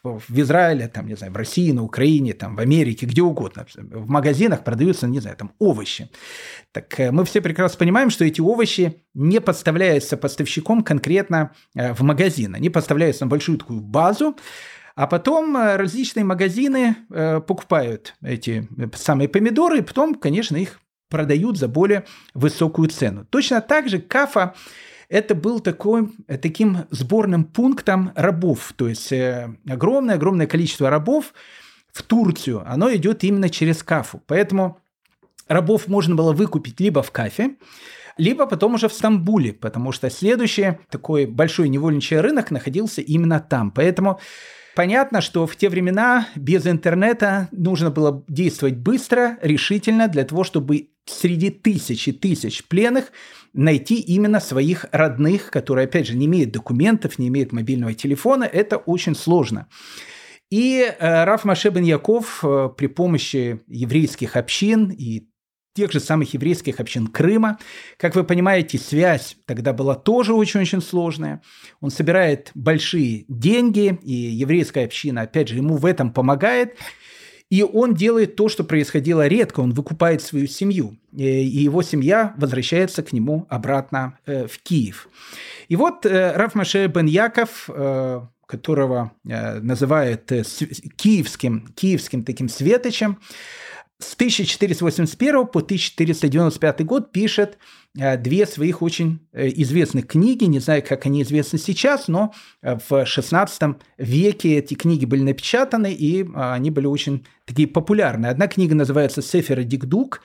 в 0.05 0.39
Израиле, 0.39 0.87
там, 0.89 1.07
не 1.07 1.15
знаю, 1.15 1.33
в 1.33 1.37
России, 1.37 1.73
на 1.73 1.83
Украине, 1.83 2.35
там, 2.35 2.57
в 2.57 2.61
Америке, 2.61 3.07
где 3.07 3.23
угодно, 3.23 3.65
в 3.75 4.07
магазинах 4.07 4.65
продаются, 4.65 5.07
не 5.07 5.19
знаю, 5.19 5.39
там, 5.39 5.53
овощи. 5.59 6.11
Так 6.73 7.01
э, 7.01 7.11
мы 7.11 7.25
все 7.25 7.41
прекрасно 7.41 7.79
понимаем, 7.79 8.11
что 8.11 8.27
эти 8.27 8.43
овощи 8.43 9.03
не 9.15 9.41
подставляются 9.41 10.19
поставщиком 10.19 10.83
конкретно 10.83 11.53
э, 11.75 11.95
в 11.95 12.03
магазин. 12.03 12.55
Они 12.55 12.69
подставляются 12.69 13.25
на 13.25 13.31
большую 13.31 13.57
такую 13.57 13.81
базу, 13.81 14.37
а 14.95 15.07
потом 15.07 15.57
различные 15.57 16.25
магазины 16.25 16.97
покупают 17.09 18.15
эти 18.23 18.69
самые 18.95 19.31
помидоры, 19.31 19.79
и 19.79 19.83
потом, 19.83 20.15
конечно, 20.15 20.59
их 20.59 20.81
продают 21.09 21.57
за 21.57 21.67
более 21.67 22.05
высокую 22.35 22.91
цену. 22.91 23.25
Точно 23.25 23.63
так 23.63 23.89
же 23.89 24.01
кафа 24.01 24.55
это 25.13 25.35
был 25.35 25.61
такой, 25.61 26.09
э, 26.27 26.39
таким 26.39 26.87
сборным 26.91 27.45
пунктом 27.45 28.13
рабов. 28.15 28.73
То 28.75 28.89
есть 28.89 29.13
огромное-огромное 29.69 30.47
э, 30.47 30.49
количество 30.49 30.89
рабов 30.89 31.35
в 31.93 32.03
Турцию, 32.03 32.65
оно 32.67 32.93
идет 32.95 33.23
именно 33.23 33.51
через 33.51 33.83
Кафу. 33.83 34.23
Поэтому 34.27 34.79
рабов 35.49 35.87
можно 35.87 36.15
было 36.15 36.33
выкупить 36.33 36.81
либо 36.81 37.03
в 37.03 37.11
Кафе, 37.11 37.57
либо 38.17 38.47
потом 38.47 38.75
уже 38.75 38.89
в 38.89 38.95
Стамбуле, 38.95 39.53
потому 39.53 39.93
что 39.93 40.09
следующий 40.09 40.79
такой 40.89 41.27
большой 41.27 41.69
невольничий 41.69 42.19
рынок 42.19 42.51
находился 42.51 43.03
именно 43.03 43.39
там. 43.39 43.71
Поэтому 43.71 44.19
Понятно, 44.75 45.21
что 45.21 45.47
в 45.47 45.55
те 45.57 45.69
времена 45.69 46.29
без 46.35 46.67
интернета 46.67 47.49
нужно 47.53 47.91
было 47.91 48.25
действовать 48.29 48.77
быстро, 48.77 49.39
решительно, 49.43 50.09
для 50.09 50.25
того, 50.25 50.45
чтобы 50.45 50.89
среди 51.05 51.51
тысяч 51.51 52.09
и 52.09 52.13
тысяч 52.13 52.65
пленных 52.65 53.13
найти 53.53 53.97
именно 54.01 54.41
своих 54.41 54.87
родных, 54.93 55.51
которые, 55.51 55.85
опять 55.85 56.07
же, 56.07 56.17
не 56.17 56.27
имеют 56.27 56.53
документов, 56.53 57.19
не 57.19 57.29
имеют 57.29 57.53
мобильного 57.53 57.93
телефона. 57.93 58.45
Это 58.45 58.79
очень 58.79 59.15
сложно. 59.15 59.69
И 60.51 60.81
э, 60.81 61.25
Раф 61.25 61.45
Маше 61.45 61.71
бен 61.71 61.85
Яков 61.85 62.45
э, 62.45 62.69
при 62.77 62.87
помощи 62.87 63.61
еврейских 63.69 64.37
общин 64.37 64.91
и 64.91 65.29
тех 65.75 65.91
же 65.93 66.01
самых 66.01 66.35
еврейских 66.35 66.81
общин 66.81 67.07
Крыма. 67.07 67.59
Как 67.97 68.15
вы 68.15 68.25
понимаете, 68.25 68.79
связь 68.79 69.37
тогда 69.47 69.73
была 69.73 69.95
тоже 69.95 70.35
очень-очень 70.35 70.83
сложная. 70.83 71.43
Он 71.81 71.91
собирает 71.91 72.51
большие 72.55 73.25
деньги, 73.29 73.99
и 74.03 74.13
еврейская 74.13 74.85
община, 74.85 75.23
опять 75.23 75.49
же, 75.49 75.57
ему 75.57 75.77
в 75.77 75.87
этом 75.87 76.13
помогает. 76.13 76.77
И 77.49 77.63
он 77.63 77.95
делает 77.95 78.37
то, 78.37 78.49
что 78.49 78.65
происходило 78.65 79.27
редко. 79.27 79.61
Он 79.61 79.73
выкупает 79.73 80.23
свою 80.23 80.47
семью. 80.47 80.97
И 81.15 81.23
его 81.23 81.83
семья 81.83 82.33
возвращается 82.39 83.03
к 83.03 83.13
нему 83.13 83.47
обратно 83.51 84.19
э, 84.25 84.47
в 84.47 84.59
Киев. 84.63 85.09
И 85.69 85.77
вот 85.77 86.07
э, 86.07 86.33
Раф 86.35 86.55
Маше 86.55 86.87
бен 86.87 87.05
Яков, 87.05 87.69
э, 87.69 88.21
которого 88.47 89.13
называют 89.25 90.31
киевским, 90.97 91.69
киевским 91.75 92.23
таким 92.23 92.51
светочем, 92.51 93.19
с 94.03 94.15
1481 94.15 95.47
по 95.47 95.61
1495 95.61 96.85
год 96.85 97.13
пишет 97.13 97.59
э, 97.99 98.17
две 98.17 98.47
своих 98.47 98.83
очень 98.83 99.21
э, 99.33 99.49
известных 99.49 100.07
книги. 100.07 100.45
Не 100.45 100.59
знаю, 100.59 100.83
как 100.87 101.07
они 101.07 101.23
известны 101.23 101.59
сейчас, 101.59 102.09
но 102.09 102.33
э, 102.63 102.79
в 102.89 103.07
16 103.07 103.77
веке 103.99 104.59
эти 104.59 104.75
книги 104.75 105.05
были 105.05 105.23
напечатаны, 105.23 105.93
и 105.93 106.27
они 106.35 106.71
были 106.71 106.87
очень 106.87 107.27
такие 107.45 107.69
популярные. 107.69 108.31
Одна 108.31 108.49
книга 108.49 108.75
называется 108.75 109.23
«Сефер 109.23 109.63
Дикдук», 109.65 110.23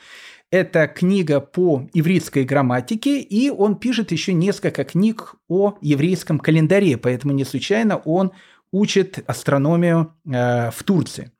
это 0.49 0.88
книга 0.88 1.41
по 1.41 1.89
еврейской 1.93 2.45
грамматике, 2.45 3.19
и 3.19 3.49
он 3.49 3.75
пишет 3.75 4.13
еще 4.13 4.32
несколько 4.32 4.86
книг 4.86 5.36
о 5.49 5.78
еврейском 5.82 6.39
календаре, 6.39 6.97
поэтому 6.97 7.34
не 7.34 7.43
случайно 7.43 7.97
он 7.97 8.32
учит 8.71 9.19
астрономию 9.28 10.13
в 10.23 10.75
Турции. 10.86 11.32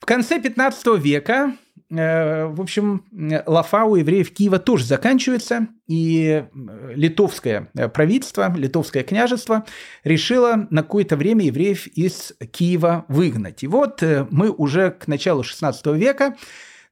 В 0.00 0.06
конце 0.06 0.40
15 0.40 0.96
века, 0.98 1.56
э, 1.90 2.46
в 2.46 2.60
общем, 2.60 3.04
лафа 3.46 3.84
у 3.84 3.96
евреев 3.96 4.32
Киева 4.32 4.58
тоже 4.58 4.86
заканчивается, 4.86 5.68
и 5.86 6.42
э, 6.42 6.92
литовское 6.94 7.70
э, 7.74 7.88
правительство, 7.88 8.52
литовское 8.56 9.02
княжество 9.02 9.66
решило 10.02 10.66
на 10.70 10.82
какое-то 10.82 11.16
время 11.16 11.44
евреев 11.44 11.86
из 11.86 12.32
Киева 12.50 13.04
выгнать. 13.08 13.62
И 13.62 13.66
вот 13.66 14.02
мы 14.30 14.50
уже 14.50 14.90
к 14.90 15.06
началу 15.06 15.42
16 15.42 15.86
века 15.88 16.34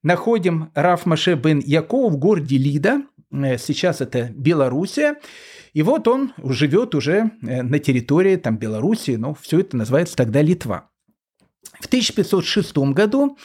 находим 0.03 0.71
Раф 0.75 1.07
Маше 1.07 1.35
бен 1.35 1.61
Якова 1.61 2.11
в 2.11 2.19
городе 2.19 2.59
Лида, 2.59 3.03
сейчас 3.33 4.03
это 4.03 4.31
Белоруссия, 4.35 5.17
и 5.73 5.83
вот 5.83 6.09
он 6.09 6.35
живет 6.43 6.95
уже 6.95 7.31
на 7.41 7.79
территории 7.79 8.37
там 8.37 8.59
Белоруссии, 8.59 9.17
но 9.17 9.35
все 9.35 9.61
это 9.61 9.77
называется 9.77 10.15
тогда 10.15 10.43
Литва. 10.43 10.88
В 11.81 11.87
1506 11.87 12.77
году 12.93 13.39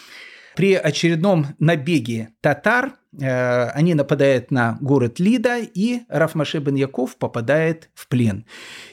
при 0.55 0.75
очередном 0.75 1.47
набеге 1.59 2.29
татар 2.41 2.93
э, 3.19 3.67
они 3.69 3.95
нападают 3.95 4.51
на 4.51 4.77
город 4.81 5.19
Лида, 5.19 5.59
и 5.59 6.01
Рафмаше 6.09 6.59
бен 6.59 6.75
Яков 6.75 7.17
попадает 7.17 7.89
в 7.95 8.07
плен. 8.07 8.45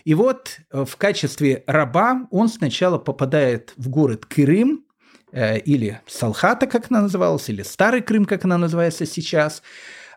И 0.05 0.15
вот 0.15 0.59
э, 0.73 0.85
в 0.85 0.97
качестве 0.97 1.65
раба 1.67 2.27
он 2.31 2.49
сначала 2.49 2.99
попадает 2.99 3.75
в 3.77 3.89
город 3.89 4.25
Крым, 4.27 4.85
э, 5.33 5.59
или 5.59 6.01
Салхата, 6.07 6.67
как 6.67 6.91
она 6.91 7.03
называлась, 7.03 7.49
или 7.51 7.63
Старый 7.63 8.01
Крым, 8.01 8.25
как 8.25 8.45
она 8.45 8.57
называется 8.57 9.05
сейчас. 9.05 9.63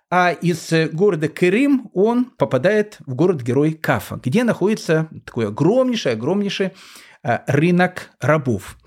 А 0.10 0.32
из 0.32 0.72
города 0.94 1.28
Крым 1.28 1.90
он 1.94 2.26
попадает 2.26 3.00
в 3.06 3.16
город-герой 3.16 3.74
Кафа, 3.74 4.20
где 4.24 4.44
находится 4.44 5.10
такой 5.26 5.48
огромнейший, 5.48 6.14
огромнейший 6.14 6.68
Э, 6.68 7.13
рынок 7.24 8.10
рабов. 8.20 8.78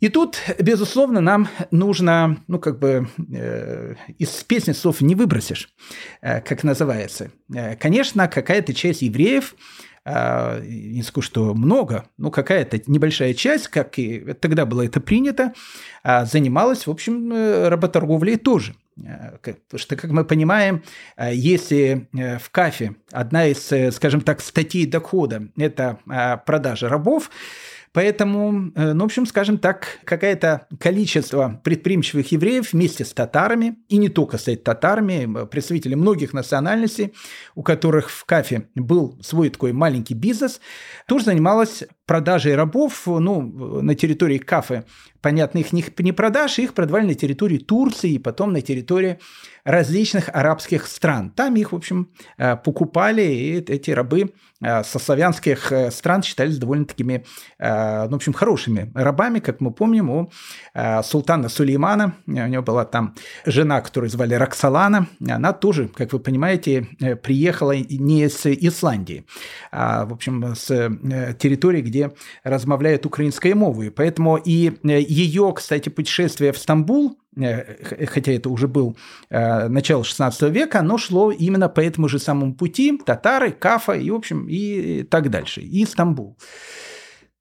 И 0.00 0.08
тут, 0.08 0.38
безусловно, 0.60 1.20
нам 1.20 1.48
нужно, 1.72 2.38
ну, 2.46 2.60
как 2.60 2.78
бы, 2.78 3.08
э, 3.32 3.94
из 4.18 4.28
песни 4.44 4.72
слов 4.72 5.00
не 5.00 5.16
выбросишь, 5.16 5.70
э, 6.20 6.40
как 6.40 6.62
называется. 6.62 7.32
Э, 7.52 7.74
конечно, 7.74 8.28
какая-то 8.28 8.74
часть 8.74 9.02
евреев, 9.02 9.56
э, 10.04 10.62
не 10.64 11.02
скажу, 11.02 11.22
что 11.22 11.52
много, 11.52 12.08
но 12.16 12.30
какая-то 12.30 12.80
небольшая 12.86 13.34
часть, 13.34 13.66
как 13.68 13.98
и 13.98 14.34
тогда 14.34 14.66
было 14.66 14.86
это 14.86 15.00
принято, 15.00 15.52
э, 16.04 16.24
занималась, 16.26 16.86
в 16.86 16.90
общем, 16.90 17.32
э, 17.32 17.68
работорговлей 17.68 18.36
тоже. 18.36 18.76
Э, 19.04 19.36
что, 19.76 19.96
как 19.96 20.10
мы 20.10 20.24
понимаем, 20.24 20.82
э, 21.16 21.34
если 21.34 22.08
в 22.12 22.50
КАФе 22.50 22.94
одна 23.12 23.46
из, 23.46 23.94
скажем 23.94 24.20
так, 24.20 24.40
статей 24.40 24.86
дохода– 24.86 25.48
это 25.56 25.98
продажа 26.46 26.88
рабов, 26.88 27.30
Поэтому, 27.92 28.70
э, 28.74 28.92
ну, 28.92 29.02
в 29.02 29.06
общем, 29.06 29.26
скажем 29.26 29.58
так, 29.58 29.98
какое-то 30.04 30.66
количество 30.78 31.60
предприимчивых 31.64 32.30
евреев 32.32 32.72
вместе 32.72 33.04
с 33.04 33.12
татарами, 33.12 33.76
и 33.88 33.96
не 33.96 34.08
только 34.08 34.38
с 34.38 34.54
татарами, 34.56 35.46
представители 35.46 35.94
многих 35.94 36.32
национальностей, 36.32 37.14
у 37.54 37.62
которых 37.62 38.10
в 38.10 38.24
Кафе 38.24 38.68
был 38.74 39.18
свой 39.22 39.48
такой 39.48 39.72
маленький 39.72 40.14
бизнес, 40.14 40.60
тоже 41.06 41.24
занималась 41.26 41.84
продажей 42.08 42.56
рабов 42.56 43.06
ну, 43.06 43.42
на 43.82 43.94
территории 43.94 44.38
Кафе. 44.38 44.84
Понятно, 45.20 45.58
их 45.58 45.72
не 45.72 46.12
продашь, 46.12 46.58
их 46.58 46.74
продавали 46.74 47.06
на 47.06 47.14
территории 47.14 47.58
Турции 47.58 48.12
и 48.12 48.18
потом 48.18 48.52
на 48.52 48.62
территории 48.62 49.18
различных 49.68 50.30
арабских 50.32 50.86
стран. 50.86 51.30
Там 51.30 51.54
их, 51.56 51.72
в 51.72 51.76
общем, 51.76 52.08
э, 52.38 52.56
покупали, 52.56 53.22
и 53.22 53.56
эти 53.56 53.90
рабы 53.90 54.32
э, 54.62 54.82
со 54.82 54.98
славянских 54.98 55.70
э, 55.70 55.90
стран 55.90 56.22
считались 56.22 56.56
довольно 56.56 56.86
такими, 56.86 57.24
ну, 57.58 58.10
в 58.10 58.14
общем, 58.14 58.32
хорошими 58.32 58.90
рабами, 58.94 59.40
как 59.40 59.60
мы 59.60 59.70
помним, 59.72 60.10
у 60.10 60.30
султана 61.02 61.48
Сулеймана, 61.48 62.14
у 62.26 62.30
него 62.30 62.62
была 62.62 62.84
там 62.84 63.14
жена, 63.44 63.80
которую 63.80 64.10
звали 64.10 64.34
Роксолана, 64.34 65.08
она 65.28 65.52
тоже, 65.52 65.88
как 65.88 66.12
вы 66.12 66.20
понимаете, 66.20 66.86
приехала 67.22 67.76
не 67.76 68.28
с 68.28 68.46
Исландии, 68.46 69.26
а, 69.70 70.06
в 70.06 70.12
общем, 70.12 70.54
с 70.54 70.68
территории, 71.38 71.82
где 71.82 71.97
размовляют 72.44 73.06
украинской 73.06 73.54
мовой. 73.54 73.90
Поэтому 73.90 74.36
и 74.36 74.72
ее, 74.82 75.52
кстати, 75.54 75.88
путешествие 75.88 76.52
в 76.52 76.58
Стамбул, 76.58 77.18
Э, 77.40 78.06
хотя 78.06 78.32
это 78.32 78.48
уже 78.50 78.68
был 78.68 78.96
э, 79.30 79.68
начало 79.68 80.04
16 80.04 80.50
века, 80.50 80.80
оно 80.80 80.98
шло 80.98 81.30
именно 81.30 81.68
по 81.68 81.80
этому 81.80 82.08
же 82.08 82.18
самому 82.18 82.54
пути, 82.54 82.98
татары, 83.04 83.52
Кафа 83.52 83.92
и, 83.92 84.10
в 84.10 84.14
общем, 84.14 84.46
и 84.48 85.02
так 85.04 85.30
дальше, 85.30 85.60
и 85.60 85.84
Стамбул. 85.84 86.36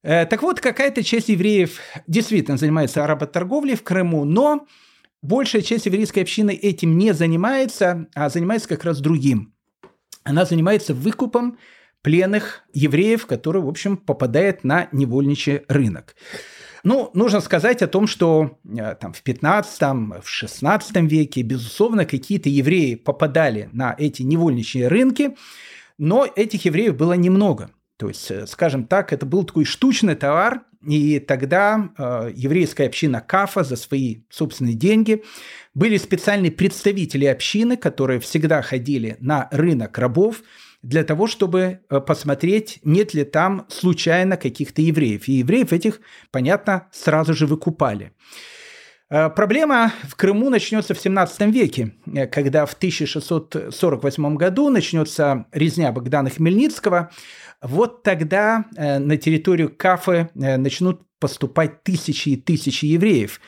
Э, 0.04 0.26
так 0.26 0.42
вот, 0.44 0.60
какая-то 0.60 1.04
часть 1.04 1.30
евреев 1.30 1.80
действительно 2.06 2.58
занимается 2.58 3.08
работорговлей 3.08 3.76
в 3.76 3.84
Крыму, 3.84 4.26
но 4.26 4.68
большая 5.22 5.62
часть 5.62 5.88
еврейской 5.88 6.20
общины 6.20 6.52
этим 6.52 6.98
не 6.98 7.14
занимается, 7.14 8.08
а 8.14 8.30
занимается 8.30 8.70
как 8.70 8.84
раз 8.84 9.00
другим. 9.00 9.54
Она 10.24 10.46
занимается 10.46 10.94
выкупом 10.94 11.58
пленных 12.02 12.64
евреев, 12.74 13.26
которые, 13.26 13.64
в 13.64 13.70
общем, 13.70 13.98
попадают 13.98 14.64
на 14.64 14.88
невольничий 14.92 15.62
рынок. 15.68 16.16
Ну, 16.84 17.10
нужно 17.14 17.42
сказать 17.42 17.82
о 17.82 17.88
том, 17.88 18.08
что 18.08 18.60
э, 18.64 18.96
там, 18.96 19.14
в 19.14 19.22
15 19.24 19.82
в 20.24 20.28
16 20.28 20.96
веке, 21.12 21.42
безусловно, 21.42 22.06
какие-то 22.06 22.50
евреи 22.50 22.96
попадали 22.96 23.70
на 23.74 23.96
эти 23.98 24.22
невольничьи 24.22 24.84
рынки, 24.84 25.36
но 25.98 26.26
этих 26.36 26.66
евреев 26.66 26.96
было 26.96 27.14
немного. 27.14 27.72
То 27.98 28.08
есть, 28.08 28.30
э, 28.32 28.48
скажем 28.48 28.86
так, 28.86 29.12
это 29.12 29.26
был 29.26 29.44
такой 29.44 29.66
штучный 29.66 30.16
товар, 30.16 30.62
и 30.88 31.20
тогда 31.20 31.90
э, 31.98 32.32
еврейская 32.36 32.86
община 32.86 33.20
Кафа 33.20 33.64
за 33.64 33.76
свои 33.76 34.22
собственные 34.30 34.76
деньги 34.76 35.24
были 35.74 35.98
специальные 35.98 36.52
представители 36.52 37.26
общины, 37.26 37.76
которые 37.76 38.20
всегда 38.20 38.62
ходили 38.62 39.18
на 39.20 39.50
рынок 39.52 39.98
рабов, 39.98 40.42
для 40.82 41.04
того, 41.04 41.28
чтобы 41.28 41.80
э, 41.90 42.00
посмотреть, 42.00 42.80
нет 42.84 43.14
ли 43.14 43.24
там 43.24 43.66
случайно 43.70 44.38
каких-то 44.38 44.82
евреев. 44.82 45.28
И 45.28 45.34
евреев 45.34 45.74
этих, 45.74 46.02
понятно, 46.32 46.88
сразу 46.92 47.34
же 47.34 47.46
выкупали. 47.46 48.14
Э, 49.10 49.30
проблема 49.30 49.94
в 50.04 50.16
Крыму 50.16 50.50
начнется 50.50 50.94
в 50.94 51.00
17 51.00 51.42
веке, 51.54 51.94
э, 52.14 52.28
когда 52.28 52.66
в 52.66 52.74
1648 52.74 54.36
году 54.36 54.70
начнется 54.70 55.46
резня 55.52 55.92
Богдана 55.92 56.30
Хмельницкого. 56.30 57.10
Вот 57.62 58.04
тогда 58.04 58.66
на 58.76 59.18
территорию 59.18 59.76
Кафы 59.76 60.30
начнут 60.36 61.02
поступать 61.20 61.84
тысячи 61.84 62.30
и 62.30 62.36
тысячи 62.36 62.86
евреев. 62.86 63.42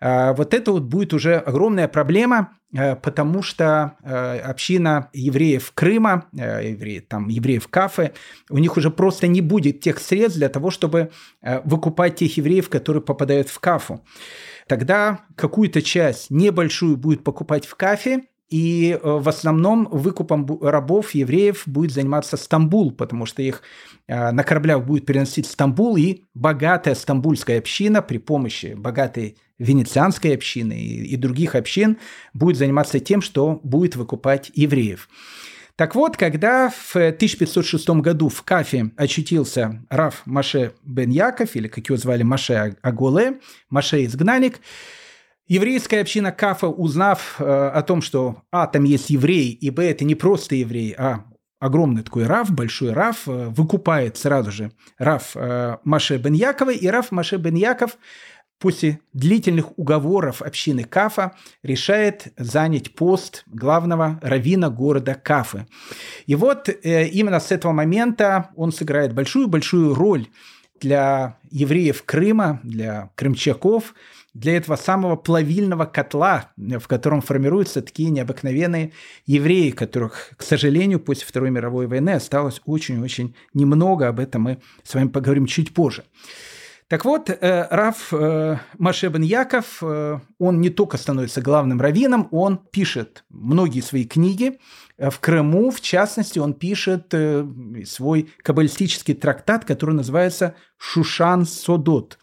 Вот 0.00 0.52
это 0.52 0.72
вот 0.72 0.82
будет 0.82 1.14
уже 1.14 1.36
огромная 1.36 1.88
проблема, 1.88 2.58
Э, 2.74 2.96
потому 2.96 3.42
что 3.42 3.96
э, 4.02 4.38
община 4.38 5.08
евреев 5.12 5.72
Крыма, 5.74 6.28
э, 6.36 6.70
евреи, 6.70 6.98
там, 6.98 7.28
евреев 7.28 7.68
Кафы, 7.68 8.12
у 8.50 8.58
них 8.58 8.76
уже 8.76 8.90
просто 8.90 9.28
не 9.28 9.40
будет 9.40 9.80
тех 9.80 9.98
средств 10.00 10.38
для 10.38 10.48
того, 10.48 10.70
чтобы 10.70 11.10
выкупать 11.64 12.16
тех 12.16 12.36
евреев, 12.36 12.68
которые 12.68 13.02
попадают 13.02 13.48
в 13.48 13.60
Кафу. 13.60 14.04
Тогда 14.66 15.20
какую-то 15.36 15.82
часть 15.82 16.30
небольшую 16.30 16.96
будет 16.96 17.22
покупать 17.22 17.66
в 17.66 17.74
Кафе, 17.76 18.22
и 18.48 18.98
в 19.02 19.28
основном 19.28 19.88
выкупом 19.90 20.46
рабов, 20.60 21.14
евреев 21.14 21.62
будет 21.66 21.92
заниматься 21.92 22.36
Стамбул, 22.36 22.92
потому 22.92 23.26
что 23.26 23.42
их 23.42 23.62
на 24.06 24.44
кораблях 24.44 24.84
будет 24.84 25.06
переносить 25.06 25.46
Стамбул, 25.46 25.96
и 25.96 26.22
богатая 26.34 26.94
стамбульская 26.94 27.58
община 27.58 28.02
при 28.02 28.18
помощи 28.18 28.74
богатой 28.76 29.36
венецианской 29.58 30.34
общины 30.34 30.74
и, 30.74 31.16
других 31.16 31.54
общин 31.54 31.98
будет 32.32 32.56
заниматься 32.56 33.00
тем, 33.00 33.22
что 33.22 33.60
будет 33.62 33.96
выкупать 33.96 34.50
евреев. 34.54 35.08
Так 35.76 35.94
вот, 35.94 36.16
когда 36.16 36.70
в 36.70 36.94
1506 36.94 37.88
году 38.00 38.28
в 38.28 38.42
Кафе 38.42 38.90
очутился 38.96 39.84
Раф 39.90 40.22
Маше 40.24 40.72
бен 40.84 41.10
Яков, 41.10 41.56
или 41.56 41.66
как 41.66 41.88
его 41.88 41.96
звали 41.96 42.22
Маше 42.22 42.76
Аголе, 42.82 43.40
Маше 43.70 44.04
изгнанник, 44.04 44.60
еврейская 45.46 46.00
община 46.00 46.32
Кафа, 46.32 46.68
узнав 46.68 47.36
э, 47.38 47.44
о 47.44 47.82
том, 47.82 48.02
что 48.02 48.42
а, 48.50 48.66
там 48.66 48.84
есть 48.84 49.10
евреи, 49.10 49.50
и 49.50 49.70
б, 49.70 49.82
это 49.84 50.04
не 50.04 50.14
просто 50.14 50.54
евреи, 50.56 50.94
а 50.96 51.24
огромный 51.64 52.02
такой 52.02 52.26
Раф, 52.26 52.50
большой 52.50 52.92
Раф, 52.92 53.26
э, 53.26 53.48
выкупает 53.48 54.16
сразу 54.16 54.50
же 54.50 54.72
Раф 54.98 55.32
э, 55.34 55.78
Маше 55.84 56.18
бен 56.18 56.34
Якова, 56.34 56.70
и 56.70 56.86
Раф 56.86 57.10
Маше 57.10 57.36
бен 57.36 57.54
Яков 57.54 57.96
после 58.58 59.00
длительных 59.12 59.78
уговоров 59.78 60.40
общины 60.40 60.84
Кафа 60.84 61.32
решает 61.62 62.32
занять 62.38 62.94
пост 62.94 63.44
главного 63.46 64.18
равина 64.22 64.70
города 64.70 65.14
Кафы. 65.14 65.66
И 66.26 66.34
вот 66.34 66.68
э, 66.68 67.06
именно 67.08 67.40
с 67.40 67.50
этого 67.50 67.72
момента 67.72 68.50
он 68.56 68.72
сыграет 68.72 69.12
большую-большую 69.14 69.94
роль 69.94 70.28
для 70.80 71.38
евреев 71.50 72.04
Крыма, 72.04 72.60
для 72.62 73.10
крымчаков, 73.14 73.94
для 74.34 74.56
этого 74.56 74.76
самого 74.76 75.16
плавильного 75.16 75.86
котла, 75.86 76.50
в 76.56 76.86
котором 76.88 77.22
формируются 77.22 77.82
такие 77.82 78.10
необыкновенные 78.10 78.92
евреи, 79.26 79.70
которых, 79.70 80.32
к 80.36 80.42
сожалению, 80.42 81.00
после 81.00 81.26
Второй 81.26 81.50
мировой 81.50 81.86
войны 81.86 82.10
осталось 82.10 82.60
очень-очень 82.66 83.34
немного. 83.54 84.08
Об 84.08 84.20
этом 84.20 84.42
мы 84.42 84.58
с 84.82 84.94
вами 84.94 85.08
поговорим 85.08 85.46
чуть 85.46 85.72
позже. 85.72 86.04
Так 86.88 87.04
вот, 87.06 87.30
э, 87.30 87.66
Раф 87.70 88.12
э, 88.12 88.58
Маше 88.78 89.08
бен 89.08 89.22
Яков, 89.22 89.78
э, 89.82 90.20
он 90.38 90.60
не 90.60 90.68
только 90.68 90.98
становится 90.98 91.40
главным 91.40 91.80
раввином, 91.80 92.28
он 92.30 92.58
пишет 92.58 93.24
многие 93.30 93.80
свои 93.80 94.04
книги. 94.04 94.58
В 94.98 95.18
Крыму, 95.18 95.70
в 95.70 95.80
частности, 95.80 96.38
он 96.38 96.54
пишет 96.54 97.12
свой 97.84 98.30
каббалистический 98.42 99.14
трактат, 99.14 99.64
который 99.64 99.94
называется 99.96 100.54
«Шушан 100.76 101.46
Содот». 101.46 102.18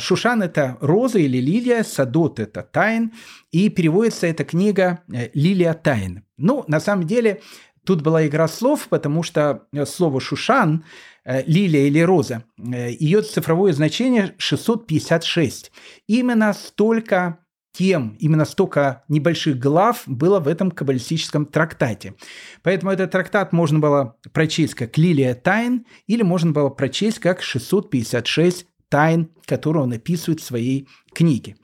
Шушан– 0.00 0.42
это 0.44 0.76
роза 0.80 1.18
или 1.18 1.38
лилия, 1.38 1.84
садот– 1.84 2.38
это 2.40 2.62
тайн, 2.62 3.12
и 3.52 3.68
переводится 3.68 4.26
эта 4.26 4.44
книга 4.44 5.00
«Лилия 5.34 5.74
тайн». 5.74 6.24
Ну, 6.36 6.64
на 6.66 6.80
самом 6.80 7.06
деле, 7.06 7.40
тут 7.84 8.02
была 8.02 8.26
игра 8.26 8.48
слов, 8.48 8.88
потому 8.88 9.22
что 9.22 9.66
слово 9.86 10.20
«шушан» 10.20 10.84
Э, 11.30 11.42
лилия 11.46 11.88
или 11.88 12.00
роза, 12.00 12.42
э, 12.56 12.90
ее 12.98 13.20
цифровое 13.20 13.74
значение 13.74 14.34
656. 14.38 15.70
Именно 16.06 16.54
столько 16.54 17.40
тем, 17.72 18.16
именно 18.18 18.46
столько 18.46 19.04
небольших 19.08 19.58
глав 19.58 20.04
было 20.06 20.40
в 20.40 20.48
этом 20.48 20.70
каббалистическом 20.70 21.44
трактате. 21.44 22.14
Поэтому 22.62 22.92
этот 22.92 23.10
трактат 23.10 23.52
можно 23.52 23.78
было 23.78 24.16
прочесть 24.32 24.72
как 24.72 24.96
«Лилия 24.96 25.34
тайн» 25.34 25.84
или 26.06 26.22
можно 26.22 26.52
было 26.52 26.70
прочесть 26.70 27.18
как 27.18 27.42
«656 27.42 28.64
тайн», 28.88 29.30
которые 29.44 29.84
он 29.84 29.92
описывает 29.92 30.40
в 30.40 30.44
своей 30.44 30.88
книге. 31.12 31.56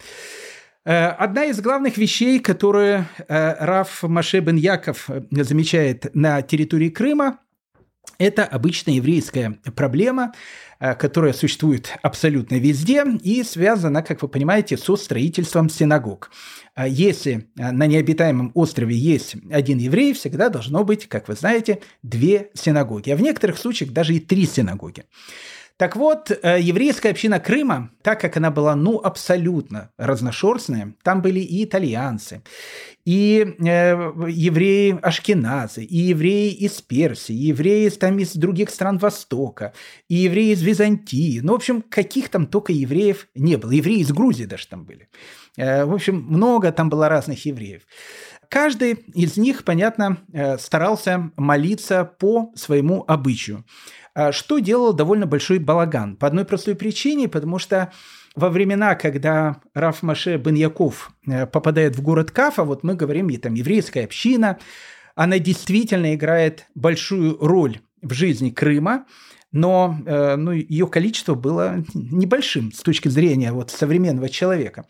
Э, 0.85 1.07
одна 1.07 1.45
из 1.47 1.61
главных 1.61 1.97
вещей, 1.97 2.39
которые 2.41 3.07
Раф 3.29 4.03
Маше 4.03 4.41
бен 4.41 4.57
Яков 4.57 5.09
замечает 5.31 6.14
на 6.14 6.43
территории 6.43 6.91
Крыма, 6.91 7.39
это 8.18 8.45
обычная 8.45 8.95
еврейская 8.95 9.59
проблема, 9.75 10.33
э, 10.79 10.95
которая 10.95 11.33
существует 11.33 11.93
абсолютно 12.03 12.57
везде 12.57 13.05
и 13.22 13.43
связана, 13.43 14.03
как 14.03 14.22
вы 14.22 14.29
понимаете, 14.29 14.77
со 14.77 14.97
строительством 14.97 15.68
синагог. 15.68 16.31
Если 16.87 17.49
э, 17.59 17.70
на 17.72 17.87
необитаемом 17.87 18.53
острове 18.55 18.97
есть 18.97 19.37
один 19.51 19.79
еврей, 19.79 20.12
всегда 20.12 20.49
должно 20.49 20.85
быть, 20.85 21.09
как 21.09 21.29
вы 21.29 21.35
знаете, 21.35 21.81
две 22.03 22.51
синагоги, 22.55 23.11
а 23.11 23.16
в 23.16 23.20
некоторых 23.20 23.59
случаях 23.59 23.93
даже 23.93 24.14
и 24.14 24.20
три 24.20 24.47
синагоги. 24.47 25.05
Так 25.77 25.97
вот, 25.97 26.31
э, 26.31 26.61
еврейская 26.61 27.11
община 27.11 27.41
Крыма, 27.41 27.91
так 28.03 28.20
как 28.20 28.37
она 28.37 28.53
была, 28.53 28.77
ну, 28.77 29.01
абсолютно 29.03 29.91
разношерстная, 29.99 30.95
там 31.03 31.20
были 31.20 31.41
и 31.41 31.64
итальянцы, 31.64 32.45
и 33.05 33.57
э, 33.59 33.64
евреи 34.29 34.97
Ашкеназы, 35.03 35.83
и 35.83 35.97
евреи 35.97 36.53
из 36.53 36.81
Персии, 36.81 37.35
и 37.35 37.49
евреи 37.49 37.89
там 37.89 38.20
из 38.20 38.35
других 38.35 38.70
стран 38.70 38.99
Востока, 38.99 39.72
и 40.09 40.14
евреи 40.14 40.53
из 40.53 40.62
Византии. 40.62 41.41
Ну, 41.41 41.53
в 41.53 41.57
общем, 41.57 41.83
каких 41.83 42.29
там 42.29 42.47
только 42.47 42.72
евреев 42.72 43.27
не 43.35 43.57
было. 43.57 43.72
Евреи 43.72 43.99
из 43.99 44.12
Грузии 44.12 44.45
даже 44.45 44.68
там 44.68 44.85
были. 44.85 45.09
Э, 45.57 45.85
в 45.85 45.93
общем, 45.93 46.20
много 46.20 46.70
там 46.70 46.89
было 46.89 47.09
разных 47.09 47.47
евреев. 47.47 47.83
Каждый 48.49 48.93
из 49.14 49.37
них, 49.37 49.64
понятно, 49.64 50.18
э, 50.33 50.59
старался 50.59 51.33
молиться 51.37 52.05
по 52.05 52.53
своему 52.55 53.05
обычаю. 53.09 53.64
А 54.15 54.33
что 54.33 54.59
делал 54.59 54.93
довольно 54.93 55.27
большой 55.27 55.59
балаган. 55.59 56.17
По 56.17 56.27
одной 56.27 56.45
простой 56.45 56.75
причине, 56.77 57.29
потому 57.29 57.59
что 57.59 57.93
во 58.37 58.49
времена, 58.49 58.95
когда 58.95 59.61
Раф 59.75 60.03
Маше 60.03 60.37
бен 60.37 60.55
Яков 60.55 61.12
э, 61.27 61.47
попадает 61.47 61.97
в 61.97 62.03
город 62.03 62.31
Кафа, 62.31 62.65
вот 62.65 62.85
мы 62.85 62.95
говорим, 62.95 63.29
и 63.31 63.37
там 63.37 63.55
еврейская 63.55 64.05
община, 64.05 64.59
она 65.15 65.39
действительно 65.39 66.15
играет 66.15 66.67
большую 66.75 67.39
роль 67.39 67.81
в 68.03 68.12
жизни 68.12 68.51
Крыма, 68.51 69.07
но 69.53 69.97
э, 70.05 70.37
ну, 70.37 70.51
ее 70.51 70.89
количество 70.89 71.35
было 71.35 71.85
небольшим 71.95 72.73
с 72.73 72.81
точки 72.81 73.09
зрения 73.09 73.53
вот, 73.53 73.71
современного 73.71 74.29
человека. 74.29 74.87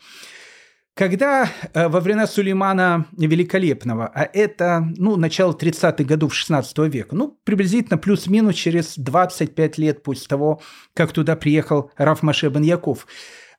Когда 0.95 1.51
э, 1.73 1.89
во 1.89 1.99
времена 1.99 2.25
Сулеймана 2.25 3.05
Великолепного, 3.11 4.09
а 4.15 4.29
это 4.31 4.87
ну, 4.95 5.17
начало 5.17 5.51
30-х 5.51 6.05
годов 6.05 6.33
16 6.33 6.77
века, 6.87 7.13
ну, 7.13 7.37
приблизительно 7.43 7.97
плюс-минус 7.97 8.55
через 8.55 8.97
25 8.97 9.77
лет 9.77 10.03
после 10.03 10.27
того, 10.27 10.61
как 10.93 11.11
туда 11.11 11.35
приехал 11.35 11.91
Раф 11.97 12.23
Маше 12.23 12.49
Яков, 12.61 13.07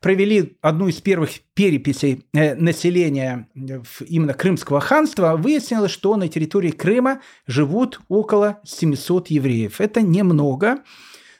провели 0.01 0.57
одну 0.63 0.89
из 0.89 1.03
первых 1.03 1.29
переписей 1.53 2.25
э, 2.33 2.55
населения 2.55 3.49
именно 3.55 4.33
Крымского 4.33 4.81
ханства, 4.81 5.37
выяснилось, 5.37 5.91
что 5.91 6.17
на 6.17 6.29
территории 6.29 6.71
Крыма 6.71 7.21
живут 7.47 8.01
около 8.09 8.61
700 8.65 9.29
евреев. 9.29 9.83
Это 9.83 10.01
немного, 10.01 10.79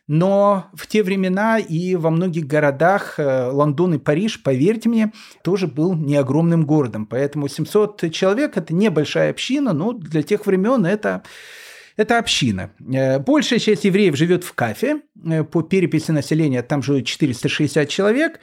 но 0.09 0.71
в 0.73 0.87
те 0.87 1.03
времена 1.03 1.59
и 1.59 1.97
во 1.97 2.11
многих 2.11 2.47
городах 2.47 3.19
э, 3.19 3.49
Лондон 3.51 3.95
и 3.95 3.99
Париж, 3.99 4.43
поверьте 4.43 4.89
мне, 4.89 5.13
тоже 5.43 5.67
был 5.67 5.95
не 5.95 6.17
огромным 6.17 6.65
городом. 6.65 7.07
Поэтому 7.07 7.49
700 7.49 8.13
человек– 8.13 8.53
это 8.57 8.73
небольшая 8.73 9.31
община, 9.31 9.73
но 9.73 9.93
для 9.93 10.23
тех 10.23 10.47
времен 10.47 10.87
это 10.87 11.23
это 11.97 12.19
община. 12.19 12.71
Э, 12.93 13.19
большая 13.19 13.59
часть 13.59 13.85
евреев 13.85 14.17
живет 14.17 14.45
в 14.45 14.53
Кафе. 14.53 15.01
Э, 15.25 15.43
по 15.43 15.63
переписи 15.63 16.13
населения 16.13 16.63
там 16.63 16.83
живет 16.83 17.07
460 17.07 17.89
человек. 17.89 18.39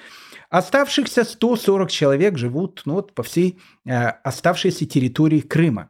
Оставшихся 0.50 1.24
140 1.24 1.90
человек 1.90 2.38
живут 2.38 2.82
ну, 2.86 2.96
вот, 2.96 3.14
по 3.14 3.24
всей 3.24 3.58
оставшейся 3.86 4.86
территории 4.86 5.40
Крыма. 5.40 5.90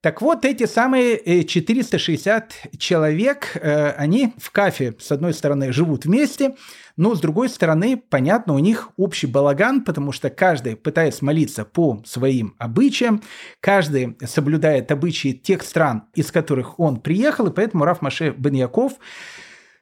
Так 0.00 0.22
вот, 0.22 0.44
эти 0.44 0.64
самые 0.64 1.42
460 1.42 2.52
э, 2.52 2.76
человек, 2.76 3.56
э, 3.56 3.90
они 3.90 4.32
в 4.38 4.52
кафе, 4.52 4.94
с 4.96 5.10
одной 5.10 5.34
стороны, 5.34 5.72
живут 5.72 6.04
вместе, 6.04 6.54
но 6.96 7.16
с 7.16 7.20
другой 7.20 7.48
стороны, 7.48 7.96
понятно, 7.96 8.54
у 8.54 8.60
них 8.60 8.90
общий 8.96 9.26
балаган, 9.26 9.82
потому 9.82 10.12
что 10.12 10.30
каждый 10.30 10.76
пытается 10.76 11.24
молиться 11.24 11.64
по 11.64 12.00
своим 12.06 12.54
обычаям, 12.58 13.22
каждый 13.58 14.16
соблюдает 14.24 14.92
обычаи 14.92 15.32
тех 15.32 15.64
стран, 15.64 16.04
из 16.14 16.30
которых 16.30 16.78
он 16.78 17.00
приехал, 17.00 17.48
и 17.48 17.52
поэтому 17.52 17.84
Раф 17.84 18.00
Маше 18.00 18.30
Бен 18.30 18.54
Яков 18.54 18.92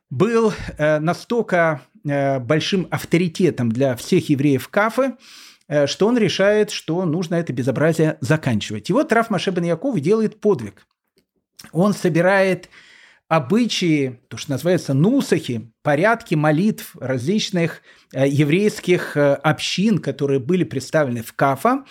был 0.09 0.55
э, 0.79 0.99
настолько 0.99 1.83
большим 2.05 2.87
авторитетом 2.93 3.69
для 3.73 3.97
всех 3.97 4.29
евреев 4.29 4.69
Кафы, 4.69 5.15
Э, 5.15 5.15
что 5.87 6.07
он 6.07 6.17
решает, 6.17 6.71
что 6.71 7.05
нужно 7.05 7.37
это 7.37 7.53
безобразие 7.53 8.19
заканчивать. 8.21 8.91
И 8.91 8.93
вот 8.93 9.13
Раф 9.13 9.31
Маше 9.31 9.51
бен 9.51 9.65
Яков 9.65 9.99
делает 10.01 10.41
подвиг. 10.41 10.87
Он 11.73 11.93
собирает 11.93 12.69
обычаи, 13.29 14.21
то, 14.29 14.37
что 14.37 14.53
называется 14.53 14.95
нусахи, 14.95 15.73
порядки 15.83 16.35
молитв 16.35 16.95
различных 17.01 17.83
э, 18.13 18.29
еврейских 18.29 19.17
э, 19.17 19.35
общин, 19.35 19.99
которые 19.99 20.39
были 20.39 20.65
представлены 20.65 21.23
в 21.23 21.33
Кафа, 21.33 21.85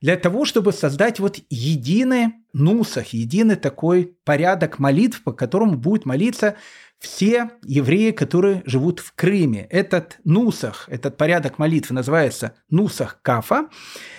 для 0.00 0.16
того, 0.16 0.44
чтобы 0.44 0.72
создать 0.72 1.18
вот 1.18 1.38
единый 1.50 2.34
нусах, 2.52 3.08
единый 3.08 3.56
такой 3.56 4.16
порядок 4.24 4.78
молитв, 4.78 5.22
по 5.22 5.32
которому 5.32 5.76
будет 5.76 6.04
молиться 6.04 6.56
все 6.98 7.50
евреи, 7.62 8.10
которые 8.10 8.62
живут 8.64 9.00
в 9.00 9.12
Крыме. 9.12 9.66
Этот 9.70 10.18
нусах, 10.24 10.88
этот 10.88 11.16
порядок 11.16 11.58
молитвы 11.58 11.94
называется 11.94 12.54
нусах 12.70 13.20
кафа, 13.22 13.68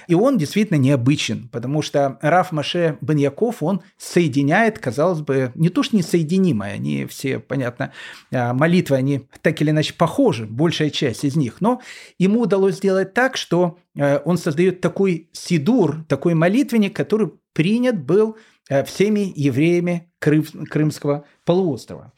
и 0.08 0.14
он 0.14 0.38
действительно 0.38 0.78
необычен, 0.78 1.50
потому 1.52 1.82
что 1.82 2.18
Раф 2.22 2.52
Маше 2.52 2.98
бен 3.02 3.18
Яков, 3.18 3.62
он 3.62 3.82
соединяет, 3.98 4.80
казалось 4.80 5.22
бы, 5.22 5.52
не 5.56 5.70
то 5.70 5.84
что 5.84 5.98
несоединимое, 5.98 6.74
они 6.74 7.06
все, 7.06 7.40
понятно, 7.40 7.92
а, 8.32 8.54
молитвы, 8.54 8.96
они 8.96 9.28
так 9.42 9.60
или 9.62 9.72
иначе 9.72 9.94
похожи, 9.94 10.46
большая 10.46 10.92
часть 10.92 11.24
из 11.24 11.36
них, 11.36 11.62
но 11.62 11.82
ему 12.20 12.42
удалось 12.42 12.76
сделать 12.76 13.14
так, 13.14 13.38
что 13.38 13.80
э, 13.96 14.20
он 14.24 14.38
создает 14.38 14.82
такой 14.82 15.30
сидур, 15.34 16.06
такой 16.08 16.36
молитвенник, 16.36 16.96
который 16.96 17.32
принят 17.54 18.00
был 18.00 18.38
э, 18.70 18.84
всеми 18.84 19.34
евреями 19.36 20.12
Крымского 20.20 21.26
полуострова. 21.44 22.14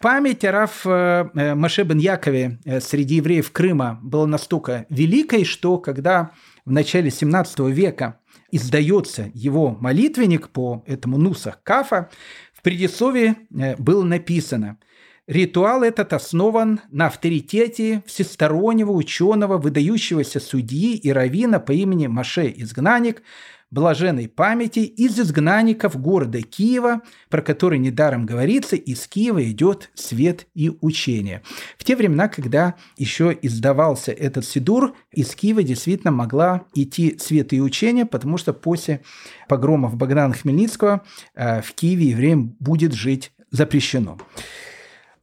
Память 0.00 0.44
о 0.44 0.52
Раф 0.52 0.82
э, 0.84 1.30
э, 1.34 1.54
Маше 1.54 1.82
бен 1.84 1.98
Якове 1.98 2.58
э, 2.64 2.80
среди 2.80 3.16
евреев 3.16 3.50
Крыма 3.50 3.98
была 4.02 4.26
настолько 4.26 4.84
великой, 4.90 5.44
что 5.44 5.78
когда 5.78 6.32
в 6.66 6.70
начале 6.70 7.10
17 7.10 7.60
века 7.70 8.20
издается 8.50 9.30
его 9.32 9.70
молитвенник 9.80 10.50
по 10.50 10.84
этому 10.86 11.16
Нусах 11.16 11.62
Кафа, 11.62 12.10
в 12.52 12.60
предисловии 12.60 13.36
было 13.78 14.02
написано 14.02 14.78
Ритуал 15.26 15.82
этот 15.82 16.12
основан 16.12 16.80
на 16.90 17.06
авторитете 17.06 18.02
всестороннего 18.06 18.92
ученого, 18.92 19.58
выдающегося 19.58 20.38
судьи 20.38 20.94
и 20.94 21.10
равина 21.10 21.58
по 21.58 21.72
имени 21.72 22.06
Маше 22.06 22.52
Изгнанник– 22.54 23.22
блаженной 23.70 24.28
памяти 24.28 24.80
из 24.80 25.18
изгнанников 25.18 26.00
города 26.00 26.40
Киева, 26.42 27.02
про 27.28 27.42
который 27.42 27.78
недаром 27.78 28.24
говорится, 28.24 28.76
из 28.76 29.06
Киева 29.06 29.42
идет 29.50 29.90
свет 29.94 30.46
и 30.54 30.70
учение. 30.80 31.42
В 31.76 31.84
те 31.84 31.96
времена, 31.96 32.28
когда 32.28 32.74
еще 32.96 33.36
издавался 33.42 34.12
этот 34.12 34.44
Сидур, 34.44 34.94
из 35.10 35.34
Киева 35.34 35.62
действительно 35.62 36.12
могла 36.12 36.64
идти 36.74 37.18
свет 37.18 37.52
и 37.52 37.60
учение, 37.60 38.06
потому 38.06 38.38
что 38.38 38.52
после 38.52 39.02
погромов 39.48 39.96
Богдана 39.96 40.34
Хмельницкого 40.34 41.02
э, 41.34 41.60
в 41.62 41.72
Киеве 41.74 42.10
евреям 42.10 42.56
будет 42.60 42.92
жить 42.92 43.32
запрещено. 43.50 44.18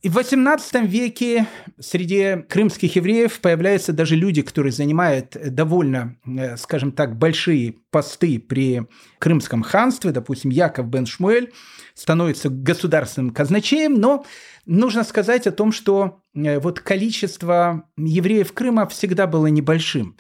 И 0.04 0.10
в 0.10 0.18
XVIII 0.18 0.86
веке 0.86 1.48
среди 1.80 2.44
крымских 2.50 2.98
евреев 2.98 3.40
появляются 3.40 3.94
даже 3.94 4.18
люди, 4.18 4.42
которые 4.42 4.74
занимают 4.74 5.38
довольно, 5.56 6.18
э, 6.28 6.58
скажем 6.58 6.92
так, 6.92 7.18
большие 7.18 7.76
посты 7.90 8.38
при 8.38 8.82
Крымском 9.20 9.64
ханстве. 9.64 10.12
Допустим, 10.12 10.52
Яков 10.52 10.88
бен 10.88 11.06
Шмуэль 11.06 11.54
становится 11.94 12.50
государственным 12.50 13.30
казначеем, 13.32 13.94
но 13.94 14.26
нужно 14.66 15.06
сказать 15.06 15.48
о 15.48 15.54
том, 15.54 15.72
что 15.72 16.20
э, 16.36 16.60
вот 16.60 16.82
количество 16.82 17.90
евреев 17.96 18.52
Крыма 18.52 18.86
всегда 18.90 19.26
было 19.26 19.48
небольшим. 19.48 20.18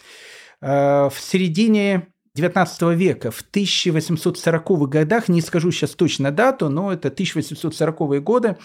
Э, 0.61 1.09
в 1.09 1.15
середине 1.19 2.07
XIX 2.37 2.95
века, 2.95 3.31
в 3.31 3.43
1840-х 3.51 4.85
годах, 4.87 5.29
не 5.29 5.41
скажу 5.41 5.71
сейчас 5.71 5.91
точно 5.91 6.31
дату, 6.31 6.69
но 6.69 6.91
это 6.91 7.09
1840-е 7.09 8.21
годы, 8.21 8.57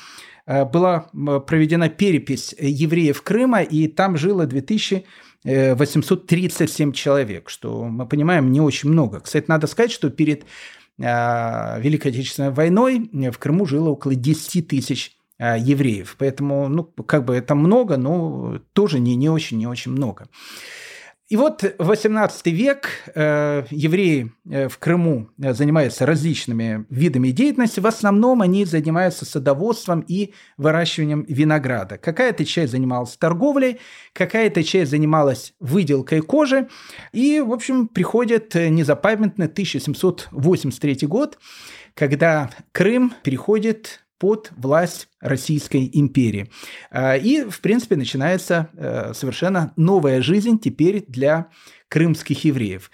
Э, 0.49 0.65
была 0.65 1.11
проведена 1.47 1.89
перепись 1.91 2.57
евреев 2.59 3.23
Крыма, 3.23 3.63
и 3.63 3.87
там 3.87 4.17
жило 4.17 4.47
2837 4.47 6.93
человек, 6.93 7.51
что 7.51 7.85
мы 7.85 8.09
понимаем 8.09 8.51
не 8.51 8.63
очень 8.63 8.89
много. 8.89 9.21
Кстати, 9.21 9.45
надо 9.49 9.67
сказать, 9.67 9.93
что 9.93 10.09
перед 10.09 10.47
э, 10.99 11.83
Великой 11.83 12.13
Отечественной 12.13 12.49
войной 12.51 13.11
в 13.31 13.39
Крыму 13.39 13.67
жило 13.67 13.91
около 13.91 14.15
10 14.15 14.67
тысяч 14.67 15.19
э, 15.39 15.59
евреев. 15.61 16.17
Поэтому, 16.19 16.69
ну, 16.69 16.85
как 16.85 17.27
бы 17.27 17.35
это 17.35 17.55
много, 17.55 17.99
но 17.99 18.59
тоже 18.73 19.01
не, 19.01 19.17
не 19.17 19.29
очень, 19.29 19.59
не 19.59 19.67
очень 19.67 19.93
много. 19.93 20.29
И 21.29 21.37
вот 21.37 21.63
18 21.79 22.47
век 22.47 22.89
э, 23.15 23.65
евреи 23.71 24.33
э, 24.49 24.69
в 24.69 24.79
Крыму 24.79 25.29
э, 25.39 25.53
занимаются 25.53 26.07
различными 26.07 26.87
видами 26.89 27.33
деятельности. 27.33 27.81
В 27.81 27.87
основном 27.87 28.41
они 28.41 28.65
занимаются 28.65 29.27
садоводством 29.27 30.01
и 30.09 30.33
выращиванием 30.57 31.27
винограда. 31.29 31.99
Какая-то 31.99 32.47
часть 32.47 32.73
занималась 32.73 33.19
торговлей, 33.19 33.79
какая-то 34.15 34.65
часть 34.65 34.91
занималась 34.91 35.53
выделкой 35.61 36.23
кожи. 36.23 36.69
И, 37.13 37.41
в 37.41 37.53
общем, 37.53 37.89
приходит 37.89 38.55
незапамятный 38.55 39.47
1783 39.47 41.07
год, 41.07 41.39
когда 41.93 42.49
Крым 42.73 43.13
переходит 43.23 44.01
под 44.19 44.51
власть 44.57 45.09
Российской 45.21 45.89
империи. 45.93 46.51
И, 46.95 47.45
в 47.49 47.61
принципе, 47.61 47.97
начинается 47.97 48.69
совершенно 49.15 49.73
новая 49.77 50.23
жизнь 50.23 50.59
теперь 50.59 51.05
для 51.07 51.49
крымских 51.89 52.45
евреев. 52.45 52.91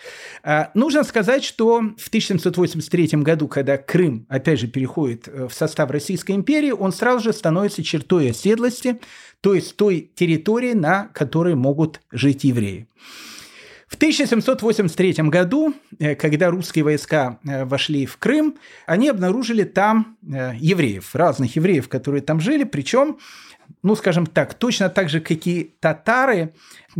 Нужно 0.75 1.03
сказать, 1.03 1.43
что 1.43 1.81
в 1.99 2.09
1783 2.09 3.23
году, 3.23 3.49
когда 3.49 3.77
Крым, 3.77 4.27
опять 4.29 4.61
же, 4.61 4.69
переходит 4.69 5.27
в 5.27 5.51
состав 5.51 5.91
Российской 5.91 6.33
империи, 6.33 6.71
он 6.71 6.93
сразу 6.93 7.25
же 7.25 7.33
становится 7.33 7.83
чертой 7.83 8.31
оседлости, 8.31 9.01
то 9.41 9.55
есть 9.55 9.77
той 9.77 10.13
территории, 10.15 10.75
на 10.75 11.09
которой 11.09 11.55
могут 11.55 12.01
жить 12.13 12.45
евреи. 12.45 12.87
В 13.95 13.97
1783 13.97 15.31
году, 15.31 15.73
э, 16.01 16.17
когда 16.17 16.51
русские 16.51 16.83
войска 16.83 17.39
э, 17.47 17.65
вошли 17.65 18.07
в 18.07 18.17
Крым, 18.17 18.57
они 18.87 19.09
обнаружили 19.09 19.63
там 19.63 20.17
э, 20.21 20.55
евреев, 20.59 21.15
разных 21.15 21.55
евреев, 21.55 21.89
которые 21.89 22.21
там 22.21 22.41
жили, 22.41 22.65
причем 22.65 23.19
ну, 23.85 23.95
скажем 23.95 24.27
так, 24.27 24.55
точно 24.55 24.89
так 24.89 25.09
же, 25.09 25.21
как 25.21 25.47
и 25.47 25.77
татары, 25.79 26.55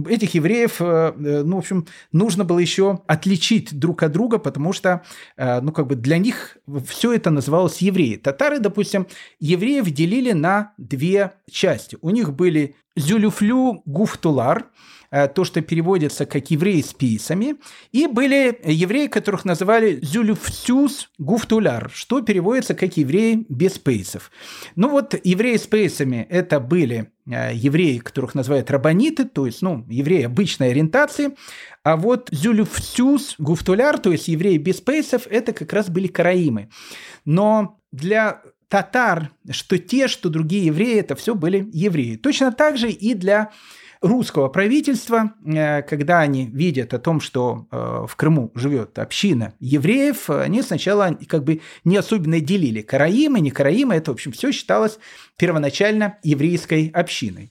этих 0.09 0.35
евреев, 0.35 0.81
ну, 0.81 1.57
в 1.57 1.59
общем, 1.59 1.87
нужно 2.13 2.45
было 2.45 2.59
еще 2.59 3.01
отличить 3.07 3.79
друг 3.79 4.03
от 4.03 4.13
друга, 4.13 4.39
потому 4.39 4.73
что, 4.73 5.03
ну, 5.37 5.73
как 5.73 5.87
бы 5.87 5.95
для 5.95 6.19
них 6.19 6.59
все 6.87 7.13
это 7.13 7.31
называлось 7.31 7.79
евреи. 7.79 8.17
Татары, 8.17 8.59
допустим, 8.59 9.07
евреев 9.41 9.91
делили 9.91 10.33
на 10.33 10.73
две 10.79 11.33
части. 11.51 11.99
У 12.01 12.11
них 12.11 12.33
были 12.33 12.77
зюлюфлю 12.97 13.83
гуфтулар– 13.85 14.67
Э, 15.15 15.29
то, 15.29 15.45
что 15.45 15.61
переводится 15.61 16.27
как 16.27 16.51
евреи 16.51 16.81
с 16.81 16.93
пейсами, 16.93 17.55
и 17.93 18.09
были 18.09 18.59
евреи, 18.65 19.07
которых 19.07 19.45
называли 19.45 20.01
зюлюфсюс 20.03 21.09
гуфтуляр, 21.19 21.89
что 21.95 22.21
переводится 22.21 22.75
как 22.75 22.97
евреи 22.97 23.47
без 23.49 23.79
пейсов. 23.79 24.33
Ну 24.75 24.89
вот 24.89 25.15
евреи 25.23 25.57
с 25.57 25.69
пейсами– 25.69 26.27
это 26.31 26.59
были 26.59 26.97
э, 26.97 27.07
евреи, 27.27 27.99
которых 27.99 28.35
называют 28.35 28.71
рабониты, 28.71 29.25
то 29.25 29.47
есть, 29.47 29.63
ну, 29.63 29.87
евреи 29.89 30.25
обычной 30.25 30.71
ориентации, 30.71 31.37
а 31.83 31.97
вот 31.97 32.29
зюлюфсюс 32.31 33.37
гуфтуляр, 33.39 33.99
то 33.99 34.13
есть 34.13 34.29
евреи 34.29 34.59
без 34.59 34.81
пейсов, 34.81 35.27
это 35.29 35.53
как 35.53 35.73
раз 35.73 35.89
были 35.89 36.07
караимы. 36.07 36.69
Но 37.25 37.81
для 37.93 38.43
татар, 38.69 39.31
что 39.51 39.79
те, 39.79 40.09
что 40.09 40.29
другие 40.29 40.67
евреи, 40.67 40.99
это 40.99 41.15
все 41.15 41.35
были 41.35 41.69
евреи. 41.73 42.17
Точно 42.17 42.53
так 42.53 42.77
же 42.77 42.91
и 42.91 43.15
для 43.15 43.51
русского 44.05 44.49
правительства, 44.49 45.35
э, 45.45 45.83
когда 45.83 46.21
они 46.21 46.47
видят 46.47 46.93
о 46.93 46.99
том, 46.99 47.21
что 47.21 47.67
э, 47.71 48.07
в 48.07 48.15
Крыму 48.17 48.53
живет 48.55 48.99
община 48.99 49.55
евреев, 49.61 50.29
они 50.29 50.63
сначала 50.63 51.19
как 51.27 51.45
бы 51.45 51.63
не 51.85 51.97
особенно 51.97 52.39
делили 52.41 52.83
караимы, 52.83 53.41
не 53.41 53.51
караимы, 53.51 53.95
это, 53.95 54.11
в 54.11 54.15
общем, 54.15 54.33
все 54.33 54.53
считалось 54.53 54.99
первоначально 55.39 56.19
еврейской 56.23 56.89
общиной. 56.89 57.51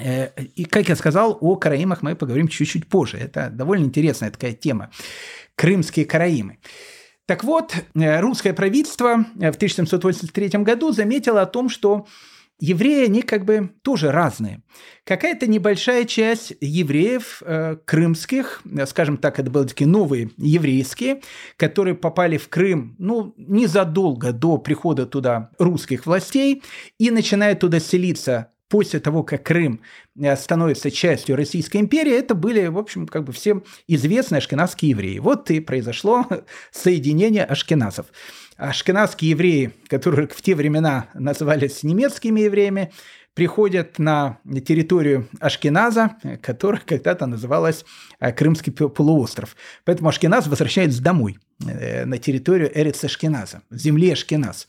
Э, 0.00 0.28
и, 0.42 0.64
как 0.64 0.88
я 0.88 0.96
сказал, 0.96 1.38
о 1.40 1.56
караимах 1.56 2.02
мы 2.02 2.14
поговорим 2.16 2.48
чуть-чуть 2.48 2.86
позже. 2.86 3.16
Это 3.16 3.48
довольно 3.50 3.84
интересная 3.84 4.30
такая 4.30 4.52
тема. 4.52 4.90
Крымские 5.54 6.04
караимы. 6.04 6.58
Так 7.24 7.44
вот, 7.44 7.74
русское 7.94 8.52
правительство 8.52 9.24
в 9.36 9.56
1783 9.56 10.48
году 10.64 10.92
заметило 10.92 11.40
о 11.42 11.46
том, 11.46 11.68
что 11.68 12.06
евреи, 12.62 13.06
они 13.06 13.22
как 13.22 13.44
бы 13.44 13.70
тоже 13.82 14.12
разные. 14.12 14.62
Какая-то 15.04 15.48
небольшая 15.48 16.04
часть 16.04 16.54
евреев 16.60 17.42
э, 17.44 17.76
крымских, 17.84 18.62
э, 18.64 18.86
скажем 18.86 19.16
так, 19.16 19.40
это 19.40 19.50
были 19.50 19.66
такие 19.66 19.88
новые 19.88 20.30
еврейские, 20.38 21.22
которые 21.56 21.96
попали 21.96 22.36
в 22.38 22.48
Крым, 22.48 22.94
ну, 22.98 23.34
незадолго 23.36 24.32
до 24.32 24.58
прихода 24.58 25.06
туда 25.06 25.50
русских 25.58 26.06
властей 26.06 26.62
и 26.98 27.10
начинают 27.10 27.58
туда 27.58 27.80
селиться 27.80 28.52
после 28.72 29.00
того, 29.00 29.24
как 29.24 29.42
Крым 29.42 29.80
э, 30.16 30.36
становится 30.36 30.92
частью 30.92 31.34
Российской 31.34 31.78
империи, 31.78 32.16
это 32.16 32.36
были, 32.36 32.68
в 32.68 32.78
общем, 32.78 33.08
как 33.08 33.24
бы 33.24 33.32
всем 33.32 33.64
известные 33.88 34.38
ашкеназские 34.38 34.92
евреи. 34.92 35.18
Вот 35.18 35.50
и 35.50 35.58
произошло 35.58 36.26
соединение 36.70 37.44
ашкеназов 37.44 38.06
ашкенадские 38.56 39.30
евреи, 39.30 39.72
которые 39.88 40.28
в 40.28 40.40
те 40.42 40.54
времена 40.54 41.06
назывались 41.14 41.82
немецкими 41.82 42.40
евреями, 42.40 42.92
приходят 43.34 43.98
на 43.98 44.38
территорию 44.66 45.28
Ашкеназа, 45.40 46.16
которая 46.42 46.82
когда-то 46.84 47.26
называлась 47.26 47.84
э, 48.20 48.32
Крымский 48.32 48.72
полуостров. 48.72 49.56
Поэтому 49.84 50.10
Ашкеназ 50.10 50.46
возвращается 50.46 51.02
домой, 51.02 51.38
э, 51.66 52.04
на 52.04 52.18
территорию 52.18 52.70
Эриц 52.74 53.02
Ашкеназа, 53.04 53.62
земли 53.70 54.10
Ашкеназ. 54.10 54.68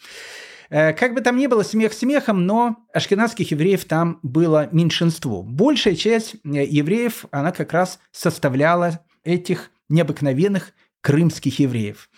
Э, 0.70 0.94
как 0.94 1.14
бы 1.14 1.22
там 1.22 1.38
ни 1.38 1.48
было, 1.48 1.64
смех 1.64 1.94
смехом, 1.94 2.46
но 2.46 2.78
ашкенадских 2.94 3.52
евреев 3.52 3.86
там 3.86 4.20
было 4.24 4.70
меньшинство. 4.72 5.44
Большая 5.44 5.96
часть 5.96 6.36
евреев, 6.44 7.26
она 7.32 7.52
как 7.52 7.74
раз 7.74 8.00
составляла 8.12 9.02
этих 9.24 9.72
необыкновенных 9.90 10.72
крымских 11.02 11.60
евреев. 11.60 12.10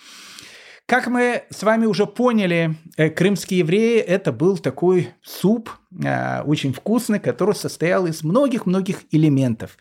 Как 0.88 1.08
мы 1.08 1.46
с 1.50 1.64
вами 1.64 1.88
уже 1.88 2.06
поняли, 2.06 2.76
э, 2.96 3.10
крымские 3.10 3.60
евреи– 3.60 4.00
это 4.02 4.32
был 4.32 4.60
такой 4.60 5.16
суп, 5.24 5.72
очень 6.46 6.74
вкусный, 6.74 7.20
который 7.20 7.56
состоял 7.56 8.06
из 8.06 8.24
многих-многих 8.24 9.04
элементов. 9.12 9.78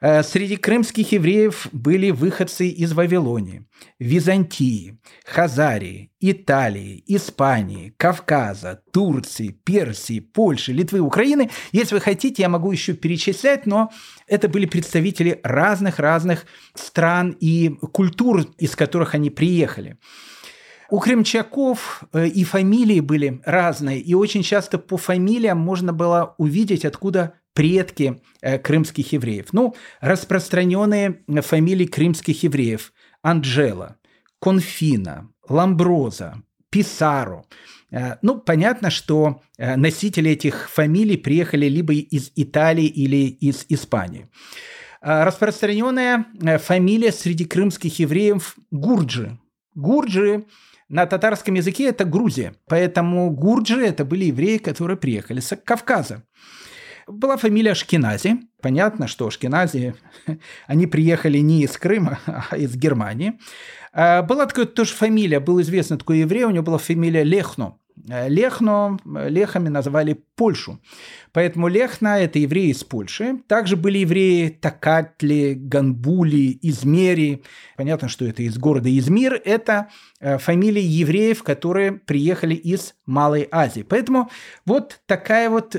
Э, 0.00 0.22
среди 0.22 0.56
крымских 0.56 1.12
евреев 1.12 1.68
были 1.72 2.10
выходцы 2.10 2.68
из 2.68 2.92
Вавилонии, 2.92 3.66
Византии, 3.98 4.98
Хазарии, 5.24 6.12
Италии, 6.20 7.02
Испании, 7.06 7.94
Кавказа, 7.96 8.82
Турции, 8.92 9.58
Персии, 9.64 10.20
Польши, 10.20 10.72
Литвы, 10.72 11.00
Украины. 11.00 11.50
Если 11.72 11.94
вы 11.94 12.00
хотите, 12.00 12.42
я 12.42 12.48
могу 12.48 12.70
еще 12.70 12.92
перечислять, 12.92 13.66
но 13.66 13.90
это 14.26 14.48
были 14.48 14.66
представители 14.66 15.40
разных-разных 15.42 16.46
стран 16.74 17.36
и 17.40 17.70
культур, 17.92 18.46
из 18.58 18.76
которых 18.76 19.14
они 19.14 19.30
приехали. 19.30 19.96
У 20.90 21.00
крымчаков 21.00 22.04
э, 22.12 22.28
и 22.28 22.44
фамилии 22.44 23.00
были 23.00 23.42
разные, 23.44 24.00
и 24.00 24.14
очень 24.14 24.42
часто 24.42 24.78
по 24.78 24.96
фамилиям 24.96 25.58
можно 25.58 25.92
было 25.92 26.34
увидеть, 26.38 26.86
откуда 26.86 27.34
предки 27.52 28.22
э, 28.40 28.58
крымских 28.58 29.12
евреев. 29.12 29.52
Ну, 29.52 29.74
распространенные 30.00 31.20
фамилии 31.42 31.86
крымских 31.86 32.42
евреев– 32.42 32.92
Анджела, 33.22 33.96
Конфина, 34.40 35.28
Ламброза, 35.46 36.42
Писаро. 36.70 37.44
Э, 37.90 38.16
ну, 38.22 38.38
понятно, 38.38 38.88
что 38.88 39.42
носители 39.58 40.30
этих 40.30 40.70
фамилий 40.70 41.18
приехали 41.18 41.66
либо 41.66 41.92
из 41.92 42.32
Италии 42.34 42.86
или 42.86 43.26
из 43.26 43.66
Испании. 43.68 44.30
Распространенная 45.02 46.24
фамилия 46.58 47.12
среди 47.12 47.44
крымских 47.44 47.98
евреев– 47.98 48.56
Гурджи. 48.70 49.38
Гурджи 49.74 50.46
на 50.88 51.06
татарском 51.06 51.54
языке 51.54 51.88
это 51.88 52.04
Грузия. 52.04 52.54
Поэтому 52.66 53.30
гурджи– 53.30 53.80
это 53.84 54.04
были 54.04 54.26
евреи, 54.26 54.58
которые 54.58 54.96
приехали 54.96 55.40
с 55.40 55.54
Кавказа. 55.56 56.24
Была 57.06 57.36
фамилия 57.36 57.74
Шкинази. 57.74 58.38
Понятно, 58.60 59.06
что 59.06 59.30
Шкинази, 59.30 59.94
они 60.66 60.86
приехали 60.86 61.38
не 61.38 61.62
из 61.62 61.76
Крыма, 61.76 62.18
а 62.50 62.56
из 62.56 62.74
Германии. 62.76 63.38
А, 63.92 64.22
была 64.22 64.46
такая 64.46 64.66
тоже 64.66 64.92
фамилия, 64.92 65.40
был 65.40 65.60
известный 65.60 65.98
такой 65.98 66.20
еврей, 66.20 66.44
у 66.44 66.50
него 66.50 66.64
была 66.64 66.78
фамилия 66.78 67.22
Лехно. 67.22 67.78
Э, 68.08 68.28
Лехно, 68.28 68.98
э, 69.04 69.28
Лехами 69.28 69.68
называли 69.68 70.22
Польшу. 70.36 70.80
Поэтому 71.32 71.68
Лехна– 71.68 72.18
это 72.20 72.38
евреи 72.38 72.70
из 72.70 72.84
Польши. 72.84 73.40
Также 73.48 73.76
были 73.76 73.98
евреи 73.98 74.48
Такатли, 74.48 75.54
Ганбули, 75.56 76.58
Измери. 76.62 77.42
Понятно, 77.76 78.08
что 78.08 78.24
это 78.24 78.42
из 78.42 78.56
города 78.58 78.88
Измир. 78.96 79.40
Это 79.44 79.88
э, 80.20 80.38
фамилии 80.38 80.82
евреев, 80.82 81.42
которые 81.42 81.92
приехали 81.92 82.54
из 82.54 82.94
Малой 83.06 83.48
Азии. 83.50 83.82
Поэтому 83.82 84.30
вот 84.64 85.00
такая 85.06 85.50
вот, 85.50 85.74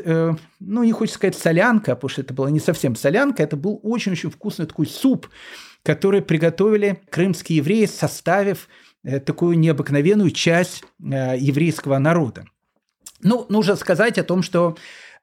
ну, 0.59 0.83
не 0.83 0.91
хочется 0.91 1.17
сказать 1.17 1.35
солянка, 1.37 1.95
потому 1.95 2.09
что 2.09 2.21
это 2.21 2.33
была 2.33 2.49
не 2.49 2.59
совсем 2.59 2.95
солянка, 2.95 3.43
это 3.43 3.55
был 3.55 3.79
очень-очень 3.83 4.31
вкусный 4.31 4.65
такой 4.65 4.87
суп, 4.87 5.27
который 5.83 6.21
приготовили 6.21 7.01
крымские 7.09 7.57
евреи, 7.57 7.85
составив 7.85 8.67
такую 9.03 9.57
необыкновенную 9.57 10.31
часть 10.31 10.83
э, 10.99 11.37
еврейского 11.37 11.97
народа. 11.99 12.45
Ну, 13.21 13.45
нужно 13.49 13.75
сказать 13.75 14.17
о 14.17 14.23
том, 14.23 14.43
что 14.43 14.77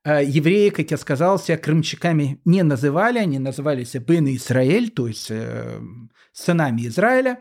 э, 0.04 0.22
евреи, 0.24 0.70
как 0.70 0.90
я 0.90 0.96
сказал, 0.96 1.38
себя 1.38 1.58
крымчаками 1.58 2.40
не 2.44 2.62
называли, 2.62 3.18
они 3.18 3.38
назывались 3.38 3.94
Бен 3.94 4.26
Израиль, 4.34 4.90
то 4.90 5.06
есть 5.08 5.30
сынами 6.32 6.86
Израиля. 6.86 7.40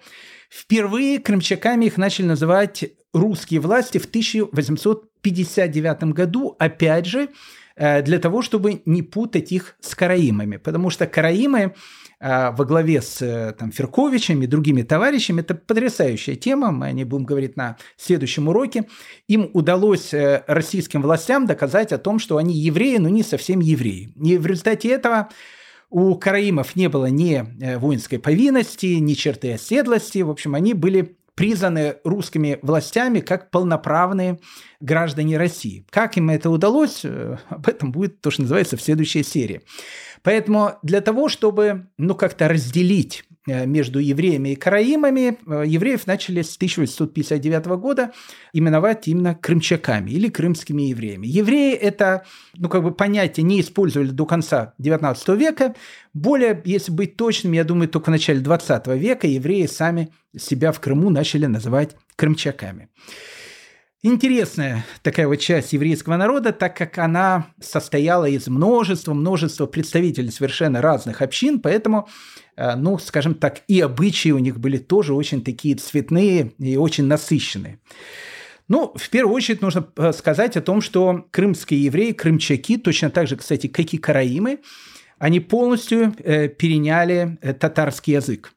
Впервые 0.50 1.20
крымчаками 1.20 1.86
их 1.86 1.98
начали 1.98 2.26
называть 2.28 2.86
русские 3.14 3.60
власти 3.60 3.98
в 3.98 4.06
1859 4.06 6.04
году, 6.14 6.56
опять 6.60 7.06
же, 7.06 7.30
для 7.76 8.20
того, 8.20 8.42
чтобы 8.42 8.82
не 8.86 9.02
путать 9.02 9.52
их 9.52 9.76
с 9.82 9.96
караимами. 9.96 10.56
Потому 10.56 10.90
что 10.90 11.08
караимы 11.08 11.76
во 12.20 12.66
главе 12.66 13.02
с 13.02 13.56
там, 13.60 13.72
Ферковичем 13.72 14.42
и 14.42 14.48
другими 14.48 14.82
товарищами, 14.84 15.42
это 15.42 15.56
потрясающая 15.56 16.36
тема, 16.36 16.72
мы 16.72 16.88
о 16.88 16.92
ней 16.92 17.04
будем 17.04 17.26
говорить 17.26 17.58
на 17.58 17.78
следующем 17.98 18.48
уроке. 18.48 18.88
Им 19.28 19.50
удалось 19.54 20.14
российским 20.48 21.02
властям 21.02 21.46
доказать 21.46 21.92
о 21.92 21.98
том, 21.98 22.20
что 22.20 22.38
они 22.38 22.56
евреи, 22.56 22.98
но 22.98 23.10
не 23.10 23.24
совсем 23.24 23.60
евреи. 23.60 24.14
И 24.16 24.38
в 24.38 24.46
результате 24.46 24.90
этого 24.90 25.30
у 25.90 26.16
караимов 26.16 26.76
не 26.76 26.90
было 26.90 27.06
ни 27.06 27.36
э, 27.64 27.78
воинской 27.78 28.20
повинности, 28.20 28.98
ни 28.98 29.14
черты 29.14 29.54
оседлости. 29.54 30.20
В 30.20 30.30
общем, 30.30 30.56
они 30.56 30.74
были 30.74 31.18
признаны 31.36 31.98
русскими 32.04 32.60
властями 32.62 33.20
как 33.20 33.52
полноправные 33.52 34.40
граждане 34.80 35.38
России. 35.38 35.86
Как 35.90 36.18
им 36.18 36.30
это 36.30 36.50
удалось, 36.50 37.02
э, 37.04 37.38
об 37.50 37.68
этом 37.68 37.92
будет 37.92 38.22
то, 38.22 38.32
что 38.32 38.42
называется 38.42 38.78
в 38.78 38.82
следующей 38.82 39.24
серии. 39.24 39.62
Поэтому 40.26 40.74
для 40.84 41.00
того, 41.00 41.30
чтобы 41.30 41.88
ну, 41.98 42.16
как-то 42.16 42.50
разделить 42.50 43.24
Э, 43.48 43.68
между 43.68 44.00
евреями 44.00 44.50
и 44.50 44.56
караимами, 44.56 45.38
э, 45.46 45.64
евреев 45.68 46.08
начали 46.08 46.42
с 46.42 46.56
1859 46.56 47.78
года 47.78 48.12
именовать 48.54 49.08
именно 49.08 49.36
крымчаками 49.36 50.10
или 50.10 50.30
крымскими 50.30 50.84
евреями. 50.84 51.28
Евреи 51.28 51.76
это, 51.76 52.26
ну, 52.56 52.70
как 52.70 52.82
бы 52.82 52.92
понятие 52.92 53.44
не 53.44 53.62
использовали 53.62 54.10
до 54.10 54.26
конца 54.26 54.74
19 54.80 55.30
века. 55.36 55.76
Более, 56.16 56.60
если 56.66 56.92
быть 56.92 57.18
точным, 57.18 57.54
я 57.54 57.64
думаю, 57.64 57.88
только 57.88 58.06
в 58.06 58.12
начале 58.12 58.40
20 58.40 58.88
века 58.88 59.28
евреи 59.28 59.68
сами 59.68 60.10
себя 60.36 60.72
в 60.72 60.80
Крыму 60.80 61.12
начали 61.12 61.46
называть 61.46 61.96
крымчаками. 62.16 62.90
Интересная 64.08 64.86
такая 65.02 65.28
вот 65.28 65.38
часть 65.38 65.74
еврейского 65.74 66.16
народа, 66.16 66.54
так 66.54 66.78
как 66.78 67.00
она 67.00 67.48
состояла 67.60 68.26
из 68.26 68.48
множества, 68.48 69.16
множества 69.16 69.66
представителей 69.66 70.30
совершенно 70.30 70.80
разных 70.80 71.24
общин, 71.24 71.60
поэтому, 71.60 72.08
э, 72.56 72.76
ну, 72.76 73.00
скажем 73.00 73.34
так, 73.34 73.64
и 73.68 73.80
обычаи 73.82 74.30
у 74.30 74.38
них 74.38 74.60
были 74.60 74.78
тоже 74.78 75.16
очень 75.16 75.44
такие 75.44 75.76
цветные 75.76 76.52
и 76.60 76.78
очень 76.78 77.06
насыщенные. 77.06 77.80
Ну, 78.68 78.94
в 78.96 79.10
первую 79.10 79.34
очередь 79.34 79.64
нужно 79.64 79.88
э, 79.98 80.14
сказать 80.14 80.56
о 80.56 80.62
том, 80.62 80.82
что 80.82 81.26
крымские 81.32 81.84
евреи, 81.84 82.12
крымчаки, 82.12 82.78
точно 82.78 83.10
так 83.10 83.28
же, 83.28 83.38
кстати, 83.38 83.66
как 83.66 83.92
и 83.92 83.98
караимы, 83.98 84.60
они 85.18 85.40
полностью 85.40 86.14
э, 86.20 86.48
переняли 86.48 87.40
татарский 87.60 88.14
язык. 88.14 88.54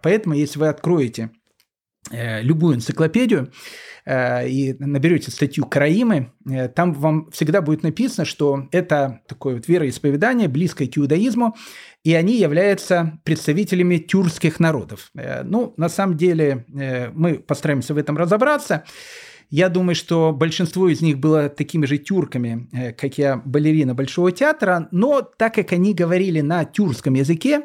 Поэтому, 0.00 0.36
если 0.36 0.60
вы 0.60 0.68
откроете 0.68 1.30
любую 2.10 2.76
энциклопедию, 2.76 3.50
Э, 4.06 4.48
и 4.48 4.76
наберете 4.78 5.32
статью 5.32 5.66
Караимы, 5.66 6.30
э, 6.48 6.68
там 6.68 6.92
вам 6.92 7.28
всегда 7.32 7.60
будет 7.60 7.82
написано, 7.82 8.24
что 8.24 8.68
это 8.70 9.20
такое 9.26 9.56
вот 9.56 9.66
вероисповедание, 9.66 10.46
близкое 10.46 10.86
к 10.86 10.96
иудаизму, 10.96 11.56
и 12.04 12.14
они 12.14 12.38
являются 12.38 13.18
представителями 13.24 13.96
тюркских 13.96 14.60
народов. 14.60 15.10
Э, 15.16 15.42
ну, 15.42 15.74
на 15.76 15.88
самом 15.88 16.16
деле, 16.16 16.64
мы 17.14 17.40
постараемся 17.40 17.94
в 17.94 17.98
этом 17.98 18.16
разобраться. 18.16 18.84
Я 19.50 19.68
думаю, 19.68 19.96
что 19.96 20.32
большинство 20.32 20.88
из 20.88 21.00
них 21.00 21.18
было 21.18 21.48
такими 21.48 21.86
же 21.86 21.98
тюрками, 21.98 22.68
как 22.92 23.18
я, 23.18 23.42
балерина 23.44 23.94
Большого 23.94 24.30
театра, 24.30 24.88
но 24.92 25.22
так 25.22 25.54
как 25.54 25.72
они 25.72 25.94
говорили 25.94 26.40
на 26.40 26.64
тюркском 26.64 27.14
языке, 27.14 27.62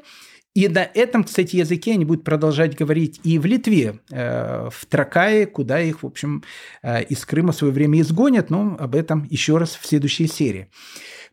и 0.53 0.67
на 0.67 0.79
этом, 0.93 1.23
кстати, 1.23 1.55
языке 1.55 1.93
они 1.93 2.03
будут 2.03 2.25
продолжать 2.25 2.75
говорить 2.75 3.21
и 3.23 3.39
в 3.39 3.45
Литве, 3.45 3.99
э, 4.09 4.69
в 4.69 4.85
Тракае, 4.85 5.45
куда 5.45 5.79
их, 5.79 6.03
в 6.03 6.05
общем, 6.05 6.43
э, 6.83 7.03
из 7.03 7.25
Крыма 7.25 7.53
в 7.53 7.55
свое 7.55 7.71
время 7.71 8.01
изгонят, 8.01 8.49
но 8.49 8.75
об 8.77 8.95
этом 8.95 9.25
еще 9.29 9.57
раз 9.57 9.77
в 9.81 9.85
следующей 9.85 10.27
серии. 10.27 10.67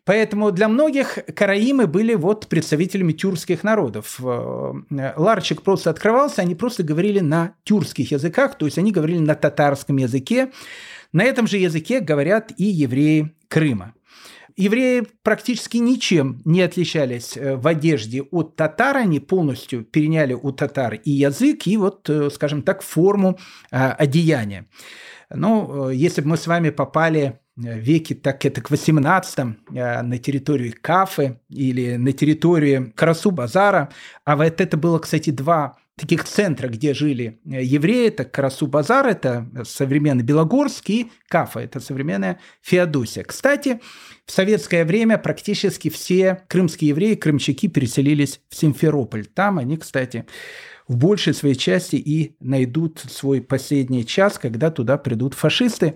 Поэтому 0.05 0.51
для 0.51 0.69
многих 0.69 1.19
караимы 1.35 1.85
были 1.85 2.15
вот 2.15 2.47
представителями 2.47 3.11
тюркских 3.11 3.63
народов. 3.63 4.19
Э, 4.23 5.13
ларчик 5.17 5.63
просто 5.63 5.89
открывался, 5.89 6.41
они 6.41 6.55
просто 6.55 6.83
говорили 6.83 7.19
на 7.19 7.55
тюркских 7.65 8.11
языках, 8.11 8.57
то 8.57 8.65
есть 8.65 8.77
они 8.77 8.93
говорили 8.93 9.19
на 9.19 9.35
татарском 9.35 9.97
языке. 9.97 10.51
На 11.11 11.23
этом 11.23 11.45
же 11.45 11.57
языке 11.57 11.99
говорят 11.99 12.53
и 12.55 12.63
евреи 12.63 13.35
Крыма. 13.49 13.93
Евреи 14.59 15.07
практически 15.23 15.77
ничем 15.77 16.41
не 16.43 16.61
отличались 16.61 17.37
э, 17.37 17.55
в 17.55 17.65
одежде 17.65 18.23
от 18.23 18.57
татар, 18.57 18.97
они 18.97 19.21
полностью 19.21 19.85
переняли 19.85 20.33
у 20.33 20.51
татар 20.51 20.95
и 20.95 21.11
язык, 21.11 21.65
и 21.65 21.77
вот, 21.77 22.09
э, 22.09 22.29
скажем 22.29 22.63
так, 22.63 22.81
форму 22.81 23.39
э, 23.71 23.77
одеяния. 23.77 24.65
Ну, 25.33 25.89
если 25.91 26.19
бы 26.19 26.27
мы 26.27 26.37
с 26.37 26.45
вами 26.45 26.71
попали 26.71 27.39
веке, 27.55 28.15
так 28.15 28.45
это 28.45 28.59
к 28.59 28.69
18 28.69 29.45
на 29.69 30.17
территорию 30.17 30.73
Кафы 30.81 31.39
или 31.47 31.95
на 31.95 32.11
территорию 32.11 32.91
Карасу-Базара, 32.97 33.91
а 34.25 34.35
вот 34.35 34.59
это 34.59 34.75
было, 34.75 34.99
кстати, 34.99 35.29
два 35.29 35.77
таких 35.99 36.23
центрах, 36.23 36.71
где 36.71 36.93
жили 36.93 37.39
э, 37.45 37.63
евреи, 37.63 38.07
это 38.07 38.23
Карасу-Базар, 38.23 39.07
это 39.07 39.47
современный 39.65 40.23
Белогорск, 40.23 40.89
и 40.89 41.11
Кафа, 41.27 41.59
это 41.59 41.79
современная 41.79 42.39
Феодосия. 42.61 43.23
Кстати, 43.23 43.81
в 44.25 44.31
советское 44.31 44.85
время 44.85 45.17
практически 45.17 45.89
все 45.89 46.43
крымские 46.47 46.89
евреи, 46.89 47.15
крымчаки 47.15 47.67
переселились 47.67 48.41
в 48.49 48.55
Симферополь. 48.55 49.25
Там 49.25 49.59
они, 49.59 49.77
кстати, 49.77 50.25
в 50.87 50.97
большей 50.97 51.33
своей 51.33 51.55
части 51.55 51.97
и 51.97 52.35
найдут 52.39 52.99
свой 52.99 53.41
последний 53.41 54.05
час, 54.05 54.39
когда 54.39 54.71
туда 54.71 54.97
придут 54.97 55.33
фашисты 55.33 55.95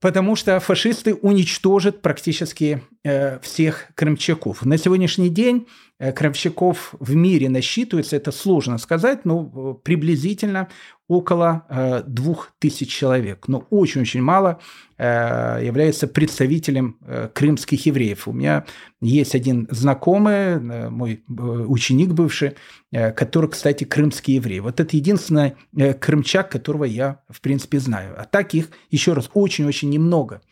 потому 0.00 0.34
что 0.34 0.58
фашисты 0.60 1.14
уничтожат 1.14 2.02
практически 2.02 2.82
э, 3.04 3.38
всех 3.40 3.88
крымчаков. 3.94 4.64
На 4.64 4.78
сегодняшний 4.78 5.28
день 5.28 5.66
э, 6.00 6.12
крымчаков 6.12 6.94
в 6.98 7.14
мире 7.14 7.48
насчитывается, 7.48 8.16
это 8.16 8.32
сложно 8.32 8.78
сказать, 8.78 9.24
но 9.24 9.44
э, 9.44 9.84
приблизительно 9.84 10.68
около 11.06 11.66
э, 11.68 12.02
двух 12.06 12.52
тысяч 12.58 12.90
человек. 12.90 13.46
Но 13.46 13.66
очень-очень 13.70 14.22
мало 14.22 14.60
является 14.98 16.06
представителем 16.06 16.98
крымских 17.32 17.86
евреев. 17.86 18.28
У 18.28 18.32
меня 18.32 18.66
есть 19.00 19.34
один 19.34 19.66
знакомый, 19.70 20.60
мой 20.90 21.24
ученик 21.26 22.10
бывший, 22.10 22.56
который, 22.92 23.48
кстати, 23.48 23.84
крымский 23.84 24.34
еврей. 24.34 24.60
Вот 24.60 24.78
это 24.78 24.94
единственный 24.94 25.54
крымчак, 25.72 26.50
которого 26.50 26.84
я, 26.84 27.22
в 27.30 27.40
принципе, 27.40 27.78
знаю. 27.78 28.14
А 28.18 28.24
так 28.24 28.52
их, 28.52 28.68
еще 28.90 29.14
раз, 29.14 29.30
очень-очень 29.32 29.88
немного. 29.88 30.42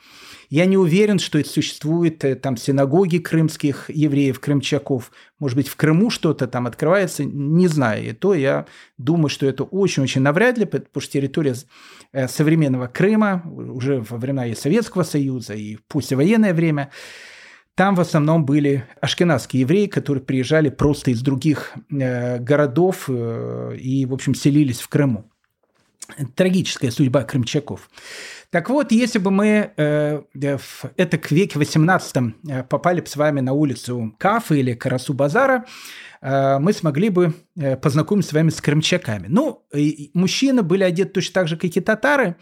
Я 0.48 0.64
не 0.64 0.78
уверен, 0.78 1.18
что 1.18 1.38
это 1.38 1.48
существует 1.48 2.24
э, 2.24 2.34
там 2.34 2.56
синагоги 2.56 3.18
крымских 3.18 3.90
евреев, 3.90 4.40
крымчаков. 4.40 5.12
Может 5.38 5.56
быть, 5.56 5.68
в 5.68 5.76
Крыму 5.76 6.08
что-то 6.08 6.46
там 6.46 6.66
открывается, 6.66 7.24
не 7.24 7.68
знаю. 7.68 8.08
И 8.08 8.12
то 8.12 8.34
я 8.34 8.66
думаю, 8.96 9.28
что 9.28 9.46
это 9.46 9.64
очень-очень 9.64 10.22
навряд 10.22 10.56
ли, 10.56 10.64
потому 10.64 11.00
что 11.00 11.12
территория 11.12 11.54
э, 12.12 12.28
современного 12.28 12.86
Крыма 12.86 13.42
уже 13.44 14.00
во 14.00 14.16
времена 14.16 14.46
и 14.46 14.54
Советского 14.54 15.02
Союза, 15.02 15.52
и 15.52 15.76
в 15.76 15.84
послевоенное 15.84 16.54
время, 16.54 16.90
там 17.74 17.94
в 17.94 18.00
основном 18.00 18.46
были 18.46 18.86
ашкенадские 19.00 19.60
евреи, 19.60 19.86
которые 19.86 20.24
приезжали 20.24 20.70
просто 20.70 21.10
из 21.10 21.20
других 21.20 21.74
э, 21.90 22.38
городов 22.38 23.10
и, 23.10 24.06
в 24.08 24.14
общем, 24.14 24.34
селились 24.34 24.80
в 24.80 24.88
Крыму. 24.88 25.30
Трагическая 26.34 26.90
судьба 26.90 27.22
крымчаков. 27.22 27.90
Так 28.50 28.70
вот, 28.70 28.92
если 28.92 29.18
бы 29.18 29.30
мы 29.30 29.72
э, 29.76 30.22
в 30.34 30.84
это 30.96 31.18
к 31.18 31.30
веке 31.30 31.58
18 31.58 32.16
э, 32.48 32.62
попали 32.62 33.02
бы 33.02 33.06
с 33.06 33.14
вами 33.14 33.40
на 33.40 33.52
улицу 33.52 34.14
Кафы 34.18 34.60
или 34.60 34.72
Карасу 34.72 35.12
Базара, 35.12 35.66
э, 36.22 36.58
мы 36.58 36.72
смогли 36.72 37.10
бы 37.10 37.34
э, 37.56 37.76
познакомиться 37.76 38.30
с 38.30 38.32
вами 38.32 38.48
с 38.48 38.62
крымчаками. 38.62 39.26
Ну, 39.28 39.66
и 39.74 40.10
мужчины 40.14 40.62
были 40.62 40.82
одеты 40.82 41.10
точно 41.10 41.34
так 41.34 41.48
же, 41.48 41.58
как 41.58 41.76
и 41.76 41.80
татары, 41.80 42.36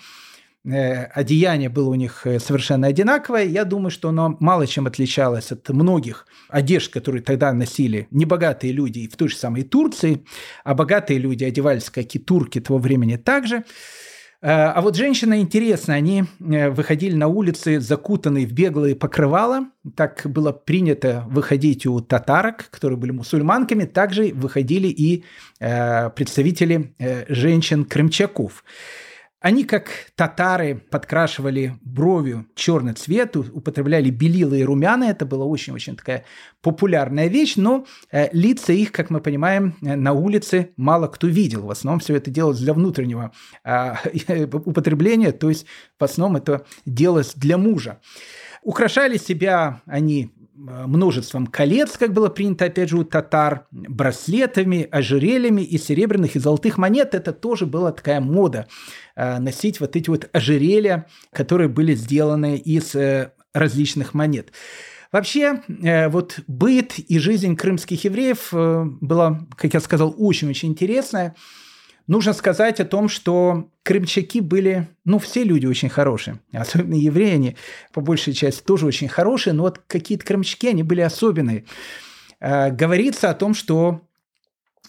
э, 0.65 1.07
одеяние 1.07 1.71
было 1.71 1.91
у 1.91 1.97
них 1.97 2.25
э, 2.25 2.39
совершенно 2.39 2.87
одинаковое. 2.87 3.43
Я 3.43 3.65
думаю, 3.65 3.91
что 3.91 4.11
оно 4.11 4.37
мало 4.39 4.69
чем 4.69 4.87
отличалось 4.87 5.51
от 5.51 5.69
многих 5.71 6.29
одежд, 6.49 6.93
которые 6.93 7.23
тогда 7.23 7.53
носили 7.53 8.07
небогатые 8.13 8.73
люди 8.73 9.09
в 9.09 9.17
той 9.17 9.29
же 9.29 9.37
самой 9.37 9.65
Турции, 9.65 10.25
а 10.63 10.75
богатые 10.75 11.19
люди 11.19 11.43
одевались, 11.43 11.91
как 11.91 12.15
и 12.15 12.21
турки 12.21 12.61
того 12.61 12.79
времени 12.79 13.17
также. 13.17 13.57
Э, 13.57 13.65
а 14.49 14.81
вот 14.81 14.95
женщины, 14.95 15.41
интересно, 15.41 15.95
они 15.95 16.23
э, 16.39 16.71
выходили 16.71 17.17
на 17.17 17.27
улицы, 17.27 17.81
закутанные 17.81 18.47
в 18.47 18.53
беглые 18.53 18.95
покрывала. 18.95 19.67
Так 19.97 20.23
было 20.25 20.53
принято 20.53 21.25
выходить 21.29 21.85
у 21.85 21.99
татарок, 22.01 22.71
которые 22.71 22.97
были 22.97 23.11
мусульманками. 23.11 23.87
Также 23.87 24.33
выходили 24.33 24.87
и 24.87 25.25
э, 25.59 26.11
представители 26.11 26.95
женщин-крымчаков. 27.29 28.63
Они, 29.47 29.63
как 29.63 29.91
татары, 30.17 30.75
подкрашивали 30.91 31.79
бровью 31.81 32.47
черный 32.57 32.95
цвет, 32.95 33.37
употребляли 33.37 34.11
белила 34.11 34.55
и 34.55 34.65
румяна. 34.65 35.05
Это 35.05 35.25
была 35.25 35.45
очень-очень 35.45 35.95
такая 35.95 36.25
популярная 36.63 37.29
вещь, 37.29 37.55
но 37.55 37.87
э, 38.11 38.29
лица 38.33 38.73
их, 38.73 38.91
как 38.91 39.09
мы 39.09 39.21
понимаем, 39.21 39.77
э, 39.83 39.95
на 39.95 40.15
улице 40.15 40.73
мало 40.77 41.07
кто 41.07 41.29
видел. 41.29 41.63
В 41.63 41.71
основном 41.71 42.01
все 42.01 42.17
это 42.17 42.29
делалось 42.29 42.59
для 42.59 42.75
внутреннего 42.75 43.31
э, 43.63 44.47
употребления, 44.53 45.31
то 45.31 45.49
есть 45.49 45.67
в 45.97 46.03
основном 46.03 46.39
это 46.43 46.67
делалось 46.85 47.33
для 47.37 47.57
мужа. 47.57 48.01
Украшали 48.65 49.17
себя 49.17 49.81
они 49.87 50.33
множеством 50.57 51.47
колец, 51.47 51.97
как 51.99 52.13
было 52.13 52.29
принято, 52.29 52.65
опять 52.65 52.89
же, 52.89 52.99
у 52.99 53.05
татар, 53.05 53.67
браслетами, 53.71 54.89
ожерельями 54.91 55.63
и 55.63 55.79
серебряных 55.79 56.37
и 56.37 56.39
золотых 56.39 56.79
монет. 56.79 57.15
Это 57.15 57.33
тоже 57.33 57.67
была 57.67 57.93
такая 57.93 58.21
мода 58.21 58.67
э, 59.15 59.39
носить 59.39 59.81
вот 59.81 59.97
эти 59.97 60.09
вот 60.11 60.29
ожерелья, 60.33 61.07
которые 61.33 61.69
были 61.69 61.95
сделаны 61.95 62.57
из 62.57 62.95
э, 62.95 63.33
различных 63.53 64.15
монет. 64.15 64.53
Вообще, 65.13 65.63
вот 66.09 66.41
быт 66.47 66.99
и 66.99 67.19
жизнь 67.19 67.57
крымских 67.57 68.05
евреев 68.05 68.49
была, 68.53 69.47
как 69.57 69.73
я 69.73 69.81
сказал, 69.81 70.15
очень-очень 70.19 70.71
интересная. 70.71 71.37
Нужно 72.07 72.33
сказать 72.33 72.79
о 72.79 72.85
том, 72.85 73.09
что 73.09 73.69
крымчаки 73.83 74.41
были, 74.41 74.89
ну, 75.05 75.19
все 75.19 75.43
люди 75.43 75.67
очень 75.67 75.89
хорошие, 75.89 76.41
особенно 76.53 76.95
евреи, 76.95 77.35
они 77.35 77.57
по 77.93 78.01
большей 78.01 78.33
части 78.33 78.63
тоже 78.63 78.87
очень 78.87 79.09
хорошие, 79.09 79.53
но 79.53 79.65
вот 79.65 79.81
какие-то 79.87 80.25
крымчаки, 80.25 80.69
они 80.69 80.83
были 80.83 81.01
особенные. 81.01 81.65
Э, 82.41 82.71
говорится 82.71 83.31
о 83.31 83.35
том, 83.35 83.55
что 83.55 84.03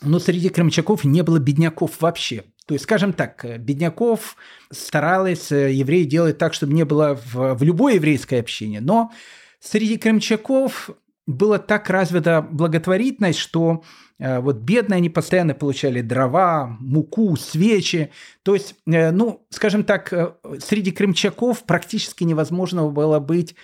ну, 0.01 0.19
среди 0.19 0.49
крымчаков 0.49 1.03
не 1.03 1.23
было 1.23 1.39
бедняков 1.39 2.01
вообще. 2.01 2.43
То 2.67 2.73
есть, 2.73 2.83
скажем 2.83 3.13
так, 3.13 3.45
бедняков 3.59 4.35
старалась 4.71 5.51
э, 5.51 5.71
евреи 5.71 6.03
делать 6.03 6.37
так, 6.37 6.53
чтобы 6.53 6.73
не 6.73 6.83
было 6.83 7.15
в, 7.15 7.55
в 7.55 7.63
любой 7.63 7.95
еврейской 7.95 8.39
общине. 8.39 8.81
Но 8.81 9.11
среди 9.59 9.97
крымчаков 9.97 10.91
была 11.27 11.59
так 11.59 11.89
развита 11.89 12.41
благотворительность, 12.41 13.37
что 13.37 13.83
э, 14.17 14.39
вот 14.39 14.57
бедные 14.57 14.97
они 14.97 15.09
постоянно 15.09 15.53
получали 15.53 16.01
дрова, 16.01 16.77
муку, 16.79 17.35
свечи. 17.35 18.09
То 18.43 18.55
есть, 18.55 18.75
э, 18.87 19.11
ну, 19.11 19.45
скажем 19.49 19.83
так, 19.83 20.11
э, 20.13 20.31
среди 20.59 20.91
крымчаков 20.91 21.65
практически 21.65 22.23
невозможно 22.23 22.87
было 22.87 23.19
быть 23.19 23.55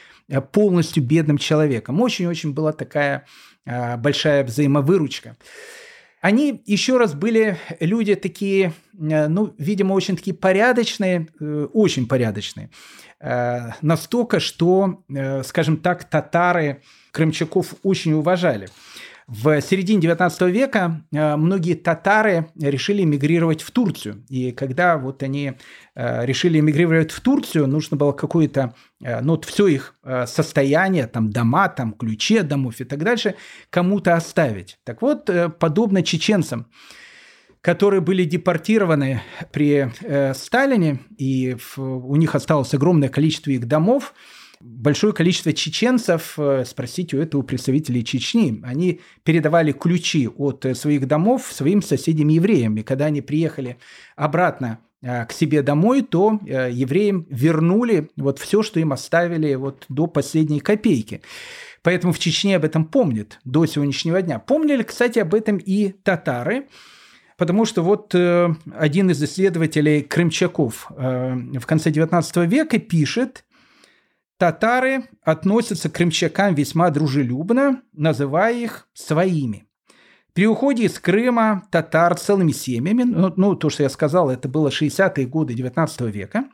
полностью 0.51 1.03
бедным 1.03 1.37
человеком. 1.37 1.99
Очень-очень 2.01 2.53
была 2.53 2.71
такая 2.71 3.25
большая 3.65 4.43
взаимовыручка. 4.45 5.35
Они 6.21 6.63
еще 6.65 6.97
раз 6.97 7.13
были 7.13 7.57
люди 7.81 8.15
такие, 8.15 8.71
ну, 8.93 9.53
видимо, 9.57 9.93
очень 9.93 10.15
такие 10.15 10.33
порядочные, 10.33 11.27
очень 11.73 12.07
порядочные. 12.07 12.69
Настолько, 13.81 14.39
что, 14.39 15.03
скажем 15.43 15.77
так, 15.77 16.05
татары 16.05 16.81
крымчаков 17.13 17.75
очень 17.83 18.13
уважали. 18.13 18.67
В 19.27 19.61
середине 19.61 20.01
19 20.01 20.41
века 20.53 21.01
э, 21.11 21.37
многие 21.37 21.75
татары 21.75 22.49
решили 22.59 23.03
эмигрировать 23.03 23.61
в 23.61 23.71
Турцию. 23.71 24.25
И 24.27 24.51
когда 24.51 24.97
вот 24.97 25.23
они 25.23 25.53
э, 25.95 26.25
решили 26.25 26.59
эмигрировать 26.59 27.11
в 27.11 27.21
Турцию, 27.21 27.67
нужно 27.67 27.95
было 27.95 28.11
какое-то, 28.11 28.75
э, 29.01 29.21
ну, 29.21 29.33
вот 29.33 29.45
все 29.45 29.67
их 29.67 29.95
состояние, 30.25 31.07
там, 31.07 31.29
дома, 31.29 31.69
там, 31.69 31.93
ключи 31.93 32.37
от 32.37 32.49
домов 32.49 32.81
и 32.81 32.83
так 32.83 33.01
дальше, 33.01 33.35
кому-то 33.69 34.15
оставить. 34.15 34.77
Так 34.83 35.01
вот, 35.01 35.29
подобно 35.57 36.03
чеченцам, 36.03 36.67
которые 37.61 38.01
были 38.01 38.25
депортированы 38.25 39.21
при 39.53 39.89
Сталине, 40.33 40.99
и 41.17 41.55
у 41.77 42.15
них 42.17 42.35
осталось 42.35 42.73
огромное 42.73 43.07
количество 43.07 43.51
их 43.51 43.65
домов, 43.67 44.13
большое 44.63 45.13
количество 45.13 45.53
чеченцев, 45.53 46.35
э, 46.37 46.63
спросите 46.65 47.17
у 47.17 47.21
этого 47.21 47.41
представителей 47.41 48.03
Чечни, 48.03 48.61
они 48.63 49.01
передавали 49.23 49.71
ключи 49.71 50.27
от 50.27 50.65
э, 50.65 50.73
своих 50.73 51.07
домов 51.07 51.49
своим 51.51 51.81
соседям-евреям. 51.81 52.77
И 52.77 52.83
когда 52.83 53.05
они 53.05 53.21
приехали 53.21 53.77
обратно 54.15 54.79
э, 55.01 55.25
к 55.25 55.33
себе 55.33 55.61
домой, 55.61 56.01
то 56.01 56.39
евреям 56.43 57.27
вернули 57.29 58.09
вот 58.15 58.39
все, 58.39 58.63
что 58.63 58.79
им 58.79 58.93
оставили 58.93 59.53
вот 59.55 59.85
до 59.89 60.07
последней 60.07 60.61
копейки. 60.61 61.21
Поэтому 61.81 62.13
в 62.13 62.19
Чечне 62.19 62.55
об 62.55 62.63
этом 62.63 62.85
помнят 62.85 63.39
до 63.43 63.65
сегодняшнего 63.65 64.21
дня. 64.21 64.39
Помнили, 64.39 64.83
кстати, 64.83 65.19
об 65.19 65.33
этом 65.33 65.57
и 65.57 65.89
татары, 65.89 66.67
Потому 67.35 67.65
что 67.65 67.81
вот 67.81 68.13
один 68.13 69.09
из 69.09 69.21
исследователей 69.21 70.03
крымчаков 70.03 70.85
в 70.95 71.65
конце 71.65 71.89
XIX 71.89 72.45
века 72.45 72.77
пишет, 72.77 73.43
Татары 74.37 75.05
относятся 75.21 75.89
к 75.89 75.93
крымчакам 75.93 76.55
весьма 76.55 76.89
дружелюбно, 76.89 77.81
называя 77.93 78.53
их 78.53 78.87
своими. 78.93 79.67
При 80.33 80.47
уходе 80.47 80.85
из 80.85 80.99
Крыма 80.99 81.67
татар 81.69 82.15
целыми 82.15 82.51
семьями, 82.51 83.03
ну, 83.03 83.31
ну 83.35 83.55
то, 83.55 83.69
что 83.69 83.83
я 83.83 83.89
сказал, 83.89 84.31
это 84.31 84.49
было 84.49 84.69
60-е 84.69 85.27
годы 85.27 85.53
19 85.53 86.01
века, 86.01 86.45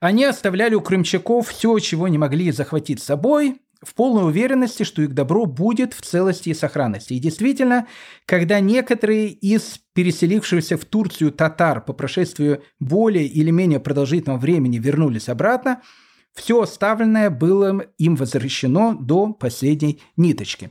они 0.00 0.24
оставляли 0.24 0.74
у 0.74 0.80
крымчаков 0.80 1.48
все, 1.48 1.78
чего 1.78 2.08
не 2.08 2.18
могли 2.18 2.50
захватить 2.50 3.00
с 3.00 3.06
собой, 3.06 3.60
в 3.80 3.94
полной 3.94 4.24
уверенности, 4.24 4.82
что 4.82 5.02
их 5.02 5.14
добро 5.14 5.46
будет 5.46 5.94
в 5.94 6.02
целости 6.02 6.48
и 6.48 6.54
сохранности. 6.54 7.12
И 7.12 7.20
действительно, 7.20 7.86
когда 8.26 8.58
некоторые 8.58 9.28
из 9.28 9.80
переселившихся 9.94 10.76
в 10.76 10.84
Турцию 10.84 11.30
татар 11.30 11.80
по 11.80 11.92
прошествию 11.92 12.64
более 12.80 13.26
или 13.26 13.50
менее 13.52 13.78
продолжительного 13.78 14.38
времени 14.38 14.78
вернулись 14.78 15.28
обратно– 15.28 15.80
все 16.38 16.62
оставленное 16.62 17.30
было 17.30 17.84
им 17.98 18.14
возвращено 18.16 18.96
до 18.98 19.32
последней 19.32 20.00
ниточки. 20.16 20.70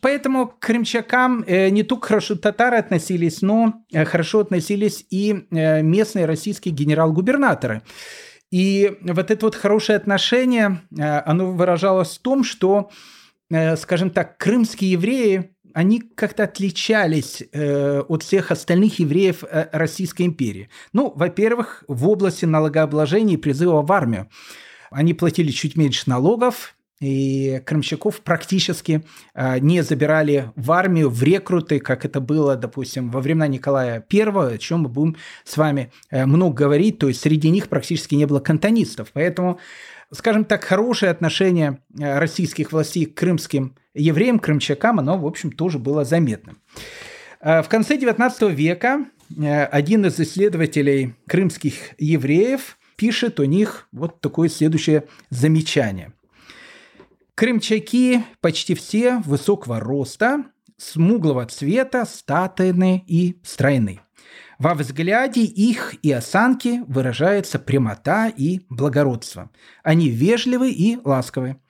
Поэтому 0.00 0.48
к 0.48 0.58
крымчакам 0.60 1.44
э, 1.46 1.70
не 1.70 1.82
только 1.82 2.08
хорошо 2.08 2.36
татары 2.36 2.76
относились, 2.76 3.42
но 3.42 3.82
э, 3.92 4.04
хорошо 4.04 4.40
относились 4.40 5.04
и 5.10 5.46
э, 5.50 5.82
местные 5.82 6.26
российские 6.26 6.74
генерал-губернаторы. 6.74 7.82
И 8.50 8.96
вот 9.02 9.30
это 9.30 9.46
вот 9.46 9.54
хорошее 9.54 9.96
отношение, 9.96 10.80
оно 10.98 11.52
выражалось 11.52 12.16
в 12.16 12.22
том, 12.22 12.44
что, 12.44 12.88
скажем 13.76 14.08
так, 14.08 14.38
крымские 14.38 14.92
евреи, 14.92 15.50
они 15.74 16.00
как-то 16.00 16.44
отличались 16.44 17.42
от 17.52 18.22
всех 18.22 18.50
остальных 18.50 19.00
евреев 19.00 19.44
Российской 19.50 20.22
империи. 20.22 20.70
Ну, 20.94 21.12
во-первых, 21.14 21.84
в 21.88 22.08
области 22.08 22.46
налогообложения 22.46 23.34
и 23.34 23.36
призыва 23.36 23.82
в 23.82 23.92
армию. 23.92 24.30
Они 24.90 25.14
платили 25.14 25.50
чуть 25.50 25.76
меньше 25.76 26.04
налогов, 26.06 26.74
и 27.00 27.62
крымчаков 27.64 28.20
практически 28.22 29.04
э, 29.34 29.58
не 29.60 29.82
забирали 29.82 30.50
в 30.56 30.72
армию, 30.72 31.10
в 31.10 31.22
рекруты, 31.22 31.78
как 31.78 32.04
это 32.04 32.20
было, 32.20 32.56
допустим, 32.56 33.10
во 33.10 33.20
времена 33.20 33.46
Николая 33.46 34.04
I, 34.12 34.54
о 34.54 34.58
чем 34.58 34.80
мы 34.80 34.88
будем 34.88 35.16
с 35.44 35.56
вами 35.56 35.92
э, 36.10 36.26
много 36.26 36.56
говорить, 36.56 36.98
то 36.98 37.08
есть 37.08 37.20
среди 37.20 37.50
них 37.50 37.68
практически 37.68 38.16
не 38.16 38.26
было 38.26 38.40
кантонистов. 38.40 39.10
Поэтому, 39.12 39.60
скажем 40.12 40.44
так, 40.44 40.64
хорошее 40.64 41.12
отношение 41.12 41.78
э, 41.96 42.18
российских 42.18 42.72
властей 42.72 43.06
к 43.06 43.14
крымским 43.14 43.76
евреям, 43.94 44.40
крымчакам, 44.40 44.98
оно, 44.98 45.18
в 45.18 45.26
общем, 45.26 45.52
тоже 45.52 45.78
было 45.78 46.04
заметным. 46.04 46.58
В 47.40 47.66
конце 47.68 47.96
XIX 47.96 48.52
века 48.52 49.06
один 49.38 50.06
из 50.06 50.18
исследователей 50.18 51.14
крымских 51.28 51.74
евреев– 51.98 52.76
пишет 52.98 53.38
у 53.40 53.44
них 53.44 53.88
вот 53.92 54.20
такое 54.20 54.50
следующее 54.50 55.04
замечание. 55.30 56.12
Крымчаки 57.36 58.24
почти 58.40 58.74
все 58.74 59.18
высокого 59.24 59.78
роста, 59.78 60.44
смуглого 60.76 61.46
цвета, 61.46 62.04
статные 62.04 63.04
и 63.06 63.40
стройны. 63.44 64.00
Во 64.58 64.74
взгляде 64.74 65.42
их 65.42 65.94
и 66.02 66.10
осанки 66.10 66.82
выражается 66.88 67.60
прямота 67.60 68.26
и 68.28 68.62
благородство. 68.68 69.50
Они 69.84 70.08
вежливы 70.08 70.72
и 70.72 70.98
ласковы. 71.04 71.60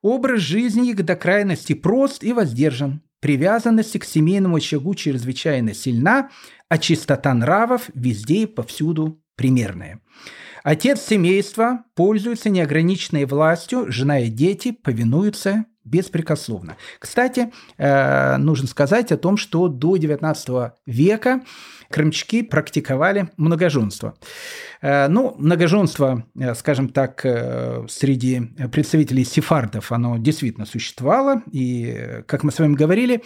Образ 0.00 0.42
жизни 0.42 0.90
их 0.90 1.04
до 1.04 1.16
крайности 1.16 1.72
прост 1.72 2.22
и 2.22 2.32
воздержан. 2.32 3.02
Привязанность 3.18 3.98
к 3.98 4.04
семейному 4.04 4.56
очагу 4.56 4.94
чрезвычайно 4.94 5.74
сильна, 5.74 6.30
а 6.68 6.78
чистота 6.78 7.34
нравов 7.34 7.90
везде 7.94 8.42
и 8.42 8.46
повсюду 8.46 9.20
примерная. 9.34 10.00
Отец 10.66 11.00
семейства 11.00 11.84
пользуется 11.94 12.50
неограниченной 12.50 13.24
властью, 13.24 13.84
жена 13.92 14.18
и 14.18 14.26
дети 14.26 14.72
повинуются 14.72 15.66
беспрекословно. 15.84 16.76
Кстати, 16.98 17.52
э, 17.78 18.36
нужно 18.38 18.66
сказать 18.66 19.12
о 19.12 19.16
том, 19.16 19.36
что 19.36 19.68
до 19.68 19.96
XIX 19.96 20.72
века 20.84 21.42
крымчаки 21.88 22.42
практиковали 22.42 23.28
многоженство. 23.36 24.16
Э, 24.82 25.06
ну, 25.06 25.36
многоженство, 25.38 26.26
э, 26.36 26.52
скажем 26.56 26.88
так, 26.88 27.20
среди 27.88 28.40
представителей 28.72 29.24
сефардов, 29.24 29.92
оно 29.92 30.18
действительно 30.18 30.66
существовало. 30.66 31.42
И, 31.52 32.24
как 32.26 32.42
мы 32.42 32.50
с 32.50 32.58
вами 32.58 32.74
говорили, 32.74 33.22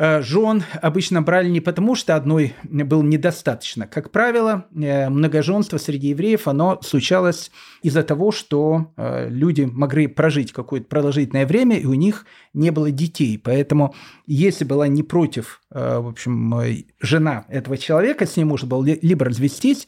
жен 0.00 0.64
обычно 0.80 1.20
брали 1.20 1.50
не 1.50 1.60
потому, 1.60 1.94
что 1.94 2.16
одной 2.16 2.54
было 2.62 3.02
недостаточно. 3.02 3.86
Как 3.86 4.10
правило, 4.10 4.66
э, 4.74 5.10
многоженство 5.10 5.76
среди 5.76 6.08
евреев, 6.08 6.48
оно 6.48 6.80
случалось 6.82 7.50
из-за 7.82 8.02
того, 8.02 8.32
что 8.32 8.92
э, 8.96 9.28
люди 9.28 9.62
могли 9.70 10.06
прожить 10.06 10.52
какое-то 10.52 10.86
продолжительное 10.86 11.44
время, 11.46 11.76
и 11.76 11.84
у 11.84 11.92
них 11.92 12.24
не 12.54 12.70
было 12.70 12.90
детей. 12.90 13.38
Поэтому, 13.38 13.94
если 14.26 14.64
была 14.64 14.88
не 14.88 15.02
против, 15.02 15.60
в 15.70 16.08
общем, 16.08 16.84
жена 17.00 17.44
этого 17.48 17.76
человека, 17.76 18.26
с 18.26 18.36
ней 18.36 18.44
можно 18.44 18.68
было 18.68 18.84
либо 18.84 19.26
развестись, 19.26 19.86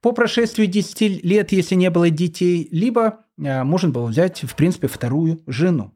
по 0.00 0.12
прошествию 0.12 0.68
10 0.68 1.24
лет, 1.24 1.52
если 1.52 1.74
не 1.74 1.88
было 1.88 2.10
детей, 2.10 2.68
либо 2.70 3.20
можно 3.38 3.88
было 3.88 4.06
взять, 4.06 4.44
в 4.44 4.54
принципе, 4.54 4.86
вторую 4.86 5.40
жену. 5.46 5.94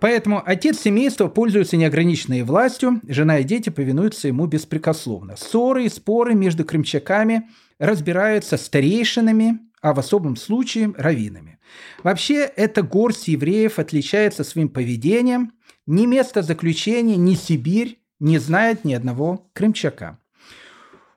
Поэтому 0.00 0.42
отец 0.44 0.80
семейства 0.80 1.28
пользуется 1.28 1.76
неограниченной 1.76 2.42
властью, 2.42 3.00
жена 3.08 3.38
и 3.38 3.44
дети 3.44 3.70
повинуются 3.70 4.28
ему 4.28 4.46
беспрекословно. 4.46 5.36
Ссоры 5.36 5.84
и 5.84 5.88
споры 5.88 6.34
между 6.34 6.64
крымчаками 6.64 7.48
разбираются 7.78 8.56
старейшинами, 8.56 9.60
а 9.80 9.94
в 9.94 9.98
особом 9.98 10.36
случае– 10.36 10.92
раввинами. 10.96 11.58
Вообще, 12.02 12.50
эта 12.56 12.82
горсть 12.82 13.28
евреев 13.28 13.78
отличается 13.78 14.42
своим 14.42 14.68
поведением. 14.68 15.52
Ни 15.86 16.06
место 16.06 16.42
заключения, 16.42 17.16
ни 17.16 17.34
Сибирь 17.34 18.00
не 18.18 18.38
знает 18.38 18.84
ни 18.84 18.94
одного 18.94 19.50
крымчака. 19.52 20.18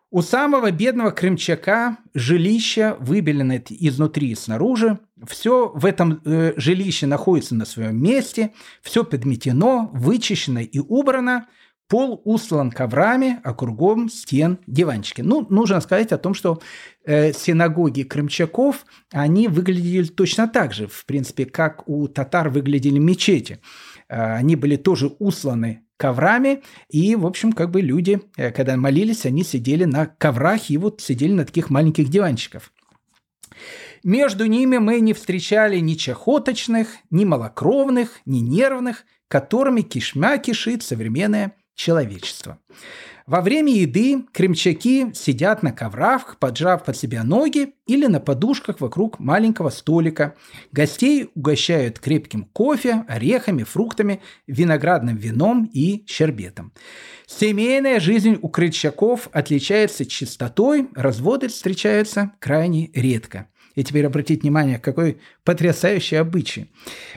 У 0.10 0.22
самого 0.22 0.72
бедного 0.72 1.12
крымчака 1.12 1.98
жилище 2.14 2.96
выбелено 3.00 3.62
изнутри 3.70 4.30
и 4.32 4.36
снаружи. 4.36 5.00
Все 5.26 5.70
в 5.74 5.86
этом 5.86 6.22
э, 6.24 6.54
жилище 6.56 7.08
находится 7.08 7.56
на 7.56 7.66
своем 7.66 8.02
месте, 8.02 8.54
все 8.82 9.04
подметено, 9.04 9.90
вычищено 9.94 10.62
и 10.62 10.80
убрано. 10.80 11.48
Пол 11.90 12.22
услан 12.26 12.72
коврами, 12.72 13.40
а 13.44 13.54
кругом 13.54 14.10
стен 14.10 14.60
диванчики. 14.68 15.22
Ну, 15.22 15.46
нужно 15.50 15.80
сказать 15.82 16.12
о 16.12 16.18
том, 16.18 16.34
что 16.34 16.62
э, 17.06 17.34
синагоги 17.34 18.04
крымчаков, 18.04 18.86
они 19.12 19.50
выглядели 19.50 20.06
точно 20.06 20.48
так 20.48 20.74
же, 20.74 20.88
в 20.88 21.06
принципе, 21.06 21.46
как 21.46 21.88
у 21.88 22.08
татар 22.08 22.50
выглядели 22.50 23.00
мечети. 23.00 23.60
Э, 24.08 24.36
они 24.36 24.56
были 24.56 24.78
тоже 24.78 25.08
усланы 25.20 25.87
коврами, 25.98 26.64
и, 26.90 27.16
в 27.16 27.26
общем, 27.26 27.54
как 27.54 27.72
бы 27.72 27.82
люди, 27.82 28.22
э, 28.38 28.52
когда 28.52 28.78
молились, 28.78 29.26
они 29.26 29.44
сидели 29.44 29.84
на 29.84 30.06
коврах 30.06 30.70
и 30.70 30.78
вот 30.78 31.02
сидели 31.02 31.34
на 31.34 31.46
таких 31.46 31.70
маленьких 31.70 32.10
диванчиках. 32.10 32.72
Между 34.04 34.46
ними 34.46 34.78
мы 34.78 35.00
не 35.00 35.14
встречали 35.14 35.80
ни 35.80 35.96
чахоточных, 35.96 36.90
ни 37.10 37.26
малокровных, 37.26 38.22
ни 38.26 38.40
нервных, 38.40 39.04
которыми 39.28 39.82
кишмя 39.82 40.38
кишит 40.38 40.84
современное 40.84 41.54
человечество. 41.76 42.60
Во 43.28 43.42
время 43.42 43.74
еды 43.74 44.24
кремчаки 44.32 45.12
сидят 45.14 45.62
на 45.62 45.74
коврах, 45.74 46.38
поджав 46.40 46.86
под 46.86 46.96
себя 46.96 47.26
ноги 47.26 47.74
или 47.86 48.06
на 48.06 48.22
подушках 48.22 48.80
вокруг 48.80 49.20
маленького 49.20 49.70
столика. 49.70 50.36
Гостей 50.72 51.30
угощают 51.36 52.00
крепким 52.00 52.46
кофе, 52.46 53.04
орехами, 53.10 53.64
фруктами, 53.64 54.22
виноградным 54.48 55.18
вином 55.18 55.70
и 55.74 56.06
щербетом. 56.08 56.72
Семейная 57.26 58.00
жизнь 58.00 58.40
у 58.42 58.48
крымчаков 58.48 59.28
отличается 59.34 60.06
чистотой, 60.06 60.88
разводы 60.96 61.50
встречаются 61.50 62.32
крайне 62.40 62.92
редко. 62.94 63.50
И 63.78 63.84
теперь 63.84 64.08
обратите 64.08 64.42
внимание, 64.42 64.80
какой 64.80 65.20
потрясающий 65.44 66.16
обычай. 66.16 66.72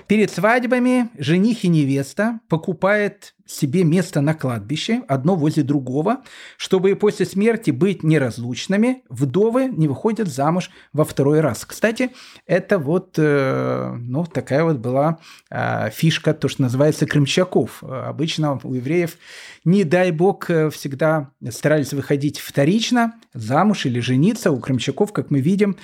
Перед 0.06 0.30
свадьбами 0.30 1.08
жених 1.16 1.64
и 1.64 1.68
невеста 1.68 2.40
покупают 2.50 3.32
себе 3.46 3.82
место 3.82 4.20
на 4.20 4.34
кладбище, 4.34 5.02
одно 5.08 5.36
возле 5.36 5.62
другого, 5.62 6.18
чтобы 6.58 6.94
после 6.96 7.24
смерти 7.24 7.70
быть 7.70 8.02
неразлучными, 8.02 9.02
вдовы 9.08 9.68
не 9.68 9.88
выходят 9.88 10.28
замуж 10.28 10.70
во 10.92 11.04
второй 11.04 11.40
раз. 11.40 11.64
Кстати, 11.64 12.10
это 12.46 12.78
вот, 12.78 13.14
э, 13.16 13.94
ну, 13.98 14.24
такая 14.26 14.62
вот 14.62 14.76
была 14.76 15.18
э, 15.50 15.88
фишка, 15.90 16.34
то, 16.34 16.48
что 16.48 16.62
называется 16.62 17.06
крымчаков. 17.06 17.82
Обычно 17.82 18.60
у 18.62 18.74
евреев, 18.74 19.16
не 19.64 19.84
дай 19.84 20.12
бог, 20.12 20.50
э, 20.50 20.68
всегда 20.68 21.30
старались 21.50 21.94
выходить 21.94 22.38
вторично, 22.38 23.14
замуж 23.32 23.86
или 23.86 23.98
жениться. 24.00 24.52
У 24.52 24.60
крымчаков, 24.60 25.12
как 25.12 25.30
мы 25.30 25.40
видим, 25.40 25.76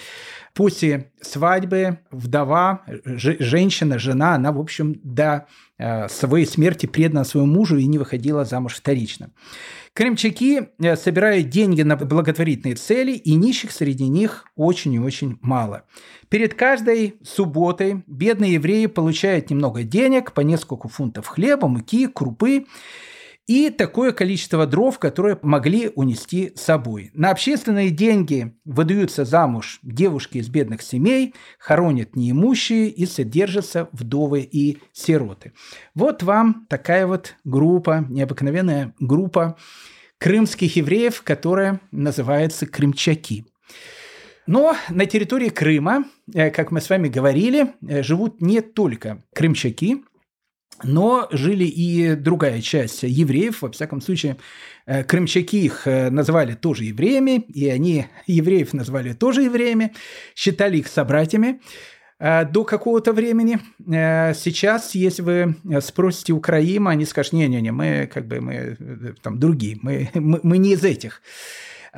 после 0.57 1.13
свадьбы 1.21 1.99
вдова, 2.11 2.83
женщина, 3.05 3.99
жена, 3.99 4.35
она, 4.35 4.53
в 4.53 4.59
общем, 4.59 4.99
до 5.05 5.47
э, 5.77 6.09
своей 6.09 6.47
смерти 6.47 6.87
предана 6.87 7.25
своему 7.25 7.53
мужу 7.53 7.77
и 7.77 7.87
не 7.87 7.99
выходила 7.99 8.47
замуж 8.47 8.77
вторично. 8.77 9.31
Крымчаки 9.93 10.71
э, 10.79 10.97
собирают 10.97 11.51
деньги 11.51 11.83
на 11.83 11.97
благотворительные 11.97 12.75
цели, 12.75 13.13
и 13.13 13.35
нищих 13.35 13.71
среди 13.71 14.09
них 14.09 14.47
очень 14.57 14.95
и 14.95 14.99
очень 14.99 15.39
мало. 15.43 15.85
Перед 16.31 16.55
каждой 16.55 17.17
субботой 17.23 18.03
бедные 18.07 18.55
евреи 18.55 18.87
получают 18.87 19.51
немного 19.51 19.83
денег, 19.83 20.33
по 20.33 20.41
несколько 20.41 20.89
фунтов 20.89 21.27
хлеба, 21.27 21.69
муки, 21.69 22.07
крупы, 22.07 22.65
и 23.47 23.71
такое 23.71 24.13
количество 24.13 24.67
дров, 24.67 24.99
которые 24.99 25.39
могли 25.43 25.91
унести 25.95 26.53
с 26.57 26.63
собой. 26.63 27.11
На 27.15 27.31
общественные 27.31 27.91
деньги 27.91 28.53
выдаются 28.65 29.25
замуж 29.25 29.79
девушки 29.83 30.39
из 30.39 30.49
бедных 30.49 30.83
семей, 30.83 31.35
хоронят 31.59 32.17
неимущие 32.17 32.89
и 32.89 33.07
содержатся 33.07 33.89
вдовы 33.93 34.41
и 34.41 34.79
сироты. 34.93 35.53
Вот 35.95 36.23
вам 36.23 36.67
такая 36.69 37.07
вот 37.07 37.37
группа, 37.45 38.05
необыкновенная 38.09 38.95
группа 38.99 39.57
крымских 40.19 40.77
евреев, 40.77 41.23
которая 41.23 41.81
называется 41.93 42.67
крымчаки. 42.67 43.47
Но 44.49 44.77
на 44.91 45.07
территории 45.07 45.49
Крыма, 45.49 46.05
э, 46.33 46.51
как 46.51 46.71
мы 46.71 46.81
с 46.81 46.89
вами 46.89 47.09
говорили, 47.09 47.75
э, 47.87 48.03
живут 48.03 48.41
не 48.41 48.61
только 48.61 49.23
крымчаки– 49.35 50.05
но 50.83 51.29
жили 51.31 51.65
и 51.65 52.15
другая 52.15 52.61
часть 52.61 53.03
евреев, 53.03 53.63
во 53.63 53.71
всяком 53.71 54.01
случае, 54.01 54.37
э, 54.87 55.05
крымчаки 55.05 55.65
их 55.65 55.87
э, 55.87 56.11
называли 56.11 56.55
тоже 56.55 56.85
евреями, 56.85 57.45
и 57.55 57.69
они 57.69 58.07
евреев 58.27 58.73
назвали 58.73 59.13
тоже 59.13 59.43
евреями, 59.43 59.95
считали 60.35 60.79
их 60.79 60.89
собратьями 60.89 61.61
э, 62.19 62.45
до 62.45 62.65
какого-то 62.65 63.13
времени. 63.13 63.59
Сейчас, 64.35 64.95
если 64.95 65.23
вы 65.23 65.57
спросите 65.81 66.33
у 66.33 66.41
Краима, 66.41 66.91
они 66.91 67.07
скажут, 67.07 67.33
не-не-не, 67.33 67.73
мы 67.73 68.11
как 68.13 68.27
бы 68.27 68.41
мы 68.41 68.77
там 69.23 69.39
другие, 69.39 69.79
мы, 69.81 70.11
мы, 70.15 70.41
мы 70.43 70.59
не 70.59 70.73
из 70.73 70.85
этих. 70.85 71.23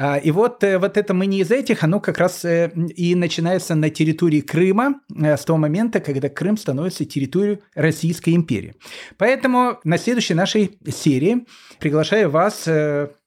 А, 0.00 0.16
и 0.16 0.30
вот, 0.30 0.62
э, 0.62 0.78
вот 0.78 0.96
это 0.96 1.12
мы 1.12 1.26
не 1.26 1.40
из 1.40 1.50
этих, 1.50 1.82
оно 1.82 1.98
как 1.98 2.18
раз 2.18 2.44
э, 2.44 2.70
и 2.94 3.16
начинается 3.16 3.74
на 3.74 3.90
территории 3.90 4.40
Крыма 4.40 5.00
э, 5.20 5.36
с 5.36 5.44
того 5.44 5.58
момента, 5.58 5.98
когда 5.98 6.28
Крым 6.28 6.56
становится 6.56 7.04
территорией 7.04 7.58
Российской 7.74 8.36
империи. 8.36 8.76
Поэтому 9.16 9.80
на 9.82 9.98
следующей 9.98 10.34
нашей 10.34 10.78
серии 10.88 11.46
приглашаю 11.80 12.30
вас 12.30 12.68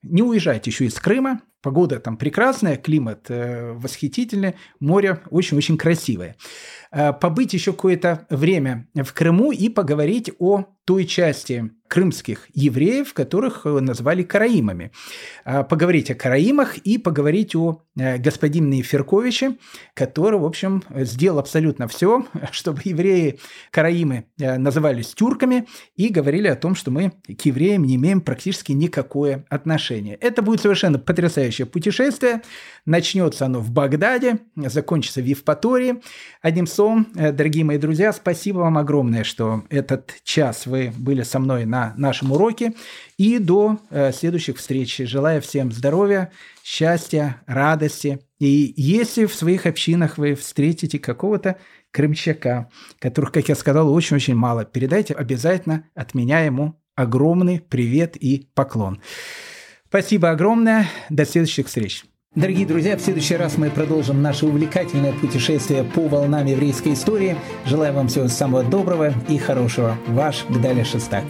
не 0.03 0.23
уезжать 0.23 0.68
еще 0.68 0.86
из 0.86 0.95
Крыма, 0.95 1.41
Погода 1.61 1.99
там 1.99 2.18
прекрасная, 2.18 2.76
климат 2.76 3.28
восхитительный, 3.30 4.56
море 4.80 5.22
очень-очень 5.30 5.78
красивое. 5.78 6.36
Побыть 6.90 7.53
еще 7.53 7.72
какое-то 7.72 8.26
время 8.32 8.88
в 8.95 9.14
Крыму 9.14 9.52
и 9.52 9.69
поговорить 9.69 10.32
о 10.40 10.65
той 10.86 11.06
части 11.06 11.72
крымских 11.88 12.48
евреев, 12.53 13.14
которых 13.14 13.65
э, 13.65 13.80
назвали 13.82 14.23
караимами. 14.23 14.91
А, 15.44 15.64
поговорить 15.64 16.10
о 16.10 16.15
караимах 16.15 16.78
и 16.78 16.98
поговорить 16.98 17.53
о 17.53 17.84
э, 17.98 18.18
господине 18.18 18.82
Ферковиче, 18.82 19.57
который, 19.94 20.40
в 20.40 20.45
общем, 20.45 20.84
сделал 20.90 21.40
абсолютно 21.40 21.90
все, 21.90 22.26
чтобы 22.52 22.80
евреи 22.86 23.40
караимы 23.72 24.26
э, 24.40 24.57
назывались 24.57 25.14
тюрками 25.14 25.68
и 25.95 26.07
говорили 26.07 26.48
о 26.48 26.56
том, 26.56 26.76
что 26.76 26.91
мы 26.91 27.11
к 27.11 27.41
евреям 27.41 27.84
не 27.84 27.95
имеем 27.95 28.22
практически 28.22 28.72
никакое 28.72 29.45
отношение. 29.49 29.90
Это 29.99 30.41
будет 30.41 30.61
совершенно 30.61 30.99
потрясающее 30.99 31.65
путешествие. 31.65 32.41
Начнется 32.85 33.45
оно 33.45 33.59
в 33.59 33.72
Багдаде, 33.72 34.39
закончится 34.55 35.22
в 35.22 35.26
Евпатории. 35.26 36.01
Одним 36.41 36.68
словом, 36.68 37.07
дорогие 37.13 37.63
мои 37.63 37.77
друзья, 37.77 38.13
спасибо 38.13 38.59
вам 38.59 38.77
огромное, 38.77 39.23
что 39.23 39.63
этот 39.69 40.13
час 40.23 40.65
вы 40.65 40.93
были 40.97 41.23
со 41.23 41.39
мной 41.39 41.65
на 41.65 41.93
нашем 41.97 42.31
уроке. 42.31 42.73
И 43.18 43.38
до 43.38 43.80
э, 43.91 44.11
следующих 44.11 44.57
встреч. 44.57 44.97
Желаю 44.97 45.41
всем 45.41 45.72
здоровья, 45.72 46.31
счастья, 46.63 47.41
радости. 47.45 48.19
И 48.39 48.73
если 48.76 49.26
в 49.26 49.35
своих 49.35 49.68
общинах 49.68 50.18
вы 50.18 50.34
встретите 50.34 50.97
какого-то 50.97 51.57
крымчака, 51.91 52.69
которых, 52.99 53.31
как 53.31 53.49
я 53.49 53.55
сказал, 53.55 53.93
очень-очень 53.93 54.35
мало, 54.35 54.65
передайте 54.65 55.13
обязательно 55.13 55.85
от 55.93 56.15
меня 56.15 56.39
ему 56.39 56.81
огромный 56.95 57.59
привет 57.59 58.18
и 58.18 58.47
поклон. 58.53 59.01
Спасибо 59.91 60.30
огромное. 60.30 60.88
До 61.09 61.26
следующих 61.26 61.68
встреч. 61.68 62.05
Дорогие 62.34 62.65
друзья, 62.65 62.95
в 62.95 63.01
следующий 63.01 63.35
раз 63.35 63.57
мы 63.57 63.69
продолжим 63.69 64.22
наше 64.22 64.45
увлекательное 64.45 65.11
путешествие 65.11 65.84
по 65.84 66.07
волнам 66.07 66.45
еврейской 66.45 66.93
истории. 66.93 67.35
Желаю 67.65 67.93
вам 67.93 68.07
всего 68.07 68.30
самого 68.30 68.63
доброго 68.63 69.13
и 69.27 69.38
хорошего. 69.38 69.97
Ваш 70.07 70.45
Гдаля 70.47 70.85
Шестак. 70.85 71.26